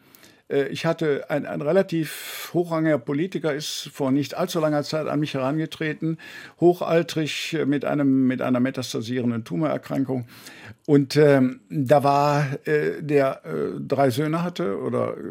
ich 0.69 0.85
hatte 0.85 1.29
ein, 1.29 1.45
ein 1.45 1.61
relativ 1.61 2.51
hochrangiger 2.53 2.97
Politiker 2.97 3.53
ist 3.53 3.89
vor 3.93 4.11
nicht 4.11 4.35
allzu 4.35 4.59
langer 4.59 4.83
Zeit 4.83 5.07
an 5.07 5.19
mich 5.19 5.33
herangetreten, 5.33 6.17
hochaltrig 6.59 7.53
äh, 7.53 7.65
mit 7.65 7.85
einem 7.85 8.27
mit 8.27 8.41
einer 8.41 8.59
metastasierenden 8.59 9.43
Tumorerkrankung. 9.43 10.27
Und 10.85 11.15
ähm, 11.15 11.61
da 11.69 12.03
war 12.03 12.45
äh, 12.65 13.01
der 13.01 13.45
äh, 13.45 13.79
drei 13.79 14.09
Söhne 14.09 14.43
hatte 14.43 14.79
oder 14.79 15.15
äh, 15.17 15.21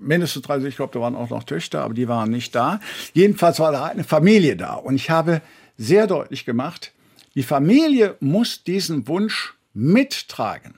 mindestens 0.00 0.42
drei, 0.42 0.58
ich 0.58 0.76
glaube, 0.76 0.94
da 0.94 1.00
waren 1.00 1.14
auch 1.14 1.30
noch 1.30 1.44
Töchter, 1.44 1.82
aber 1.82 1.94
die 1.94 2.08
waren 2.08 2.30
nicht 2.30 2.54
da. 2.54 2.80
Jedenfalls 3.12 3.60
war 3.60 3.72
da 3.72 3.84
eine 3.84 4.04
Familie 4.04 4.56
da 4.56 4.74
und 4.74 4.94
ich 4.94 5.10
habe 5.10 5.42
sehr 5.76 6.06
deutlich 6.06 6.44
gemacht, 6.44 6.92
die 7.34 7.42
Familie 7.42 8.16
muss 8.20 8.64
diesen 8.64 9.06
Wunsch 9.06 9.54
mittragen. 9.72 10.74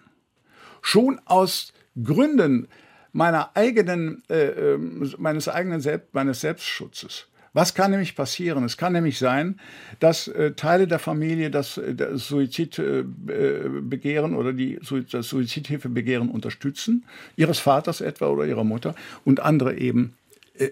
Schon 0.83 1.21
aus 1.25 1.73
Gründen 2.03 2.69
meiner 3.13 3.51
eigenen, 3.55 4.23
äh, 4.29 4.75
ähm, 4.75 5.13
meines 5.19 5.49
eigenen 5.49 5.81
Selbst, 5.81 6.15
meines 6.15 6.41
Selbstschutzes. 6.41 7.29
Was 7.55 7.75
kann 7.75 7.91
nämlich 7.91 8.17
passieren? 8.17 8.65
Es 8.65 8.79
kann 8.79 8.95
nämlich 8.95 9.19
sein, 9.19 9.61
dass 10.01 10.27
äh, 10.29 10.53
Teile 10.53 10.87
der 10.87 10.99
Familie 10.99 11.51
das, 11.51 11.77
äh, 11.77 11.95
das 11.95 12.29
Suizidbegehren 12.29 14.33
äh, 14.33 14.37
oder 14.37 14.55
die, 14.55 14.81
das 15.11 15.29
Suizidhilfebegehren 15.29 16.31
unterstützen, 16.31 17.05
ihres 17.37 17.59
Vaters 17.59 18.01
etwa 18.01 18.29
oder 18.29 18.47
ihrer 18.47 18.65
Mutter, 18.65 18.95
und 19.25 19.41
andere 19.41 19.77
eben 19.77 20.15
äh, 20.15 20.22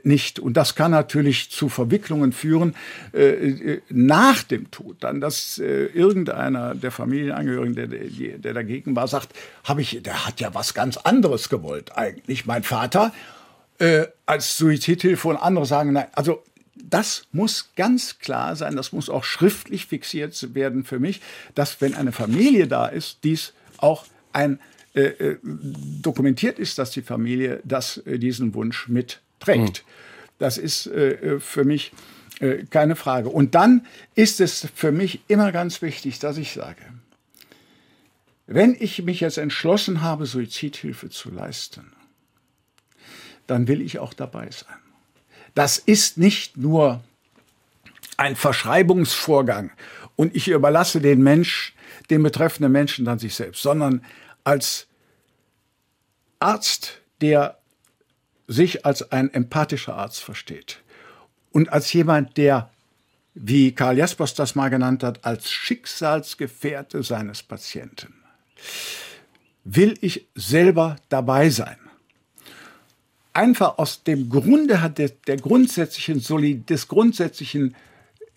nicht. 0.02 0.38
Und 0.38 0.56
das 0.56 0.74
kann 0.74 0.90
natürlich 0.90 1.50
zu 1.50 1.68
Verwicklungen 1.68 2.32
führen 2.32 2.74
äh, 3.12 3.28
äh, 3.28 3.82
nach 3.88 4.42
dem 4.42 4.70
Tod. 4.70 4.98
Dann, 5.00 5.20
dass 5.20 5.58
äh, 5.58 5.86
irgendeiner 5.86 6.74
der 6.74 6.90
Familienangehörigen, 6.90 7.74
der, 7.74 7.86
der, 7.86 8.54
dagegen 8.54 8.94
war, 8.96 9.08
sagt, 9.08 9.30
habe 9.64 9.80
ich, 9.80 10.02
der 10.02 10.26
hat 10.26 10.40
ja 10.40 10.54
was 10.54 10.74
ganz 10.74 10.96
anderes 10.96 11.48
gewollt 11.48 11.96
eigentlich. 11.96 12.46
Mein 12.46 12.62
Vater 12.62 13.12
äh, 13.78 14.06
als 14.26 14.56
Suizidhilfe 14.58 15.28
und 15.28 15.36
andere 15.36 15.66
sagen, 15.66 15.92
nein, 15.92 16.06
also 16.12 16.42
das 16.74 17.26
muss 17.32 17.70
ganz 17.76 18.18
klar 18.18 18.56
sein, 18.56 18.76
das 18.76 18.92
muss 18.92 19.08
auch 19.08 19.24
schriftlich 19.24 19.86
fixiert 19.86 20.54
werden 20.54 20.84
für 20.84 20.98
mich, 20.98 21.20
dass 21.54 21.80
wenn 21.80 21.94
eine 21.94 22.12
Familie 22.12 22.66
da 22.66 22.86
ist, 22.86 23.18
dies 23.24 23.52
auch 23.78 24.04
ein 24.32 24.58
äh, 24.94 25.02
äh 25.02 25.38
dokumentiert 25.42 26.58
ist, 26.58 26.78
dass 26.78 26.90
die 26.90 27.02
Familie 27.02 27.60
das, 27.64 27.98
äh, 27.98 28.18
diesen 28.18 28.54
Wunsch 28.54 28.88
mitträgt. 28.88 29.29
Mhm. 29.46 29.72
Das 30.38 30.58
ist 30.58 30.86
äh, 30.86 31.12
äh, 31.12 31.40
für 31.40 31.64
mich 31.64 31.92
äh, 32.40 32.64
keine 32.64 32.96
Frage. 32.96 33.28
Und 33.28 33.54
dann 33.54 33.86
ist 34.14 34.40
es 34.40 34.68
für 34.74 34.92
mich 34.92 35.20
immer 35.28 35.52
ganz 35.52 35.82
wichtig, 35.82 36.18
dass 36.18 36.38
ich 36.38 36.52
sage, 36.52 36.82
wenn 38.46 38.76
ich 38.78 39.02
mich 39.02 39.20
jetzt 39.20 39.38
entschlossen 39.38 40.00
habe, 40.00 40.26
Suizidhilfe 40.26 41.08
zu 41.10 41.30
leisten, 41.30 41.92
dann 43.46 43.68
will 43.68 43.80
ich 43.80 43.98
auch 43.98 44.14
dabei 44.14 44.50
sein. 44.50 44.78
Das 45.54 45.78
ist 45.78 46.18
nicht 46.18 46.56
nur 46.56 47.02
ein 48.16 48.36
Verschreibungsvorgang 48.36 49.70
und 50.16 50.34
ich 50.34 50.48
überlasse 50.48 51.00
den 51.00 51.22
Mensch, 51.22 51.74
den 52.10 52.22
betreffenden 52.22 52.72
Menschen 52.72 53.04
dann 53.04 53.18
sich 53.18 53.34
selbst, 53.34 53.62
sondern 53.62 54.04
als 54.44 54.86
Arzt, 56.38 57.00
der 57.20 57.59
sich 58.50 58.84
als 58.84 59.12
ein 59.12 59.32
empathischer 59.32 59.96
Arzt 59.96 60.22
versteht 60.22 60.82
und 61.52 61.72
als 61.72 61.92
jemand, 61.92 62.36
der, 62.36 62.70
wie 63.34 63.72
Karl 63.72 63.98
Jaspers 63.98 64.34
das 64.34 64.54
mal 64.54 64.68
genannt 64.68 65.02
hat, 65.02 65.24
als 65.24 65.50
Schicksalsgefährte 65.50 67.02
seines 67.02 67.42
Patienten, 67.42 68.14
will 69.64 69.96
ich 70.00 70.26
selber 70.34 70.96
dabei 71.08 71.50
sein 71.50 71.76
einfach 73.32 73.78
aus 73.78 74.02
dem 74.02 74.28
Grunde 74.28 74.82
hat 74.82 74.98
der, 74.98 75.10
der 75.26 75.36
grundsätzlichen 75.36 76.20
Solid, 76.20 76.68
des 76.68 76.88
grundsätzlichen 76.88 77.74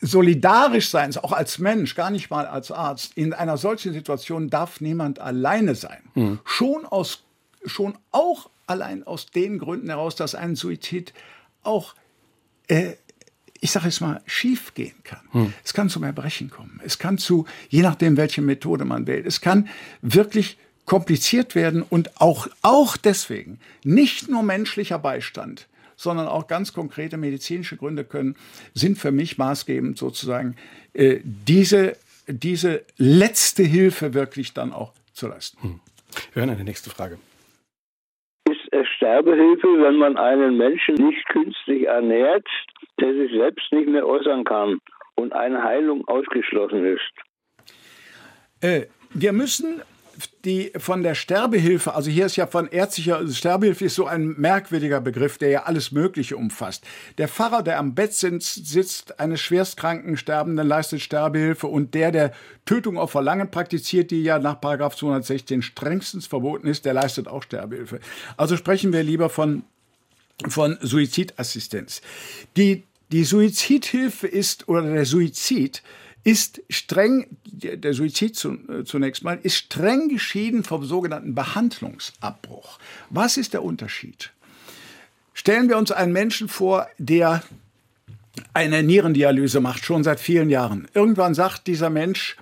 Solidarischseins, 0.02 1.18
auch 1.18 1.32
als 1.32 1.60
Mensch, 1.60 1.96
gar 1.96 2.10
nicht 2.10 2.30
mal 2.30 2.46
als 2.46 2.72
Arzt, 2.72 3.14
in 3.18 3.34
einer 3.34 3.58
solchen 3.58 3.94
Situation 3.94 4.50
darf 4.50 4.82
niemand 4.82 5.20
alleine 5.20 5.76
sein. 5.76 6.04
Mhm. 6.14 6.40
Schon 6.44 6.86
aus, 6.86 7.24
schon 7.66 7.98
auch 8.12 8.50
allein 8.68 9.06
aus 9.06 9.28
den 9.28 9.60
Gründen 9.60 9.90
heraus, 9.90 10.16
dass 10.16 10.36
ein 10.36 10.56
Suizid 10.56 11.14
auch, 11.64 11.96
äh, 12.68 12.94
ich 13.60 13.72
sage 13.72 13.88
es 13.88 14.02
mal, 14.02 14.22
schief 14.26 14.74
gehen 14.74 14.96
kann. 15.04 15.22
Mhm. 15.32 15.54
Es 15.64 15.74
kann 15.74 15.90
zum 15.90 16.04
Erbrechen 16.04 16.50
kommen. 16.50 16.82
Es 16.84 16.98
kann 16.98 17.18
zu, 17.18 17.46
je 17.70 17.82
nachdem, 17.82 18.18
welche 18.18 18.42
Methode 18.42 18.86
man 18.86 19.08
wählt, 19.08 19.26
es 19.26 19.42
kann 19.42 19.70
wirklich 20.02 20.58
kompliziert 20.86 21.56
werden 21.56 21.82
und 21.82 22.20
auch, 22.20 22.48
auch 22.62 22.98
deswegen 22.98 23.60
nicht 23.84 24.30
nur 24.30 24.44
menschlicher 24.44 25.00
Beistand, 25.00 25.68
sondern 25.96 26.28
auch 26.28 26.48
ganz 26.48 26.74
konkrete 26.74 27.18
medizinische 27.18 27.78
Gründe 27.78 28.04
können, 28.04 28.36
sind 28.74 28.98
für 28.98 29.12
mich 29.12 29.38
maßgebend 29.38 29.98
sozusagen 29.98 30.56
äh, 30.94 31.20
diese, 31.24 31.96
diese 32.28 32.84
letzte 32.98 33.64
Hilfe 33.64 34.14
wirklich 34.14 34.54
dann 34.54 34.74
auch 34.74 34.92
zu 35.14 35.28
leisten. 35.28 35.62
Hm. 35.62 35.80
Wir 36.34 36.42
hören 36.42 36.50
eine 36.50 36.64
nächste 36.64 36.90
Frage. 36.90 37.18
Sterbehilfe, 39.04 39.68
wenn 39.68 39.98
man 39.98 40.16
einen 40.16 40.56
Menschen 40.56 40.96
nicht 40.96 41.28
künstlich 41.28 41.86
ernährt, 41.86 42.48
der 43.02 43.14
sich 43.14 43.32
selbst 43.34 43.70
nicht 43.74 43.90
mehr 43.90 44.08
äußern 44.08 44.46
kann 44.46 44.80
und 45.16 45.34
eine 45.34 45.62
Heilung 45.62 46.08
ausgeschlossen 46.08 46.86
ist? 46.86 47.74
Äh, 48.62 48.86
wir 49.14 49.34
müssen 49.34 49.82
die 50.46 50.72
von 50.78 51.04
der 51.04 51.16
Sterbehilfe, 51.16 51.94
also 51.94 52.10
hier 52.10 52.26
ist 52.26 52.36
ja 52.36 52.48
von 52.48 52.68
ärztlicher 52.68 53.18
also 53.18 53.34
Sterbehilfe 53.34 53.86
ist 53.86 53.96
so 53.96 54.06
ein 54.06 54.36
merkwürdiger 54.38 55.02
Begriff, 55.02 55.38
der 55.38 55.50
ja 55.50 55.64
alles 55.64 55.92
Mögliche 55.92 56.38
umfasst. 56.38 56.84
Der 57.18 57.28
Pfarrer, 57.28 57.64
der 57.64 57.80
am 57.80 57.96
Bett 57.96 58.14
sitzt, 58.14 59.20
eines 59.20 59.42
schwerstkranken 59.42 60.18
Sterbenden 60.18 60.68
leistet 60.68 61.02
Sterbehilfe 61.02 61.68
und 61.68 61.94
der, 61.94 62.12
der 62.12 62.34
Tötung 62.66 62.98
auf 62.98 63.12
Verlangen 63.12 63.52
praktiziert, 63.52 64.12
die 64.12 64.24
ja 64.24 64.40
nach 64.40 64.60
216 64.60 65.62
strengstens 65.62 66.28
verboten 66.28 66.68
ist, 66.68 66.86
der 66.86 66.94
leistet 66.94 67.28
auch 67.28 67.44
Sterbehilfe. 67.44 68.00
Also 68.38 68.58
sprechen 68.58 68.94
wir 68.94 69.04
lieber 69.04 69.30
von, 69.30 69.64
von 70.48 70.78
Suizidassistenz. 70.82 72.02
Die, 72.58 72.84
die 73.12 73.24
Suizidhilfe 73.24 74.28
ist, 74.28 74.68
oder 74.68 74.82
der 74.82 75.06
Suizid, 75.06 75.84
ist 76.24 76.62
streng, 76.70 77.28
der 77.46 77.94
Suizid 77.94 78.44
äh, 78.46 78.84
zunächst 78.86 79.24
mal, 79.24 79.40
ist 79.44 79.56
streng 79.56 80.10
geschieden 80.10 80.64
vom 80.64 80.86
sogenannten 80.86 81.36
Behandlungsabbruch. 81.36 82.80
Was 83.10 83.38
ist 83.38 83.54
der 83.54 83.64
Unterschied? 83.64 84.32
Stellen 85.34 85.68
wir 85.68 85.78
uns 85.78 85.92
einen 85.92 86.14
Menschen 86.14 86.48
vor, 86.48 86.88
der 86.98 87.44
eine 88.54 88.84
Nierendialyse 88.84 89.60
macht, 89.60 89.84
schon 89.84 90.04
seit 90.04 90.20
vielen 90.20 90.50
Jahren. 90.50 90.88
Irgendwann 90.94 91.34
sagt 91.34 91.68
dieser 91.68 91.90
Mensch, 91.90 92.38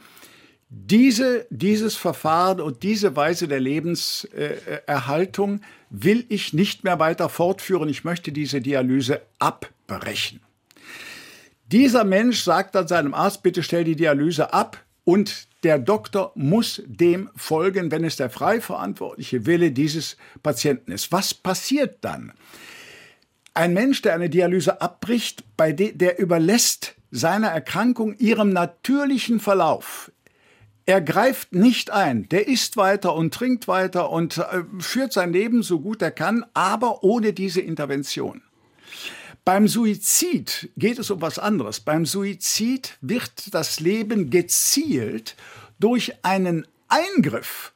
diese, 0.69 1.47
dieses 1.49 1.97
Verfahren 1.97 2.61
und 2.61 2.83
diese 2.83 3.15
Weise 3.15 3.47
der 3.47 3.59
Lebenserhaltung 3.59 5.61
will 5.89 6.25
ich 6.29 6.53
nicht 6.53 6.85
mehr 6.85 6.99
weiter 6.99 7.27
fortführen. 7.27 7.89
Ich 7.89 8.05
möchte 8.05 8.31
diese 8.31 8.61
Dialyse 8.61 9.21
abbrechen. 9.39 10.39
Dieser 11.71 12.03
Mensch 12.03 12.43
sagt 12.43 12.75
dann 12.75 12.87
seinem 12.87 13.13
Arzt, 13.13 13.43
bitte 13.43 13.63
stell 13.63 13.85
die 13.85 13.95
Dialyse 13.95 14.53
ab 14.53 14.83
und 15.05 15.47
der 15.63 15.79
Doktor 15.79 16.31
muss 16.35 16.81
dem 16.85 17.29
folgen, 17.35 17.91
wenn 17.91 18.03
es 18.03 18.17
der 18.17 18.29
frei 18.29 18.59
verantwortliche 18.59 19.45
Wille 19.45 19.71
dieses 19.71 20.17
Patienten 20.43 20.91
ist. 20.91 21.11
Was 21.11 21.33
passiert 21.33 21.99
dann? 22.01 22.33
Ein 23.53 23.73
Mensch, 23.73 24.01
der 24.01 24.15
eine 24.15 24.29
Dialyse 24.29 24.81
abbricht, 24.81 25.43
bei 25.55 25.71
de 25.71 25.93
der 25.93 26.19
überlässt 26.19 26.95
seiner 27.11 27.49
Erkrankung 27.49 28.15
ihrem 28.17 28.49
natürlichen 28.49 29.39
Verlauf. 29.39 30.11
Er 30.85 30.99
greift 30.99 31.53
nicht 31.53 31.91
ein, 31.91 32.27
der 32.29 32.47
isst 32.47 32.75
weiter 32.75 33.13
und 33.15 33.33
trinkt 33.33 33.67
weiter 33.67 34.09
und 34.09 34.39
äh, 34.39 34.63
führt 34.79 35.13
sein 35.13 35.31
Leben 35.31 35.63
so 35.63 35.79
gut 35.79 36.01
er 36.01 36.11
kann, 36.11 36.45
aber 36.53 37.03
ohne 37.03 37.33
diese 37.33 37.61
Intervention. 37.61 38.41
Beim 39.43 39.67
Suizid 39.67 40.69
geht 40.77 40.99
es 40.99 41.09
um 41.09 41.21
was 41.21 41.39
anderes. 41.39 41.79
Beim 41.79 42.05
Suizid 42.05 42.97
wird 43.01 43.53
das 43.53 43.79
Leben 43.79 44.29
gezielt 44.29 45.35
durch 45.79 46.13
einen 46.23 46.67
Eingriff 46.87 47.73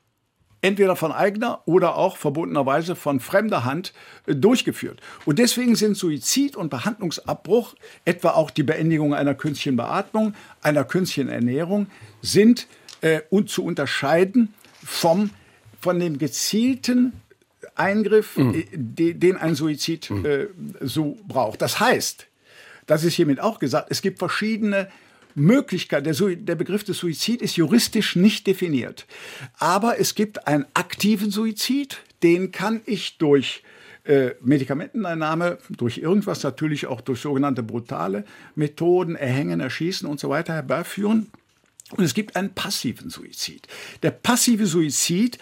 entweder 0.65 0.95
von 0.95 1.11
eigener 1.11 1.61
oder 1.65 1.95
auch 1.95 2.17
verbundenerweise 2.17 2.95
von 2.95 3.19
fremder 3.19 3.65
Hand 3.65 3.93
äh, 4.25 4.35
durchgeführt. 4.35 4.99
Und 5.25 5.37
deswegen 5.37 5.75
sind 5.75 5.95
Suizid 5.95 6.55
und 6.55 6.69
Behandlungsabbruch, 6.69 7.75
etwa 8.03 8.31
auch 8.31 8.49
die 8.49 8.63
Beendigung 8.63 9.13
einer 9.13 9.35
künstlichen 9.35 9.75
Beatmung, 9.75 10.33
einer 10.63 10.83
künstlichen 10.83 11.29
Ernährung, 11.29 11.87
sind 12.23 12.67
äh, 13.01 13.21
und 13.29 13.49
zu 13.49 13.63
unterscheiden 13.63 14.55
vom, 14.83 15.29
von 15.79 15.99
dem 15.99 16.17
gezielten 16.17 17.13
Eingriff, 17.75 18.37
mhm. 18.37 18.53
Äh, 18.53 19.13
den 19.13 19.37
ein 19.37 19.55
Suizid 19.55 20.09
mhm. 20.09 20.25
äh, 20.25 20.47
so 20.81 21.17
braucht. 21.27 21.61
Das 21.61 21.79
heißt, 21.79 22.27
das 22.85 23.03
ist 23.03 23.15
hiermit 23.15 23.39
auch 23.39 23.59
gesagt, 23.59 23.87
es 23.89 24.01
gibt 24.01 24.19
verschiedene 24.19 24.89
Möglichkeiten. 25.35 26.05
Der, 26.05 26.35
der, 26.35 26.55
Begriff 26.55 26.83
des 26.83 26.99
Suizid 26.99 27.41
ist 27.41 27.57
juristisch 27.57 28.15
nicht 28.15 28.47
definiert. 28.47 29.05
Aber 29.59 29.99
es 29.99 30.15
gibt 30.15 30.47
einen 30.47 30.65
aktiven 30.73 31.31
Suizid, 31.31 31.97
den 32.23 32.51
kann 32.51 32.81
ich 32.85 33.17
durch 33.17 33.63
äh, 34.05 34.31
Medikamenteneinnahme, 34.41 35.57
durch 35.69 35.97
irgendwas 35.97 36.43
natürlich 36.43 36.87
auch 36.87 37.01
durch 37.01 37.21
sogenannte 37.21 37.63
brutale 37.63 38.23
Methoden, 38.55 39.15
Erhängen, 39.15 39.59
Erschießen 39.59 40.07
und 40.07 40.19
so 40.19 40.29
weiter 40.29 40.53
herbeiführen. 40.53 41.27
Und 41.91 42.03
es 42.03 42.13
gibt 42.13 42.35
einen 42.35 42.53
passiven 42.53 43.09
Suizid. 43.09 43.67
Der 44.01 44.11
passive 44.11 44.65
Suizid 44.65 45.37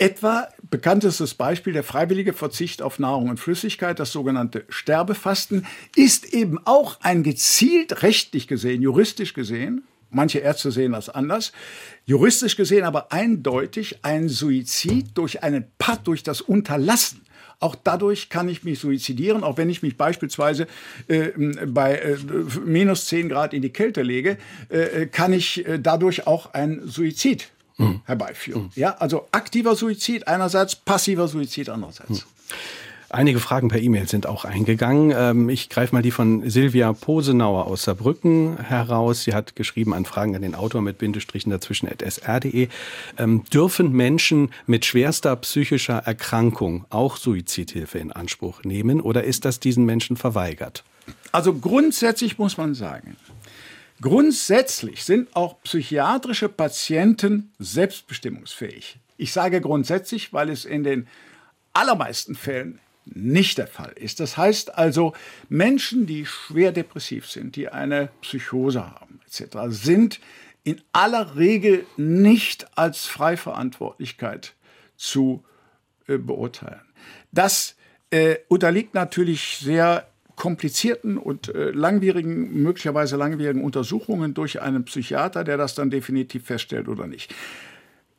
Etwa 0.00 0.48
bekanntestes 0.70 1.34
Beispiel 1.34 1.74
der 1.74 1.84
freiwillige 1.84 2.32
Verzicht 2.32 2.80
auf 2.80 2.98
Nahrung 2.98 3.28
und 3.28 3.38
Flüssigkeit, 3.38 4.00
das 4.00 4.12
sogenannte 4.12 4.64
Sterbefasten, 4.70 5.66
ist 5.94 6.32
eben 6.32 6.58
auch 6.64 6.96
ein 7.02 7.22
gezielt 7.22 8.02
rechtlich 8.02 8.48
gesehen, 8.48 8.80
juristisch 8.80 9.34
gesehen, 9.34 9.84
manche 10.08 10.38
Ärzte 10.38 10.70
sehen 10.70 10.92
das 10.92 11.10
anders, 11.10 11.52
juristisch 12.06 12.56
gesehen 12.56 12.84
aber 12.84 13.12
eindeutig 13.12 13.98
ein 14.00 14.30
Suizid 14.30 15.18
durch 15.18 15.42
einen 15.42 15.66
Patt, 15.76 16.06
durch 16.06 16.22
das 16.22 16.40
Unterlassen. 16.40 17.20
Auch 17.58 17.74
dadurch 17.74 18.30
kann 18.30 18.48
ich 18.48 18.64
mich 18.64 18.78
suizidieren, 18.78 19.44
auch 19.44 19.58
wenn 19.58 19.68
ich 19.68 19.82
mich 19.82 19.98
beispielsweise 19.98 20.66
äh, 21.08 21.28
bei 21.66 21.96
äh, 21.96 22.16
minus 22.64 23.04
10 23.04 23.28
Grad 23.28 23.52
in 23.52 23.60
die 23.60 23.68
Kälte 23.68 24.00
lege, 24.00 24.38
äh, 24.70 25.04
kann 25.08 25.34
ich 25.34 25.68
äh, 25.68 25.78
dadurch 25.78 26.26
auch 26.26 26.54
ein 26.54 26.80
Suizid 26.86 27.50
mhm. 27.88 28.00
herbeiführen. 28.04 28.64
Mhm. 28.64 28.70
Ja, 28.74 28.96
also 28.98 29.28
aktiver 29.32 29.74
Suizid 29.74 30.28
einerseits, 30.28 30.76
passiver 30.76 31.28
Suizid 31.28 31.68
andererseits. 31.68 32.10
Mhm. 32.10 32.22
Einige 33.12 33.40
Fragen 33.40 33.66
per 33.66 33.80
E-Mail 33.80 34.08
sind 34.08 34.28
auch 34.28 34.44
eingegangen. 34.44 35.12
Ähm, 35.16 35.48
ich 35.48 35.68
greife 35.68 35.92
mal 35.92 36.00
die 36.00 36.12
von 36.12 36.48
Silvia 36.48 36.92
Posenauer 36.92 37.66
aus 37.66 37.82
Saarbrücken 37.82 38.56
heraus. 38.58 39.24
Sie 39.24 39.34
hat 39.34 39.56
geschrieben 39.56 39.92
an 39.94 40.04
Fragen 40.04 40.36
an 40.36 40.42
den 40.42 40.54
Autor 40.54 40.80
mit 40.80 40.98
Bindestrichen 40.98 41.50
dazwischen 41.50 41.88
at 41.88 42.02
sr.de. 42.02 42.68
Ähm, 43.18 43.44
dürfen 43.52 43.90
Menschen 43.90 44.52
mit 44.68 44.84
schwerster 44.84 45.34
psychischer 45.34 45.98
Erkrankung 45.98 46.84
auch 46.88 47.16
Suizidhilfe 47.16 47.98
in 47.98 48.12
Anspruch 48.12 48.62
nehmen 48.62 49.00
oder 49.00 49.24
ist 49.24 49.44
das 49.44 49.58
diesen 49.58 49.84
Menschen 49.84 50.16
verweigert? 50.16 50.84
Also 51.32 51.52
grundsätzlich 51.52 52.38
muss 52.38 52.58
man 52.58 52.74
sagen, 52.74 53.16
grundsätzlich 54.00 55.04
sind 55.04 55.34
auch 55.36 55.60
psychiatrische 55.62 56.48
Patienten 56.48 57.52
selbstbestimmungsfähig. 57.58 58.98
Ich 59.16 59.32
sage 59.32 59.60
grundsätzlich, 59.60 60.32
weil 60.32 60.48
es 60.50 60.64
in 60.64 60.84
den 60.84 61.06
allermeisten 61.72 62.34
Fällen 62.34 62.80
nicht 63.04 63.58
der 63.58 63.66
Fall 63.66 63.92
ist. 63.92 64.20
Das 64.20 64.36
heißt 64.36 64.76
also, 64.76 65.14
Menschen, 65.48 66.06
die 66.06 66.26
schwer 66.26 66.72
depressiv 66.72 67.28
sind, 67.28 67.56
die 67.56 67.68
eine 67.68 68.10
Psychose 68.22 68.84
haben 68.84 69.20
etc., 69.26 69.56
sind 69.68 70.20
in 70.62 70.80
aller 70.92 71.36
Regel 71.36 71.86
nicht 71.96 72.66
als 72.76 73.06
Freiverantwortlichkeit 73.06 74.54
zu 74.96 75.42
äh, 76.06 76.18
beurteilen. 76.18 76.82
Das 77.32 77.76
äh, 78.10 78.36
unterliegt 78.48 78.94
natürlich 78.94 79.58
sehr 79.58 80.09
komplizierten 80.40 81.18
und 81.18 81.54
äh, 81.54 81.70
langwierigen, 81.70 82.62
möglicherweise 82.62 83.16
langwierigen 83.16 83.62
Untersuchungen 83.62 84.32
durch 84.32 84.62
einen 84.62 84.84
Psychiater, 84.86 85.44
der 85.44 85.58
das 85.58 85.74
dann 85.74 85.90
definitiv 85.90 86.46
feststellt 86.46 86.88
oder 86.88 87.06
nicht. 87.06 87.34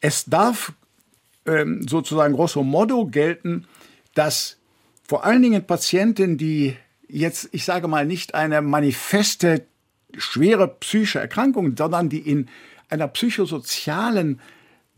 Es 0.02 0.26
darf 0.26 0.72
ähm, 1.48 1.88
sozusagen 1.88 2.36
grosso 2.36 2.64
modo 2.64 3.08
gelten, 3.08 3.66
dass 4.14 4.58
vor 5.04 5.26
allen 5.26 5.42
Dingen 5.42 5.66
Patienten, 5.66 6.38
die 6.38 6.78
jetzt, 7.08 7.50
ich 7.54 7.66
sage 7.66 7.88
mal, 7.88 8.06
nicht 8.06 8.36
eine 8.36 8.62
manifeste 8.62 9.66
schwere 10.16 10.68
psychische 10.68 11.20
Erkrankung, 11.20 11.76
sondern 11.76 12.08
die 12.08 12.20
in 12.20 12.50
einer 12.90 13.08
psychosozialen 13.08 14.40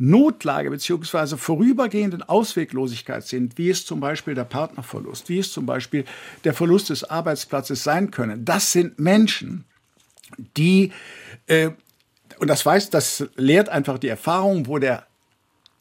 Notlage 0.06 0.70
beziehungsweise 0.70 1.38
vorübergehenden 1.38 2.24
Ausweglosigkeit 2.24 3.26
sind, 3.26 3.58
wie 3.58 3.70
es 3.70 3.86
zum 3.86 4.02
Beispiel 4.02 4.36
der 4.36 4.44
Partnerverlust, 4.44 5.30
wie 5.30 5.40
es 5.40 5.54
zum 5.54 5.66
Beispiel 5.66 6.04
der 6.44 6.54
Verlust 6.54 6.90
des 6.90 7.06
Arbeitsplatzes 7.06 7.84
sein 7.86 8.12
können. 8.12 8.44
Das 8.44 8.74
sind 8.74 9.00
Menschen, 9.00 9.64
die, 10.58 10.92
äh, 11.48 11.70
und 12.38 12.50
das 12.50 12.66
weiß, 12.66 12.90
das 12.90 13.26
lehrt 13.38 13.70
einfach 13.70 13.98
die 13.98 14.10
Erfahrung, 14.10 14.68
wo 14.68 14.78
der 14.78 15.08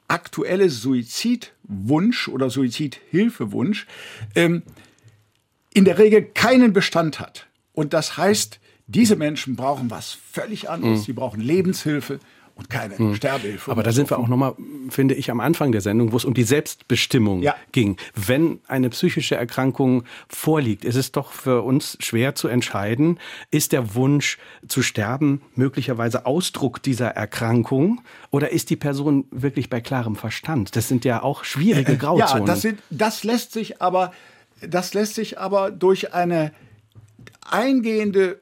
aktuelle 0.06 0.70
Suizidwunsch 0.70 2.28
oder 2.28 2.48
Suizidhilfewunsch 2.48 3.86
ähm, 4.36 4.62
in 5.74 5.84
der 5.84 5.98
Regel 5.98 6.22
keinen 6.22 6.72
Bestand 6.72 7.18
hat. 7.18 7.48
Und 7.72 7.92
das 7.92 8.16
heißt, 8.18 8.60
diese 8.86 9.16
Menschen 9.16 9.56
brauchen 9.56 9.90
was 9.90 10.12
völlig 10.12 10.70
anderes. 10.70 11.00
Mhm. 11.00 11.04
Sie 11.04 11.12
brauchen 11.12 11.40
Lebenshilfe 11.40 12.20
und 12.55 12.68
keine 12.68 12.98
hm. 12.98 13.14
Sterbehilfe. 13.14 13.70
Aber 13.70 13.82
da 13.82 13.92
sind 13.92 14.11
wir 14.11 14.18
auch 14.18 14.28
nochmal, 14.28 14.55
finde 14.88 15.14
ich, 15.14 15.30
am 15.30 15.40
Anfang 15.40 15.72
der 15.72 15.80
Sendung, 15.80 16.12
wo 16.12 16.16
es 16.16 16.24
um 16.24 16.34
die 16.34 16.42
Selbstbestimmung 16.42 17.42
ja. 17.42 17.55
ging. 17.72 17.96
Wenn 18.14 18.61
eine 18.66 18.90
psychische 18.90 19.36
Erkrankung 19.36 20.05
vorliegt, 20.28 20.84
ist 20.84 20.96
es 20.96 21.12
doch 21.12 21.32
für 21.32 21.62
uns 21.62 21.96
schwer 22.00 22.34
zu 22.34 22.48
entscheiden, 22.48 23.18
ist 23.50 23.72
der 23.72 23.94
Wunsch 23.94 24.38
zu 24.68 24.82
sterben 24.82 25.42
möglicherweise 25.55 26.26
Ausdruck 26.26 26.82
dieser 26.82 27.09
Erkrankung 27.09 28.03
oder 28.30 28.50
ist 28.50 28.70
die 28.70 28.76
Person 28.76 29.24
wirklich 29.30 29.70
bei 29.70 29.80
klarem 29.80 30.16
Verstand? 30.16 30.76
Das 30.76 30.88
sind 30.88 31.05
ja 31.05 31.22
auch 31.22 31.44
schwierige 31.44 31.96
Grauzonen. 31.96 32.46
Ja, 32.46 32.53
das, 32.53 32.62
sind, 32.62 32.80
das 32.90 33.24
lässt 33.24 33.53
sich 33.53 33.80
aber, 33.80 34.12
das 34.61 34.94
lässt 34.94 35.14
sich 35.14 35.38
aber 35.38 35.70
durch 35.70 36.12
eine 36.12 36.53
eingehende 37.50 38.40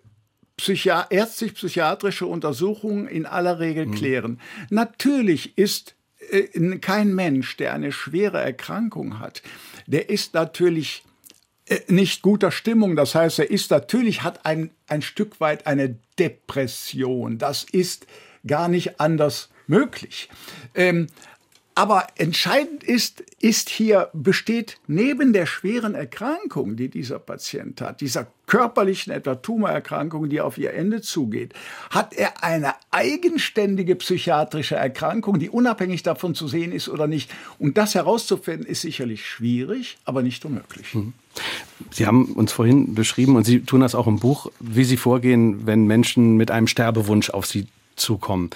Psychi 0.60 0.90
ärztlich-psychiatrische 1.10 2.26
Untersuchungen 2.26 3.08
in 3.08 3.26
aller 3.26 3.58
Regel 3.58 3.86
mhm. 3.86 3.94
klären. 3.94 4.40
Natürlich 4.68 5.56
ist 5.56 5.94
äh, 6.30 6.78
kein 6.78 7.14
Mensch, 7.14 7.56
der 7.56 7.72
eine 7.72 7.92
schwere 7.92 8.40
Erkrankung 8.40 9.18
hat, 9.18 9.42
der 9.86 10.10
ist 10.10 10.34
natürlich 10.34 11.02
äh, 11.66 11.80
nicht 11.88 12.22
guter 12.22 12.50
Stimmung. 12.50 12.94
Das 12.94 13.14
heißt, 13.14 13.38
er 13.38 13.50
ist 13.50 13.70
natürlich, 13.70 14.22
hat 14.22 14.44
ein, 14.44 14.70
ein 14.86 15.02
Stück 15.02 15.40
weit 15.40 15.66
eine 15.66 15.96
Depression. 16.18 17.38
Das 17.38 17.64
ist 17.64 18.06
gar 18.46 18.68
nicht 18.68 19.00
anders 19.00 19.48
möglich. 19.66 20.28
Ähm, 20.74 21.06
aber 21.80 22.08
entscheidend 22.16 22.84
ist, 22.84 23.22
ist 23.40 23.70
hier, 23.70 24.10
besteht 24.12 24.76
neben 24.86 25.32
der 25.32 25.46
schweren 25.46 25.94
Erkrankung, 25.94 26.76
die 26.76 26.90
dieser 26.90 27.18
Patient 27.18 27.80
hat, 27.80 28.02
dieser 28.02 28.26
körperlichen, 28.46 29.10
etwa 29.14 29.36
Tumorerkrankung, 29.36 30.28
die 30.28 30.42
auf 30.42 30.58
ihr 30.58 30.74
Ende 30.74 31.00
zugeht, 31.00 31.54
hat 31.88 32.12
er 32.12 32.44
eine 32.44 32.74
eigenständige 32.90 33.96
psychiatrische 33.96 34.74
Erkrankung, 34.74 35.38
die 35.38 35.48
unabhängig 35.48 36.02
davon 36.02 36.34
zu 36.34 36.48
sehen 36.48 36.72
ist 36.72 36.90
oder 36.90 37.06
nicht. 37.06 37.30
Und 37.58 37.78
das 37.78 37.94
herauszufinden, 37.94 38.66
ist 38.66 38.82
sicherlich 38.82 39.24
schwierig, 39.24 39.96
aber 40.04 40.20
nicht 40.20 40.44
unmöglich. 40.44 40.94
Mhm. 40.94 41.14
Sie 41.90 42.06
haben 42.06 42.34
uns 42.34 42.52
vorhin 42.52 42.94
beschrieben, 42.94 43.36
und 43.36 43.44
Sie 43.44 43.60
tun 43.60 43.80
das 43.80 43.94
auch 43.94 44.06
im 44.06 44.18
Buch, 44.18 44.52
wie 44.60 44.84
Sie 44.84 44.98
vorgehen, 44.98 45.64
wenn 45.64 45.86
Menschen 45.86 46.36
mit 46.36 46.50
einem 46.50 46.66
Sterbewunsch 46.66 47.30
auf 47.30 47.46
Sie 47.46 47.68
zukommen. 47.96 48.50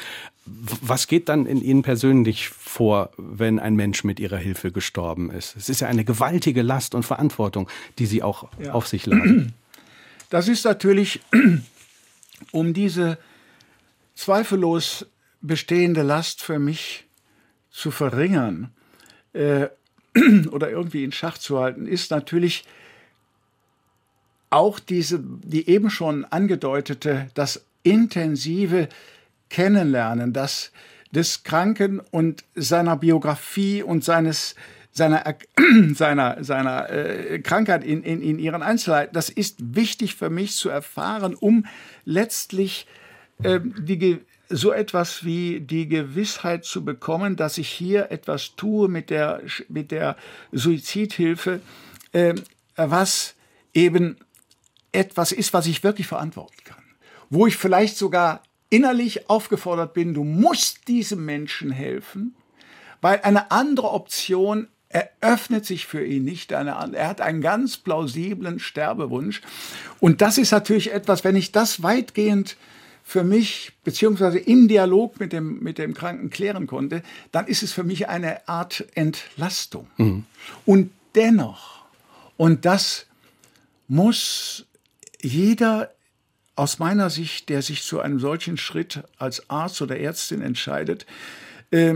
Was 0.47 1.07
geht 1.07 1.29
dann 1.29 1.47
in 1.47 1.63
Ihnen 1.63 1.83
persönlich 1.83 2.49
vor, 2.49 3.11
wenn 3.17 3.59
ein 3.59 3.77
Mensch 3.77 4.05
mit 4.05 4.21
Ihrer 4.21 4.37
Hilfe 4.37 4.73
gestorben 4.73 5.31
ist? 5.31 5.57
Es 5.57 5.69
ist 5.69 5.81
ja 5.81 5.89
eine 5.89 6.05
gewaltige 6.05 6.63
Last 6.63 6.95
und 6.95 7.03
Verantwortung, 7.03 7.69
die 7.99 8.07
Sie 8.07 8.23
auch 8.23 8.49
ja. 8.59 8.73
auf 8.73 8.87
sich 8.87 9.07
laden. 9.07 9.55
Das 10.31 10.49
ist 10.49 10.65
natürlich, 10.65 11.21
um 12.51 12.75
diese 12.75 13.19
zweifellos 14.17 15.07
bestehende 15.43 16.03
Last 16.03 16.43
für 16.43 16.59
mich 16.59 17.05
zu 17.71 17.93
verringern 17.93 18.73
äh, 19.33 19.69
oder 20.51 20.71
irgendwie 20.71 21.05
in 21.05 21.13
Schach 21.13 21.39
zu 21.39 21.61
halten, 21.61 21.87
ist 21.87 22.11
natürlich 22.11 22.65
auch 24.51 24.79
diese, 24.79 25.21
die 25.21 25.69
eben 25.69 25.91
schon 25.91 26.25
angedeutete, 26.25 27.31
das 27.35 27.65
intensive 27.83 28.89
Kennenlernen, 29.49 30.33
das 30.33 30.73
des 31.11 31.45
Kranken 31.45 32.01
und 32.01 32.45
seiner 32.55 32.97
Biografie 32.97 33.83
und 33.83 34.05
seines 34.05 34.57
seiner, 34.95 35.25
seiner, 35.95 36.43
seiner 36.43 36.89
äh, 36.89 37.41
Krankheit 37.41 37.85
in, 37.85 38.03
in, 38.03 38.23
in 38.23 38.39
ihren 38.39 38.63
Einzelheiten. 38.63 39.13
Das 39.13 39.29
ist 39.29 39.75
wichtig 39.75 40.15
für 40.15 40.31
mich 40.31 40.57
zu 40.57 40.69
erfahren, 40.69 41.35
um 41.35 41.67
letztlich 42.05 42.87
äh, 43.43 43.61
die, 43.63 44.21
so 44.49 44.73
etwas 44.73 45.25
wie 45.25 45.61
die 45.61 45.89
Gewissheit 45.89 46.65
zu 46.65 46.85
bekommen, 46.85 47.37
dass 47.37 47.59
ich 47.59 47.69
hier 47.69 48.11
etwas 48.13 48.55
tue 48.57 48.89
mit 48.89 49.11
der, 49.11 49.43
mit 49.69 49.91
der 49.91 50.17
Suizidhilfe, 50.53 51.61
äh, 52.13 52.35
was 52.77 53.35
eben 53.73 54.17
etwas 54.93 55.33
ist, 55.33 55.53
was 55.53 55.67
ich 55.67 55.83
wirklich 55.83 56.07
verantworten 56.07 56.63
kann. 56.65 56.85
Wo 57.31 57.49
ich 57.49 57.57
vielleicht 57.57 57.97
sogar 57.97 58.43
innerlich 58.75 59.31
aufgefordert 59.31 59.95
bin, 59.95 60.15
du 60.15 60.25
musst 60.25 60.89
diesem 60.89 61.25
Menschen 61.25 61.71
helfen, 61.71 62.35
weil 63.01 63.21
eine 63.23 63.53
andere 63.53 63.93
Option 63.93 64.67
eröffnet 64.89 65.65
sich 65.65 65.87
für 65.87 66.05
ihn 66.05 66.25
nicht. 66.25 66.53
Eine, 66.53 66.73
er 66.93 67.09
hat 67.09 67.21
einen 67.21 67.41
ganz 67.41 67.77
plausiblen 67.77 68.59
Sterbewunsch. 68.59 69.43
Und 70.01 70.23
das 70.23 70.39
ist 70.39 70.51
natürlich 70.51 70.93
etwas, 70.93 71.23
wenn 71.23 71.37
ich 71.37 71.53
das 71.53 71.85
weitgehend 71.85 72.57
für 73.05 73.23
mich 73.23 73.73
beziehungsweise 73.85 74.39
im 74.39 74.67
Dialog 74.67 75.21
mit 75.21 75.33
dem, 75.33 75.63
mit 75.63 75.79
dem 75.79 75.95
Kranken 75.95 76.31
klären 76.31 76.67
konnte, 76.67 77.03
dann 77.31 77.47
ist 77.47 77.63
es 77.63 77.73
für 77.73 77.85
mich 77.85 78.09
eine 78.09 78.49
Art 78.49 78.85
Entlastung. 78.95 79.87
Mhm. 79.99 80.25
Und 80.65 80.91
dennoch, 81.15 81.85
und 82.37 82.65
das 82.65 83.07
muss 83.87 84.67
jeder 85.23 85.94
aus 86.57 86.79
meiner 86.79 87.11
Sicht, 87.11 87.49
der 87.49 87.63
sich 87.63 87.83
zu 87.83 88.01
einem 88.01 88.21
solchen 88.21 88.57
Schritt 88.57 89.03
als 89.19 89.49
Arzt 89.51 89.83
oder 89.83 89.99
Ärztin 89.99 90.41
entscheidet, 90.41 91.07
äh, 91.71 91.95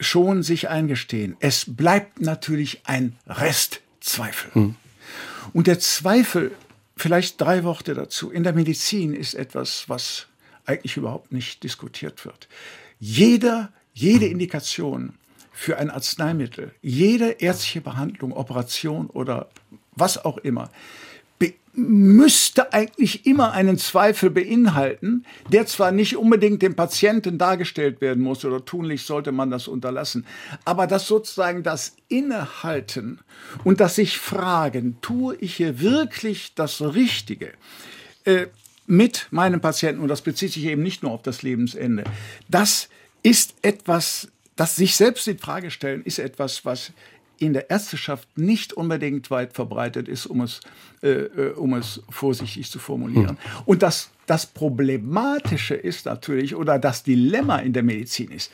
schon 0.00 0.42
sich 0.42 0.68
eingestehen. 0.68 1.36
Es 1.40 1.64
bleibt 1.68 2.20
natürlich 2.20 2.80
ein 2.84 3.16
Restzweifel. 3.26 4.54
Hm. 4.54 4.74
Und 5.52 5.66
der 5.66 5.78
Zweifel, 5.78 6.52
vielleicht 6.96 7.40
drei 7.40 7.64
Worte 7.64 7.94
dazu, 7.94 8.30
in 8.30 8.42
der 8.42 8.52
Medizin 8.52 9.14
ist 9.14 9.34
etwas, 9.34 9.88
was 9.88 10.26
eigentlich 10.64 10.96
überhaupt 10.96 11.32
nicht 11.32 11.62
diskutiert 11.62 12.24
wird. 12.24 12.48
Jeder, 12.98 13.72
jede 13.92 14.26
Indikation 14.26 15.14
für 15.52 15.78
ein 15.78 15.90
Arzneimittel, 15.90 16.72
jede 16.80 17.30
ärztliche 17.30 17.80
Behandlung, 17.80 18.32
Operation 18.32 19.08
oder 19.08 19.50
was 19.94 20.24
auch 20.24 20.38
immer, 20.38 20.70
müsste 21.74 22.72
eigentlich 22.74 23.24
immer 23.24 23.52
einen 23.52 23.78
Zweifel 23.78 24.28
beinhalten, 24.28 25.24
der 25.50 25.66
zwar 25.66 25.90
nicht 25.90 26.16
unbedingt 26.16 26.60
dem 26.60 26.74
Patienten 26.74 27.38
dargestellt 27.38 28.02
werden 28.02 28.22
muss 28.22 28.44
oder 28.44 28.64
tunlich 28.64 29.02
sollte 29.02 29.32
man 29.32 29.50
das 29.50 29.68
unterlassen, 29.68 30.26
aber 30.66 30.86
dass 30.86 31.06
sozusagen 31.06 31.62
das 31.62 31.96
Innehalten 32.08 33.20
und 33.64 33.80
das 33.80 33.94
sich 33.94 34.18
fragen, 34.18 34.98
tue 35.00 35.34
ich 35.36 35.56
hier 35.56 35.80
wirklich 35.80 36.54
das 36.54 36.82
Richtige 36.82 37.52
äh, 38.24 38.48
mit 38.86 39.28
meinem 39.30 39.62
Patienten, 39.62 40.02
und 40.02 40.08
das 40.08 40.20
bezieht 40.20 40.52
sich 40.52 40.66
eben 40.66 40.82
nicht 40.82 41.02
nur 41.02 41.12
auf 41.12 41.22
das 41.22 41.42
Lebensende, 41.42 42.04
das 42.48 42.90
ist 43.22 43.54
etwas, 43.62 44.28
das 44.56 44.76
sich 44.76 44.94
selbst 44.96 45.26
in 45.26 45.38
Frage 45.38 45.70
stellen, 45.70 46.02
ist 46.02 46.18
etwas, 46.18 46.66
was 46.66 46.92
in 47.42 47.52
der 47.52 47.70
Ärzteschaft 47.70 48.38
nicht 48.38 48.72
unbedingt 48.72 49.30
weit 49.30 49.52
verbreitet 49.52 50.08
ist, 50.08 50.26
um 50.26 50.42
es, 50.42 50.60
äh, 51.02 51.08
äh, 51.08 51.52
um 51.54 51.74
es 51.74 52.00
vorsichtig 52.08 52.70
zu 52.70 52.78
formulieren. 52.78 53.30
Hm. 53.30 53.36
Und 53.66 53.82
das, 53.82 54.10
das 54.26 54.46
Problematische 54.46 55.74
ist 55.74 56.06
natürlich, 56.06 56.54
oder 56.54 56.78
das 56.78 57.02
Dilemma 57.02 57.58
in 57.58 57.72
der 57.72 57.82
Medizin 57.82 58.30
ist, 58.30 58.52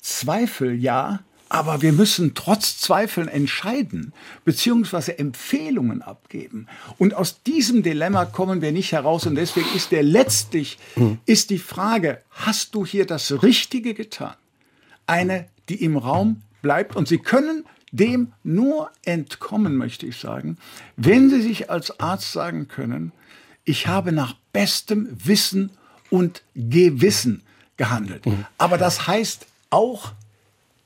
Zweifel 0.00 0.74
ja, 0.74 1.20
aber 1.48 1.82
wir 1.82 1.92
müssen 1.92 2.34
trotz 2.34 2.78
Zweifeln 2.78 3.26
entscheiden, 3.26 4.12
beziehungsweise 4.44 5.18
Empfehlungen 5.18 6.02
abgeben. 6.02 6.68
Und 6.98 7.14
aus 7.14 7.42
diesem 7.42 7.82
Dilemma 7.82 8.26
kommen 8.26 8.62
wir 8.62 8.70
nicht 8.70 8.92
heraus. 8.92 9.26
Und 9.26 9.34
deswegen 9.34 9.66
ist 9.74 9.90
der 9.90 10.04
letztlich, 10.04 10.78
hm. 10.94 11.18
ist 11.26 11.50
die 11.50 11.58
Frage, 11.58 12.22
hast 12.30 12.76
du 12.76 12.86
hier 12.86 13.04
das 13.04 13.42
Richtige 13.42 13.94
getan? 13.94 14.34
Eine, 15.06 15.46
die 15.68 15.82
im 15.82 15.96
Raum 15.96 16.42
bleibt. 16.62 16.94
Und 16.94 17.08
Sie 17.08 17.18
können 17.18 17.64
dem 17.92 18.32
nur 18.42 18.90
entkommen, 19.04 19.76
möchte 19.76 20.06
ich 20.06 20.18
sagen, 20.18 20.58
wenn 20.96 21.30
Sie 21.30 21.42
sich 21.42 21.70
als 21.70 21.98
Arzt 22.00 22.32
sagen 22.32 22.68
können, 22.68 23.12
ich 23.64 23.86
habe 23.86 24.12
nach 24.12 24.34
bestem 24.52 25.08
Wissen 25.24 25.70
und 26.10 26.42
Gewissen 26.54 27.42
gehandelt. 27.76 28.26
Mhm. 28.26 28.46
Aber 28.56 28.78
das 28.78 29.06
heißt 29.06 29.46
auch, 29.70 30.12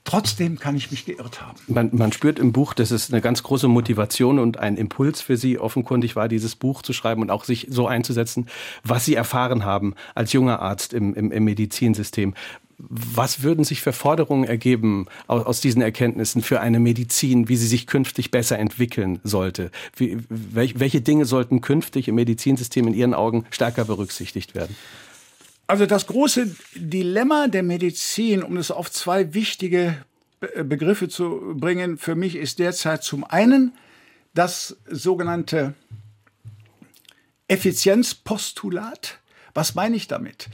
Trotzdem 0.05 0.59
kann 0.59 0.75
ich 0.75 0.91
mich 0.91 1.05
geirrt 1.05 1.41
haben. 1.41 1.57
Man, 1.67 1.89
man, 1.93 2.11
spürt 2.11 2.37
im 2.37 2.51
Buch, 2.51 2.73
dass 2.73 2.91
es 2.91 3.09
eine 3.09 3.21
ganz 3.21 3.41
große 3.41 3.69
Motivation 3.69 4.37
und 4.37 4.59
ein 4.59 4.75
Impuls 4.75 5.21
für 5.21 5.37
Sie 5.37 5.57
offenkundig 5.57 6.17
war, 6.17 6.27
dieses 6.27 6.57
Buch 6.57 6.81
zu 6.81 6.91
schreiben 6.91 7.21
und 7.21 7.31
auch 7.31 7.45
sich 7.45 7.67
so 7.69 7.87
einzusetzen, 7.87 8.47
was 8.83 9.05
Sie 9.05 9.15
erfahren 9.15 9.63
haben 9.63 9.95
als 10.13 10.33
junger 10.33 10.61
Arzt 10.61 10.91
im, 10.91 11.13
im, 11.13 11.31
im 11.31 11.43
Medizinsystem. 11.45 12.33
Was 12.77 13.43
würden 13.43 13.63
sich 13.63 13.81
für 13.81 13.93
Forderungen 13.93 14.43
ergeben 14.43 15.07
aus, 15.27 15.45
aus, 15.45 15.61
diesen 15.61 15.81
Erkenntnissen 15.81 16.41
für 16.41 16.59
eine 16.59 16.79
Medizin, 16.79 17.49
wie 17.49 17.55
sie 17.55 17.67
sich 17.67 17.87
künftig 17.87 18.31
besser 18.31 18.59
entwickeln 18.59 19.19
sollte? 19.23 19.71
Wie, 19.95 20.17
welch, 20.29 20.79
welche 20.79 21.01
Dinge 21.01 21.25
sollten 21.25 21.61
künftig 21.61 22.07
im 22.07 22.15
Medizinsystem 22.15 22.87
in 22.87 22.93
Ihren 22.93 23.13
Augen 23.13 23.45
stärker 23.51 23.85
berücksichtigt 23.85 24.55
werden? 24.55 24.75
Also 25.67 25.85
das 25.85 26.07
große 26.07 26.55
Dilemma 26.75 27.47
der 27.47 27.63
Medizin, 27.63 28.43
um 28.43 28.57
es 28.57 28.69
auf 28.69 28.91
zwei 28.91 29.33
wichtige 29.33 29.95
Begriffe 30.39 31.07
zu 31.07 31.55
bringen, 31.55 31.97
für 31.97 32.15
mich 32.15 32.35
ist 32.35 32.59
derzeit 32.59 33.03
zum 33.03 33.23
einen 33.23 33.73
das 34.33 34.77
sogenannte 34.89 35.73
Effizienzpostulat. 37.47 39.19
Was 39.53 39.75
meine 39.75 39.95
ich 39.95 40.07
damit? 40.07 40.49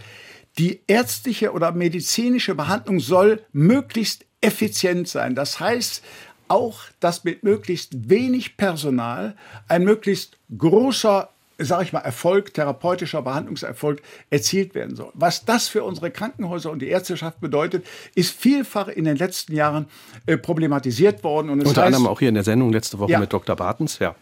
Die 0.59 0.81
ärztliche 0.87 1.53
oder 1.53 1.71
medizinische 1.71 2.53
Behandlung 2.53 2.99
soll 2.99 3.41
möglichst 3.53 4.25
effizient 4.41 5.07
sein. 5.07 5.33
Das 5.33 5.59
heißt 5.59 6.03
auch, 6.49 6.81
dass 6.99 7.23
mit 7.23 7.43
möglichst 7.43 8.09
wenig 8.09 8.57
Personal 8.57 9.35
ein 9.67 9.83
möglichst 9.83 10.37
großer 10.57 11.29
sage 11.61 11.83
ich 11.83 11.91
mal, 11.91 11.99
Erfolg, 11.99 12.53
therapeutischer 12.53 13.21
Behandlungserfolg 13.21 14.01
erzielt 14.29 14.75
werden 14.75 14.95
soll. 14.95 15.11
Was 15.13 15.43
das 15.43 15.67
für 15.67 15.83
unsere 15.83 16.09
Krankenhäuser 16.09 16.71
und 16.71 16.81
die 16.81 16.87
Ärzteschaft 16.87 17.41
bedeutet, 17.41 17.85
ist 18.15 18.33
vielfach 18.33 18.87
in 18.87 19.03
den 19.03 19.17
letzten 19.17 19.53
Jahren 19.53 19.87
äh, 20.25 20.37
problematisiert 20.37 21.21
worden. 21.21 21.49
Unter 21.49 21.67
heißt, 21.67 21.77
anderem 21.79 22.07
auch 22.07 22.19
hier 22.19 22.29
in 22.29 22.35
der 22.35 22.45
Sendung 22.45 22.71
letzte 22.71 22.97
Woche 22.97 23.11
ja. 23.11 23.19
mit 23.19 23.33
Dr. 23.33 23.57
Bartens. 23.57 23.99
Ja. 23.99 24.15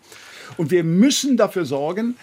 Und 0.57 0.71
wir 0.71 0.83
müssen 0.83 1.37
dafür 1.37 1.65
sorgen, 1.65 2.15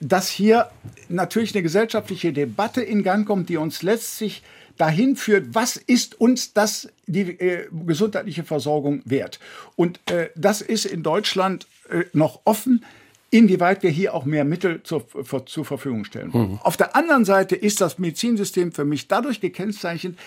dass 0.00 0.28
hier 0.28 0.70
natürlich 1.08 1.54
eine 1.54 1.62
gesellschaftliche 1.62 2.32
Debatte 2.32 2.82
in 2.82 3.02
Gang 3.02 3.26
kommt, 3.26 3.48
die 3.48 3.56
uns 3.56 3.82
letztlich 3.82 4.42
dahin 4.76 5.16
führt, 5.16 5.54
was 5.54 5.76
ist 5.76 6.20
uns 6.20 6.52
das, 6.52 6.88
die 7.06 7.22
äh, 7.22 7.68
gesundheitliche 7.86 8.44
Versorgung 8.44 9.00
wert? 9.04 9.40
Und 9.74 10.00
äh, 10.10 10.28
das 10.34 10.60
ist 10.60 10.84
in 10.84 11.02
Deutschland 11.02 11.66
äh, 11.88 12.04
noch 12.12 12.40
offen, 12.44 12.84
inwieweit 13.30 13.82
wir 13.82 13.90
hier 13.90 14.14
auch 14.14 14.24
mehr 14.24 14.44
Mittel 14.44 14.82
zur, 14.82 15.04
für, 15.06 15.44
zur 15.46 15.64
Verfügung 15.64 16.04
stellen. 16.04 16.30
Mhm. 16.32 16.60
Auf 16.62 16.76
der 16.76 16.94
anderen 16.94 17.24
Seite 17.24 17.56
ist 17.56 17.80
das 17.80 17.98
Medizinsystem 17.98 18.72
für 18.72 18.84
mich 18.84 19.08
dadurch 19.08 19.40
gekennzeichnet, 19.40 20.18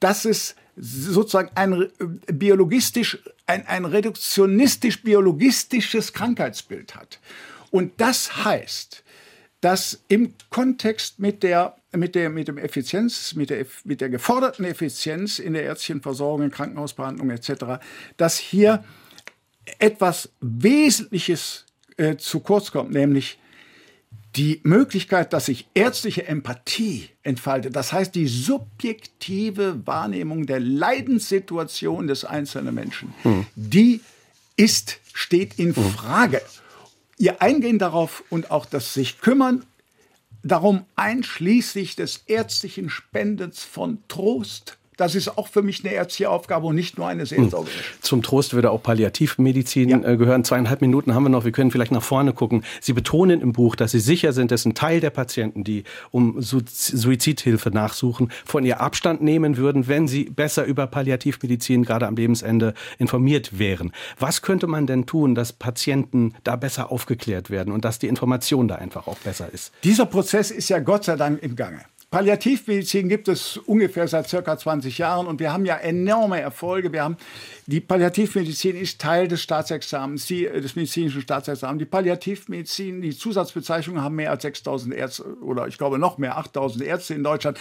dass 0.00 0.24
es 0.24 0.56
sozusagen 0.76 1.50
ein 1.54 1.88
biologistisch, 2.26 3.18
ein, 3.46 3.64
ein 3.66 3.84
reduktionistisch-biologistisches 3.84 6.12
Krankheitsbild 6.12 6.96
hat. 6.96 7.20
Und 7.72 7.92
das 7.96 8.44
heißt, 8.44 9.02
dass 9.62 10.02
im 10.08 10.34
Kontext 10.50 11.18
mit 11.18 11.42
der, 11.42 11.76
mit 11.92 12.14
der, 12.14 12.28
mit 12.28 12.48
dem 12.48 12.58
Effizienz, 12.58 13.34
mit 13.34 13.48
der, 13.48 13.64
mit 13.84 14.00
der 14.00 14.10
geforderten 14.10 14.64
Effizienz 14.64 15.38
in 15.38 15.54
der 15.54 15.62
ärztlichen 15.62 16.02
Versorgung, 16.02 16.42
in 16.42 16.50
Krankenhausbehandlung 16.50 17.30
etc., 17.30 17.82
dass 18.18 18.36
hier 18.36 18.84
etwas 19.78 20.28
Wesentliches 20.40 21.64
äh, 21.96 22.16
zu 22.16 22.40
kurz 22.40 22.72
kommt, 22.72 22.92
nämlich 22.92 23.38
die 24.36 24.60
Möglichkeit, 24.64 25.32
dass 25.32 25.46
sich 25.46 25.66
ärztliche 25.74 26.26
Empathie 26.26 27.08
entfaltet, 27.22 27.74
das 27.74 27.92
heißt 27.92 28.14
die 28.14 28.26
subjektive 28.26 29.86
Wahrnehmung 29.86 30.46
der 30.46 30.60
Leidenssituation 30.60 32.06
des 32.06 32.24
einzelnen 32.24 32.74
Menschen, 32.74 33.14
hm. 33.22 33.46
die 33.54 34.00
ist, 34.56 34.98
steht 35.14 35.58
in 35.58 35.74
hm. 35.74 35.84
Frage. 35.84 36.38
Hm 36.38 36.61
ihr 37.22 37.40
Eingehen 37.40 37.78
darauf 37.78 38.24
und 38.30 38.50
auch 38.50 38.66
das 38.66 38.94
sich 38.94 39.20
kümmern. 39.20 39.64
Darum 40.42 40.84
einschließlich 40.96 41.94
des 41.94 42.24
ärztlichen 42.26 42.90
Spendens 42.90 43.62
von 43.62 43.98
Trost 44.08 44.76
das 44.96 45.14
ist 45.14 45.38
auch 45.38 45.48
für 45.48 45.62
mich 45.62 45.84
eine 45.84 45.94
ärztliche 45.94 46.30
Aufgabe 46.30 46.66
und 46.66 46.74
nicht 46.74 46.98
nur 46.98 47.06
eine 47.06 47.26
seelsorgerische. 47.26 47.78
Hm. 47.78 48.02
Zum 48.02 48.22
Trost 48.22 48.54
würde 48.54 48.70
auch 48.70 48.82
Palliativmedizin 48.82 49.88
ja. 49.88 49.98
Äh, 50.02 50.16
gehören. 50.16 50.44
Zweieinhalb 50.44 50.80
Minuten 50.80 51.14
haben 51.14 51.24
wir 51.24 51.30
noch. 51.30 51.44
Wir 51.44 51.52
können 51.52 51.70
vielleicht 51.70 51.92
nach 51.92 52.02
vorne 52.02 52.32
gucken. 52.32 52.64
Sie 52.80 52.92
betonen 52.92 53.40
im 53.40 53.52
Buch, 53.52 53.76
dass 53.76 53.92
Sie 53.92 54.00
sicher 54.00 54.32
sind, 54.32 54.50
dass 54.50 54.64
ein 54.64 54.74
Teil 54.74 55.00
der 55.00 55.10
Patienten, 55.10 55.64
die 55.64 55.84
um 56.10 56.40
Suizidhilfe 56.40 57.70
nachsuchen, 57.70 58.30
von 58.44 58.64
ihr 58.64 58.80
Abstand 58.80 59.22
nehmen 59.22 59.56
würden, 59.56 59.88
wenn 59.88 60.08
sie 60.08 60.24
besser 60.24 60.64
über 60.64 60.86
Palliativmedizin 60.86 61.84
gerade 61.84 62.06
am 62.06 62.16
Lebensende 62.16 62.74
informiert 62.98 63.58
wären. 63.58 63.92
Was 64.18 64.42
könnte 64.42 64.66
man 64.66 64.86
denn 64.86 65.06
tun, 65.06 65.34
dass 65.34 65.52
Patienten 65.52 66.34
da 66.44 66.56
besser 66.56 66.92
aufgeklärt 66.92 67.50
werden 67.50 67.72
und 67.72 67.84
dass 67.84 67.98
die 67.98 68.08
Information 68.08 68.68
da 68.68 68.76
einfach 68.76 69.06
auch 69.06 69.18
besser 69.18 69.48
ist? 69.52 69.72
Dieser 69.84 70.06
Prozess 70.06 70.50
ist 70.50 70.68
ja 70.68 70.78
Gott 70.78 71.04
sei 71.04 71.16
Dank 71.16 71.42
im 71.42 71.56
Gange. 71.56 71.80
Palliativmedizin 72.12 73.08
gibt 73.08 73.26
es 73.28 73.56
ungefähr 73.56 74.06
seit 74.06 74.28
circa 74.28 74.58
20 74.58 74.98
Jahren 74.98 75.26
und 75.26 75.40
wir 75.40 75.50
haben 75.50 75.64
ja 75.64 75.76
enorme 75.76 76.38
Erfolge. 76.38 76.92
Wir 76.92 77.04
haben 77.04 77.16
die 77.66 77.80
Palliativmedizin 77.80 78.76
ist 78.76 79.00
Teil 79.00 79.28
des 79.28 79.40
Staatsexamens, 79.40 80.26
die, 80.26 80.42
des 80.44 80.74
medizinischen 80.74 81.22
Staatsexamens. 81.22 81.78
Die 81.78 81.84
Palliativmedizin, 81.86 83.00
die 83.00 83.16
Zusatzbezeichnungen 83.16 84.02
haben 84.02 84.16
mehr 84.16 84.30
als 84.30 84.42
6000 84.42 84.92
Ärzte 84.92 85.24
oder 85.40 85.68
ich 85.68 85.78
glaube 85.78 85.98
noch 85.98 86.18
mehr, 86.18 86.36
8000 86.36 86.84
Ärzte 86.84 87.14
in 87.14 87.22
Deutschland. 87.22 87.58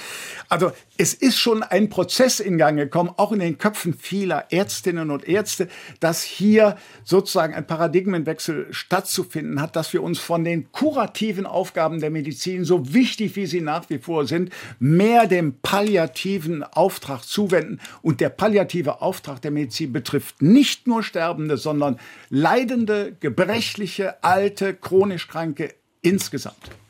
Also 0.49 0.71
es 0.97 1.13
ist 1.13 1.37
schon 1.37 1.61
ein 1.61 1.89
Prozess 1.89 2.39
in 2.39 2.57
Gang 2.57 2.77
gekommen, 2.77 3.11
auch 3.15 3.31
in 3.31 3.39
den 3.39 3.59
Köpfen 3.59 3.93
vieler 3.93 4.51
Ärztinnen 4.51 5.11
und 5.11 5.27
Ärzte, 5.27 5.67
dass 5.99 6.23
hier 6.23 6.77
sozusagen 7.03 7.53
ein 7.53 7.67
Paradigmenwechsel 7.67 8.67
stattzufinden 8.71 9.61
hat, 9.61 9.75
dass 9.75 9.93
wir 9.93 10.01
uns 10.01 10.17
von 10.17 10.43
den 10.43 10.71
kurativen 10.71 11.45
Aufgaben 11.45 11.99
der 11.99 12.09
Medizin, 12.09 12.65
so 12.65 12.91
wichtig 12.91 13.35
wie 13.35 13.45
sie 13.45 13.61
nach 13.61 13.87
wie 13.91 13.99
vor 13.99 14.25
sind, 14.25 14.40
mehr 14.79 15.27
dem 15.27 15.59
palliativen 15.61 16.63
Auftrag 16.63 17.23
zuwenden. 17.23 17.79
Und 18.01 18.21
der 18.21 18.29
palliative 18.29 19.01
Auftrag 19.01 19.41
der 19.41 19.51
Medizin 19.51 19.93
betrifft 19.93 20.41
nicht 20.41 20.87
nur 20.87 21.03
Sterbende, 21.03 21.57
sondern 21.57 21.99
leidende, 22.29 23.15
gebrechliche, 23.19 24.23
alte, 24.23 24.73
chronisch 24.73 25.27
Kranke 25.27 25.73
insgesamt. 26.01 26.80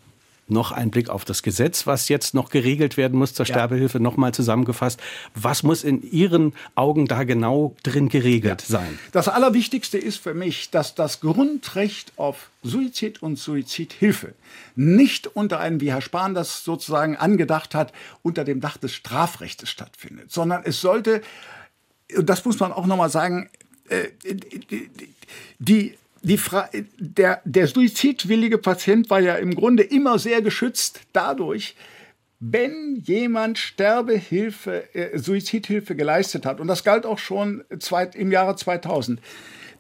Noch 0.52 0.72
ein 0.72 0.92
Blick 0.92 1.10
auf 1.10 1.26
das 1.26 1.44
Gesetz, 1.44 1.88
was 1.88 2.10
jetzt 2.10 2.34
noch 2.34 2.50
geregelt 2.50 2.98
werden 2.98 3.18
muss 3.18 3.34
zur 3.34 3.46
ja. 3.46 3.54
Sterbehilfe, 3.54 4.00
nochmal 4.00 4.34
zusammengefasst. 4.34 5.00
Was 5.34 5.64
muss 5.64 5.84
in 5.84 6.02
Ihren 6.02 6.54
Augen 6.76 7.08
da 7.08 7.24
genau 7.24 7.76
drin 7.84 8.10
geregelt 8.10 8.64
ja. 8.64 8.80
sein? 8.80 9.00
Das 9.12 9.28
Allerwichtigste 9.28 9.98
ist 9.98 10.18
für 10.18 10.34
mich, 10.34 10.70
dass 10.70 10.96
das 10.96 11.22
Grundrecht 11.22 12.14
auf 12.18 12.50
Suizid 12.64 13.24
und 13.24 13.40
Suizidhilfe 13.40 14.34
nicht 14.76 15.28
unter 15.28 15.60
einem, 15.60 15.82
wie 15.82 15.92
Herr 15.92 16.02
Spahn 16.02 16.34
das 16.34 16.64
sozusagen 16.64 17.16
angedacht 17.16 17.74
hat, 17.74 17.94
unter 18.22 18.44
dem 18.44 18.62
Dach 18.62 18.78
des 18.78 18.94
Strafrechts 18.94 19.70
stattfindet, 19.70 20.32
sondern 20.32 20.62
es 20.66 20.82
sollte 20.82 21.22
und 22.18 22.30
das 22.30 22.44
muss 22.46 22.60
man 22.60 22.72
auch 22.72 22.86
nochmal 22.86 23.10
sagen, 23.10 23.50
äh, 23.90 24.10
die, 25.60 25.98
die 26.22 26.38
Fra 26.38 26.70
der, 27.00 27.42
der 27.46 27.68
suizidwillige 27.68 28.58
Patient 28.58 29.10
war 29.10 29.20
ja 29.20 29.36
im 29.36 29.56
Grunde 29.56 29.84
immer 29.84 30.20
sehr 30.20 30.42
geschützt 30.42 31.02
dadurch, 31.14 31.76
wenn 32.40 33.02
jemand 33.04 33.60
Sterbehilfe, 33.60 34.94
äh, 34.96 35.18
Suizidhilfe 35.18 35.96
geleistet 35.96 36.46
hat, 36.46 36.60
und 36.60 36.68
das 36.68 36.84
galt 36.84 37.06
auch 37.06 37.20
schon 37.20 37.64
zweit, 37.80 38.16
im 38.16 38.32
Jahre 38.32 38.56
2000, 38.56 39.22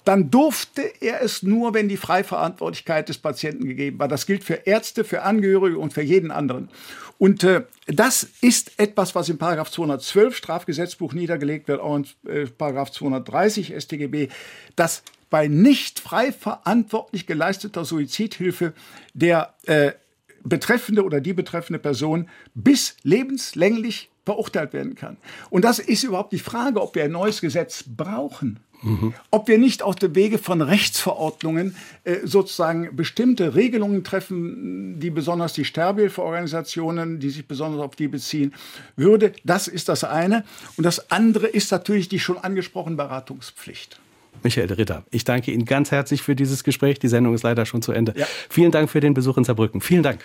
dann 0.03 0.31
durfte 0.31 0.81
er 0.99 1.21
es 1.21 1.43
nur, 1.43 1.73
wenn 1.73 1.87
die 1.87 1.97
Freiverantwortlichkeit 1.97 3.09
des 3.09 3.19
Patienten 3.19 3.65
gegeben 3.65 3.99
war. 3.99 4.07
Das 4.07 4.25
gilt 4.25 4.43
für 4.43 4.55
Ärzte, 4.65 5.03
für 5.03 5.21
Angehörige 5.23 5.77
und 5.77 5.93
für 5.93 6.01
jeden 6.01 6.31
anderen. 6.31 6.69
Und 7.19 7.43
äh, 7.43 7.63
das 7.85 8.27
ist 8.41 8.79
etwas, 8.79 9.13
was 9.13 9.29
im 9.29 9.37
Paragraph 9.37 9.69
212 9.69 10.35
Strafgesetzbuch 10.35 11.13
niedergelegt 11.13 11.67
wird, 11.67 11.79
auch 11.79 11.95
in 11.95 12.05
äh, 12.27 12.47
Paragraph 12.47 12.91
230 12.91 13.75
StGB, 13.79 14.29
dass 14.75 15.03
bei 15.31 15.47
nicht 15.47 15.99
frei 15.99 16.31
verantwortlich 16.31 17.25
geleisteter 17.25 17.83
Suizidhilfe 17.85 18.73
der 19.15 19.55
äh, 19.65 19.93
betreffende 20.43 21.03
oder 21.03 21.21
die 21.21 21.33
betreffende 21.33 21.79
Person 21.79 22.27
bis 22.53 22.95
lebenslänglich 23.01 24.11
verurteilt 24.25 24.73
werden 24.73 24.93
kann. 24.93 25.17
Und 25.49 25.65
das 25.65 25.79
ist 25.79 26.03
überhaupt 26.03 26.33
die 26.33 26.39
Frage, 26.39 26.81
ob 26.81 26.93
wir 26.93 27.05
ein 27.05 27.11
neues 27.11 27.41
Gesetz 27.41 27.83
brauchen. 27.87 28.59
Mhm. 28.83 29.13
Ob 29.29 29.47
wir 29.47 29.57
nicht 29.57 29.83
auf 29.83 29.95
dem 29.95 30.15
Wege 30.15 30.37
von 30.37 30.61
Rechtsverordnungen 30.61 31.75
äh, 32.03 32.17
sozusagen 32.23 32.95
bestimmte 32.95 33.55
Regelungen 33.55 34.03
treffen, 34.03 34.99
die 34.99 35.11
besonders 35.11 35.53
die 35.53 35.65
Sterbehilfeorganisationen, 35.65 37.19
die 37.19 37.29
sich 37.29 37.47
besonders 37.47 37.81
auf 37.81 37.95
die 37.95 38.07
beziehen, 38.07 38.53
würde. 38.95 39.33
Das 39.43 39.67
ist 39.67 39.87
das 39.87 40.03
eine. 40.03 40.43
Und 40.77 40.83
das 40.83 41.11
andere 41.11 41.47
ist 41.47 41.71
natürlich 41.71 42.09
die 42.09 42.19
schon 42.19 42.39
angesprochene 42.39 42.95
Beratungspflicht. 42.95 43.99
Michael 44.43 44.71
Ritter, 44.73 45.03
ich 45.11 45.23
danke 45.23 45.51
Ihnen 45.51 45.65
ganz 45.65 45.91
herzlich 45.91 46.21
für 46.21 46.35
dieses 46.35 46.63
Gespräch. 46.63 46.99
Die 46.99 47.07
Sendung 47.07 47.33
ist 47.33 47.43
leider 47.43 47.65
schon 47.65 47.81
zu 47.81 47.91
Ende. 47.91 48.13
Ja. 48.15 48.25
Vielen 48.49 48.71
Dank 48.71 48.89
für 48.89 48.99
den 48.99 49.13
Besuch 49.13 49.37
in 49.37 49.43
Saarbrücken. 49.43 49.81
Vielen 49.81 50.03
Dank. 50.03 50.19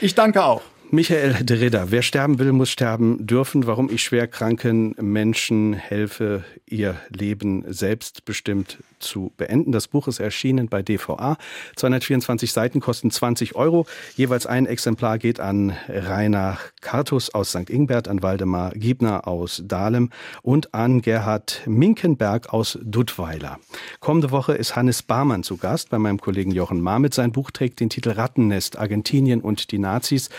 Ich 0.00 0.14
danke 0.14 0.44
auch. 0.44 0.62
Michael 0.92 1.34
de 1.44 1.58
Ridder, 1.58 1.92
wer 1.92 2.02
sterben 2.02 2.40
will, 2.40 2.52
muss 2.52 2.68
sterben 2.68 3.24
dürfen. 3.24 3.66
Warum 3.66 3.90
ich 3.90 4.02
schwerkranken 4.02 4.96
Menschen 5.00 5.72
helfe, 5.74 6.44
ihr 6.66 6.96
Leben 7.10 7.64
selbstbestimmt 7.68 8.78
zu 9.00 9.32
beenden. 9.36 9.72
Das 9.72 9.88
Buch 9.88 10.08
ist 10.08 10.20
erschienen 10.20 10.68
bei 10.68 10.82
DVA. 10.82 11.36
224 11.76 12.52
Seiten 12.52 12.80
kosten 12.80 13.10
20 13.10 13.56
Euro. 13.56 13.86
Jeweils 14.16 14.46
ein 14.46 14.66
Exemplar 14.66 15.18
geht 15.18 15.40
an 15.40 15.76
Rainer 15.88 16.58
Kartus 16.80 17.34
aus 17.34 17.50
St. 17.50 17.70
Ingbert, 17.70 18.08
an 18.08 18.22
Waldemar 18.22 18.72
Giebner 18.72 19.26
aus 19.26 19.62
Dahlem 19.64 20.10
und 20.42 20.74
an 20.74 21.02
Gerhard 21.02 21.62
Minkenberg 21.66 22.52
aus 22.52 22.78
Duttweiler. 22.82 23.58
Kommende 24.00 24.30
Woche 24.30 24.52
ist 24.52 24.76
Hannes 24.76 25.02
Barmann 25.02 25.42
zu 25.42 25.56
Gast 25.56 25.90
bei 25.90 25.98
meinem 25.98 26.20
Kollegen 26.20 26.52
Jochen 26.52 26.80
Marmit. 26.80 27.14
Sein 27.14 27.32
Buch 27.32 27.50
trägt 27.50 27.80
den 27.80 27.90
Titel 27.90 28.10
Rattennest, 28.10 28.78
Argentinien 28.78 29.40
und 29.40 29.70
die 29.72 29.78
Nazis. 29.78 30.30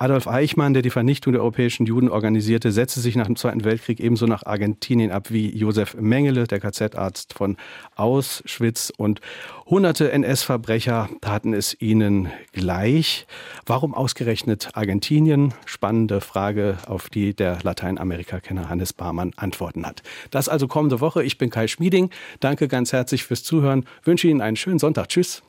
Adolf 0.00 0.26
Eichmann, 0.26 0.72
der 0.72 0.80
die 0.80 0.88
Vernichtung 0.88 1.34
der 1.34 1.42
europäischen 1.42 1.84
Juden 1.84 2.08
organisierte, 2.08 2.72
setzte 2.72 3.00
sich 3.00 3.16
nach 3.16 3.26
dem 3.26 3.36
Zweiten 3.36 3.64
Weltkrieg 3.64 4.00
ebenso 4.00 4.24
nach 4.24 4.46
Argentinien 4.46 5.10
ab 5.10 5.30
wie 5.30 5.54
Josef 5.54 5.94
Mengele, 5.94 6.46
der 6.46 6.58
KZ-Arzt 6.58 7.34
von 7.34 7.58
Auschwitz. 7.96 8.90
Und 8.96 9.20
hunderte 9.66 10.10
NS-Verbrecher 10.10 11.10
taten 11.20 11.52
es 11.52 11.78
ihnen 11.82 12.30
gleich. 12.52 13.26
Warum 13.66 13.92
ausgerechnet 13.92 14.70
Argentinien? 14.72 15.52
Spannende 15.66 16.22
Frage, 16.22 16.78
auf 16.86 17.10
die 17.10 17.34
der 17.34 17.58
Lateinamerika-Kenner 17.62 18.70
Hannes 18.70 18.94
Barmann 18.94 19.32
Antworten 19.36 19.84
hat. 19.84 20.02
Das 20.30 20.48
also 20.48 20.66
kommende 20.66 21.00
Woche. 21.00 21.22
Ich 21.22 21.36
bin 21.36 21.50
Kai 21.50 21.68
Schmieding. 21.68 22.08
Danke 22.40 22.68
ganz 22.68 22.94
herzlich 22.94 23.24
fürs 23.24 23.42
Zuhören. 23.42 23.84
Wünsche 24.04 24.28
Ihnen 24.28 24.40
einen 24.40 24.56
schönen 24.56 24.78
Sonntag. 24.78 25.10
Tschüss. 25.10 25.38